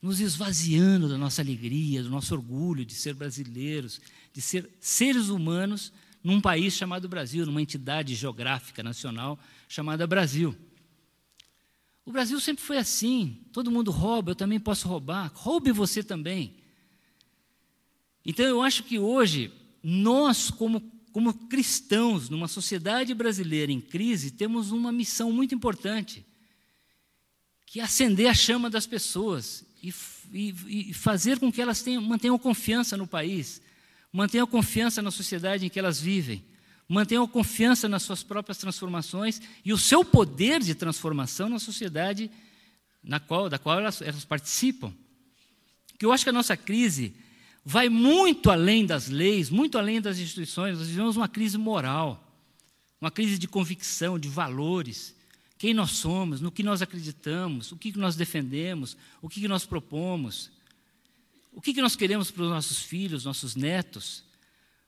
Nos 0.00 0.20
esvaziando 0.20 1.08
da 1.08 1.18
nossa 1.18 1.42
alegria, 1.42 2.02
do 2.02 2.10
nosso 2.10 2.34
orgulho 2.34 2.84
de 2.84 2.94
ser 2.94 3.14
brasileiros, 3.14 4.00
de 4.32 4.40
ser 4.40 4.70
seres 4.80 5.28
humanos 5.28 5.92
num 6.22 6.40
país 6.40 6.74
chamado 6.74 7.08
Brasil, 7.08 7.44
numa 7.46 7.62
entidade 7.62 8.14
geográfica 8.14 8.82
nacional 8.82 9.38
chamada 9.68 10.06
Brasil. 10.06 10.56
O 12.04 12.12
Brasil 12.12 12.40
sempre 12.40 12.64
foi 12.64 12.78
assim: 12.78 13.40
todo 13.52 13.70
mundo 13.70 13.90
rouba, 13.90 14.30
eu 14.30 14.36
também 14.36 14.58
posso 14.58 14.88
roubar, 14.88 15.30
roube 15.34 15.72
você 15.72 16.02
também. 16.02 16.56
Então 18.24 18.46
eu 18.46 18.62
acho 18.62 18.84
que 18.84 18.98
hoje, 18.98 19.52
nós, 19.82 20.50
como, 20.50 20.80
como 21.12 21.34
cristãos, 21.48 22.28
numa 22.28 22.48
sociedade 22.48 23.14
brasileira 23.14 23.72
em 23.72 23.80
crise, 23.80 24.30
temos 24.30 24.70
uma 24.70 24.92
missão 24.92 25.32
muito 25.32 25.54
importante, 25.54 26.24
que 27.66 27.80
é 27.80 27.82
acender 27.82 28.28
a 28.28 28.34
chama 28.34 28.70
das 28.70 28.86
pessoas 28.86 29.67
e, 29.82 29.94
e, 30.32 30.90
e 30.90 30.94
fazer 30.94 31.38
com 31.38 31.50
que 31.52 31.60
elas 31.60 31.82
tenham, 31.82 32.02
mantenham 32.02 32.38
confiança 32.38 32.96
no 32.96 33.06
país, 33.06 33.60
mantenham 34.12 34.46
confiança 34.46 35.02
na 35.02 35.10
sociedade 35.10 35.66
em 35.66 35.68
que 35.68 35.78
elas 35.78 36.00
vivem 36.00 36.44
mantenham 36.88 37.28
confiança 37.28 37.86
nas 37.86 38.02
suas 38.02 38.22
próprias 38.22 38.56
transformações 38.56 39.42
e 39.64 39.72
o 39.72 39.78
seu 39.78 40.02
poder 40.04 40.60
de 40.60 40.74
transformação 40.74 41.48
na 41.48 41.58
sociedade 41.58 42.30
na 43.04 43.20
qual, 43.20 43.48
da 43.48 43.58
qual 43.58 43.78
elas, 43.78 44.00
elas 44.00 44.24
participam. 44.24 44.92
Que 45.98 46.06
eu 46.06 46.12
acho 46.12 46.24
que 46.24 46.30
a 46.30 46.32
nossa 46.32 46.56
crise 46.56 47.14
vai 47.64 47.88
muito 47.88 48.50
além 48.50 48.86
das 48.86 49.08
leis, 49.08 49.50
muito 49.50 49.76
além 49.76 50.00
das 50.00 50.18
instituições. 50.18 50.78
Nós 50.78 50.88
vivemos 50.88 51.16
uma 51.16 51.28
crise 51.28 51.58
moral, 51.58 52.24
uma 53.00 53.10
crise 53.10 53.38
de 53.38 53.46
convicção, 53.46 54.18
de 54.18 54.28
valores. 54.28 55.14
Quem 55.58 55.74
nós 55.74 55.90
somos, 55.90 56.40
no 56.40 56.52
que 56.52 56.62
nós 56.62 56.80
acreditamos, 56.80 57.72
o 57.72 57.76
que 57.76 57.96
nós 57.98 58.14
defendemos, 58.14 58.96
o 59.20 59.28
que 59.28 59.46
nós 59.48 59.66
propomos, 59.66 60.50
o 61.52 61.60
que 61.60 61.82
nós 61.82 61.96
queremos 61.96 62.30
para 62.30 62.44
os 62.44 62.50
nossos 62.50 62.78
filhos, 62.78 63.24
nossos 63.24 63.56
netos 63.56 64.22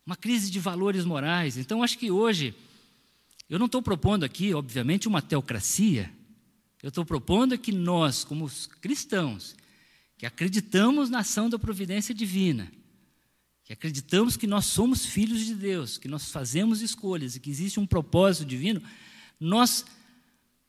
uma 0.07 0.17
crise 0.17 0.51
de 0.51 0.59
valores 0.59 1.05
morais. 1.05 1.57
Então, 1.57 1.83
acho 1.83 1.99
que 1.99 2.11
hoje, 2.11 2.55
eu 3.49 3.59
não 3.59 3.67
estou 3.67 3.83
propondo 3.83 4.25
aqui, 4.25 4.53
obviamente, 4.55 5.07
uma 5.07 5.23
teocracia, 5.23 6.11
eu 6.83 6.89
estou 6.89 7.05
propondo 7.05 7.57
que 7.59 7.73
nós, 7.73 8.25
como 8.25 8.51
cristãos, 8.81 9.55
que 10.17 10.27
acreditamos 10.27 11.11
na 11.11 11.21
ação 11.21 11.49
da 11.49 11.59
providência 11.59 12.15
divina, 12.15 12.73
que 13.65 13.73
acreditamos 13.73 14.37
que 14.37 14.47
nós 14.47 14.67
somos 14.67 15.05
filhos 15.05 15.45
de 15.45 15.55
Deus, 15.55 15.99
que 15.99 16.09
nós 16.09 16.31
fazemos 16.31 16.81
escolhas 16.81 17.37
e 17.37 17.41
que 17.41 17.51
existe 17.51 17.79
um 17.79 17.87
propósito 17.87 18.49
divino, 18.49 18.83
nós 19.39 19.85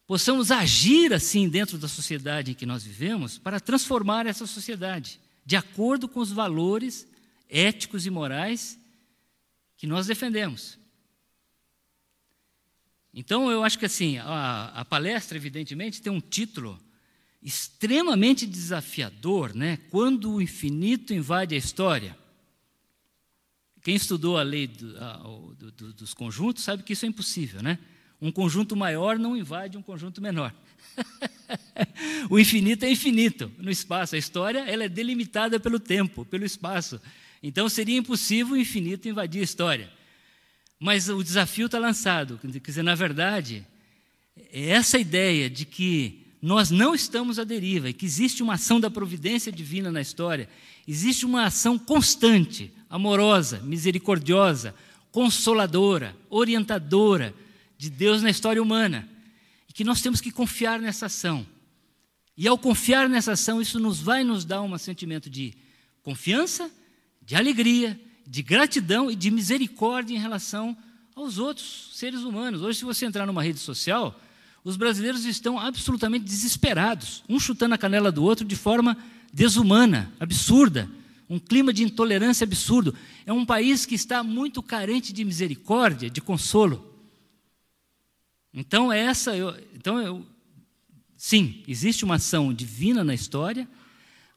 possamos 0.08 0.52
agir 0.52 1.14
assim 1.14 1.48
dentro 1.48 1.78
da 1.78 1.88
sociedade 1.88 2.52
em 2.52 2.54
que 2.54 2.66
nós 2.66 2.84
vivemos 2.84 3.38
para 3.38 3.60
transformar 3.60 4.26
essa 4.26 4.46
sociedade 4.46 5.20
de 5.46 5.56
acordo 5.56 6.08
com 6.08 6.20
os 6.20 6.32
valores 6.32 7.08
éticos 7.50 8.06
e 8.06 8.10
morais 8.10 8.80
que 9.78 9.88
nós 9.88 10.08
defendemos. 10.08 10.78
Então, 13.14 13.52
eu 13.52 13.64
acho 13.64 13.78
que 13.78 13.86
assim, 13.86 14.18
a, 14.20 14.68
a 14.74 14.86
palestra, 14.86 15.38
evidentemente, 15.38 16.02
tem 16.02 16.12
um 16.12 16.22
título 16.22 16.80
extremamente 17.42 18.46
desafiador, 18.46 19.54
né? 19.54 19.78
Quando 19.90 20.34
o 20.34 20.42
infinito 20.42 21.14
invade 21.14 21.56
a 21.56 21.58
história. 21.58 22.18
Quem 23.82 23.96
estudou 23.96 24.38
a 24.38 24.44
lei 24.44 24.68
do, 24.68 24.98
a, 25.04 25.18
do, 25.58 25.72
do, 25.72 25.94
dos 25.94 26.14
conjuntos 26.14 26.64
sabe 26.64 26.84
que 26.84 26.94
isso 26.94 27.06
é 27.06 27.10
impossível, 27.10 27.64
né? 27.64 27.80
Um 28.22 28.32
conjunto 28.32 28.76
maior 28.76 29.18
não 29.18 29.36
invade 29.36 29.78
um 29.78 29.82
conjunto 29.82 30.22
menor. 30.22 30.54
o 32.30 32.38
infinito 32.38 32.86
é 32.86 32.92
infinito 32.92 33.52
no 33.58 33.72
espaço. 33.72 34.16
A 34.16 34.18
história 34.18 34.60
ela 34.60 34.84
é 34.84 34.90
delimitada 34.90 35.60
pelo 35.60 35.80
tempo, 35.80 36.24
pelo 36.26 36.46
espaço. 36.46 37.02
Então 37.42 37.68
seria 37.68 37.98
impossível 37.98 38.54
o 38.54 38.60
infinito 38.60 39.10
invadir 39.10 39.42
a 39.42 39.44
história. 39.44 39.90
Mas 40.80 41.10
o 41.10 41.24
desafio 41.24 41.66
está 41.66 41.80
lançado. 41.80 42.40
Quer 42.40 42.62
dizer, 42.62 42.84
na 42.84 42.94
verdade, 42.94 43.66
é 44.54 44.70
essa 44.70 45.00
ideia 45.00 45.50
de 45.50 45.66
que 45.66 46.22
nós 46.42 46.70
não 46.70 46.94
estamos 46.94 47.40
à 47.40 47.44
deriva 47.44 47.90
e 47.90 47.94
que 47.94 48.06
existe 48.06 48.44
uma 48.44 48.54
ação 48.54 48.80
da 48.80 48.90
providência 48.90 49.52
divina 49.52 49.92
na 49.92 50.02
história, 50.02 50.50
existe 50.88 51.26
uma 51.26 51.46
ação 51.46 51.78
constante, 51.78 52.72
amorosa, 52.90 53.60
misericordiosa, 53.60 54.76
consoladora, 55.12 56.16
orientadora 56.30 57.34
de 57.82 57.90
Deus 57.90 58.22
na 58.22 58.30
história 58.30 58.62
humana. 58.62 59.10
E 59.68 59.74
que 59.74 59.84
nós 59.84 60.04
temos 60.04 60.22
que 60.22 60.32
confiar 60.32 60.80
nessa 60.80 61.08
ação. 61.08 61.44
E 62.38 62.48
ao 62.48 62.56
confiar 62.56 63.10
nessa 63.10 63.32
ação, 63.32 63.60
isso 63.60 63.80
nos 63.80 64.00
vai 64.00 64.24
nos 64.24 64.46
dar 64.46 64.62
um 64.62 64.78
sentimento 64.78 65.32
de 65.32 65.56
confiança, 66.04 66.70
de 67.24 67.36
alegria, 67.36 68.00
de 68.28 68.44
gratidão 68.44 69.10
e 69.10 69.16
de 69.16 69.32
misericórdia 69.32 70.14
em 70.14 70.20
relação 70.20 70.78
aos 71.16 71.40
outros 71.40 71.90
seres 71.96 72.22
humanos. 72.22 72.62
Hoje, 72.62 72.78
se 72.78 72.86
você 72.86 73.08
entrar 73.08 73.26
numa 73.26 73.42
rede 73.42 73.58
social, 73.58 74.22
os 74.64 74.78
brasileiros 74.78 75.26
estão 75.26 75.58
absolutamente 75.58 76.24
desesperados, 76.24 77.24
um 77.28 77.40
chutando 77.40 77.74
a 77.74 77.80
canela 77.80 78.12
do 78.12 78.24
outro 78.24 78.46
de 78.46 78.56
forma 78.56 78.96
desumana, 79.34 80.14
absurda 80.20 80.88
um 81.28 81.40
clima 81.40 81.74
de 81.74 81.82
intolerância 81.82 82.44
absurdo. 82.44 82.94
É 83.26 83.34
um 83.34 83.46
país 83.46 83.88
que 83.88 83.96
está 83.96 84.22
muito 84.22 84.62
carente 84.62 85.12
de 85.12 85.24
misericórdia, 85.24 86.12
de 86.12 86.22
consolo. 86.22 86.91
Então, 88.54 88.92
essa, 88.92 89.36
eu, 89.36 89.58
então 89.74 90.00
eu, 90.00 90.26
sim, 91.16 91.64
existe 91.68 92.04
uma 92.04 92.16
ação 92.16 92.54
divina 92.54 93.04
na 93.04 93.14
história, 93.14 93.68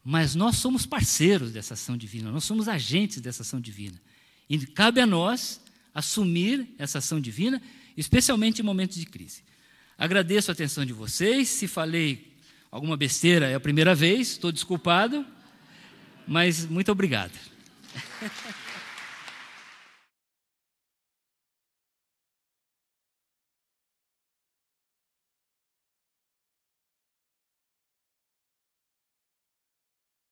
mas 0.03 0.35
nós 0.35 0.57
somos 0.57 0.85
parceiros 0.85 1.51
dessa 1.51 1.73
ação 1.73 1.97
divina, 1.97 2.31
nós 2.31 2.43
somos 2.43 2.67
agentes 2.67 3.19
dessa 3.19 3.41
ação 3.41 3.59
divina. 3.59 3.99
E 4.49 4.65
cabe 4.65 5.01
a 5.01 5.07
nós 5.07 5.59
assumir 5.93 6.67
essa 6.77 6.99
ação 6.99 7.19
divina, 7.19 7.61
especialmente 7.97 8.59
em 8.59 8.63
momentos 8.63 8.97
de 8.97 9.05
crise. 9.05 9.43
Agradeço 9.97 10.51
a 10.51 10.53
atenção 10.53 10.85
de 10.85 10.93
vocês. 10.93 11.47
Se 11.47 11.67
falei 11.67 12.33
alguma 12.69 12.97
besteira, 12.97 13.47
é 13.47 13.55
a 13.55 13.59
primeira 13.59 13.95
vez, 13.95 14.31
estou 14.31 14.51
desculpado. 14.51 15.25
Mas 16.27 16.65
muito 16.65 16.91
obrigado. 16.91 17.33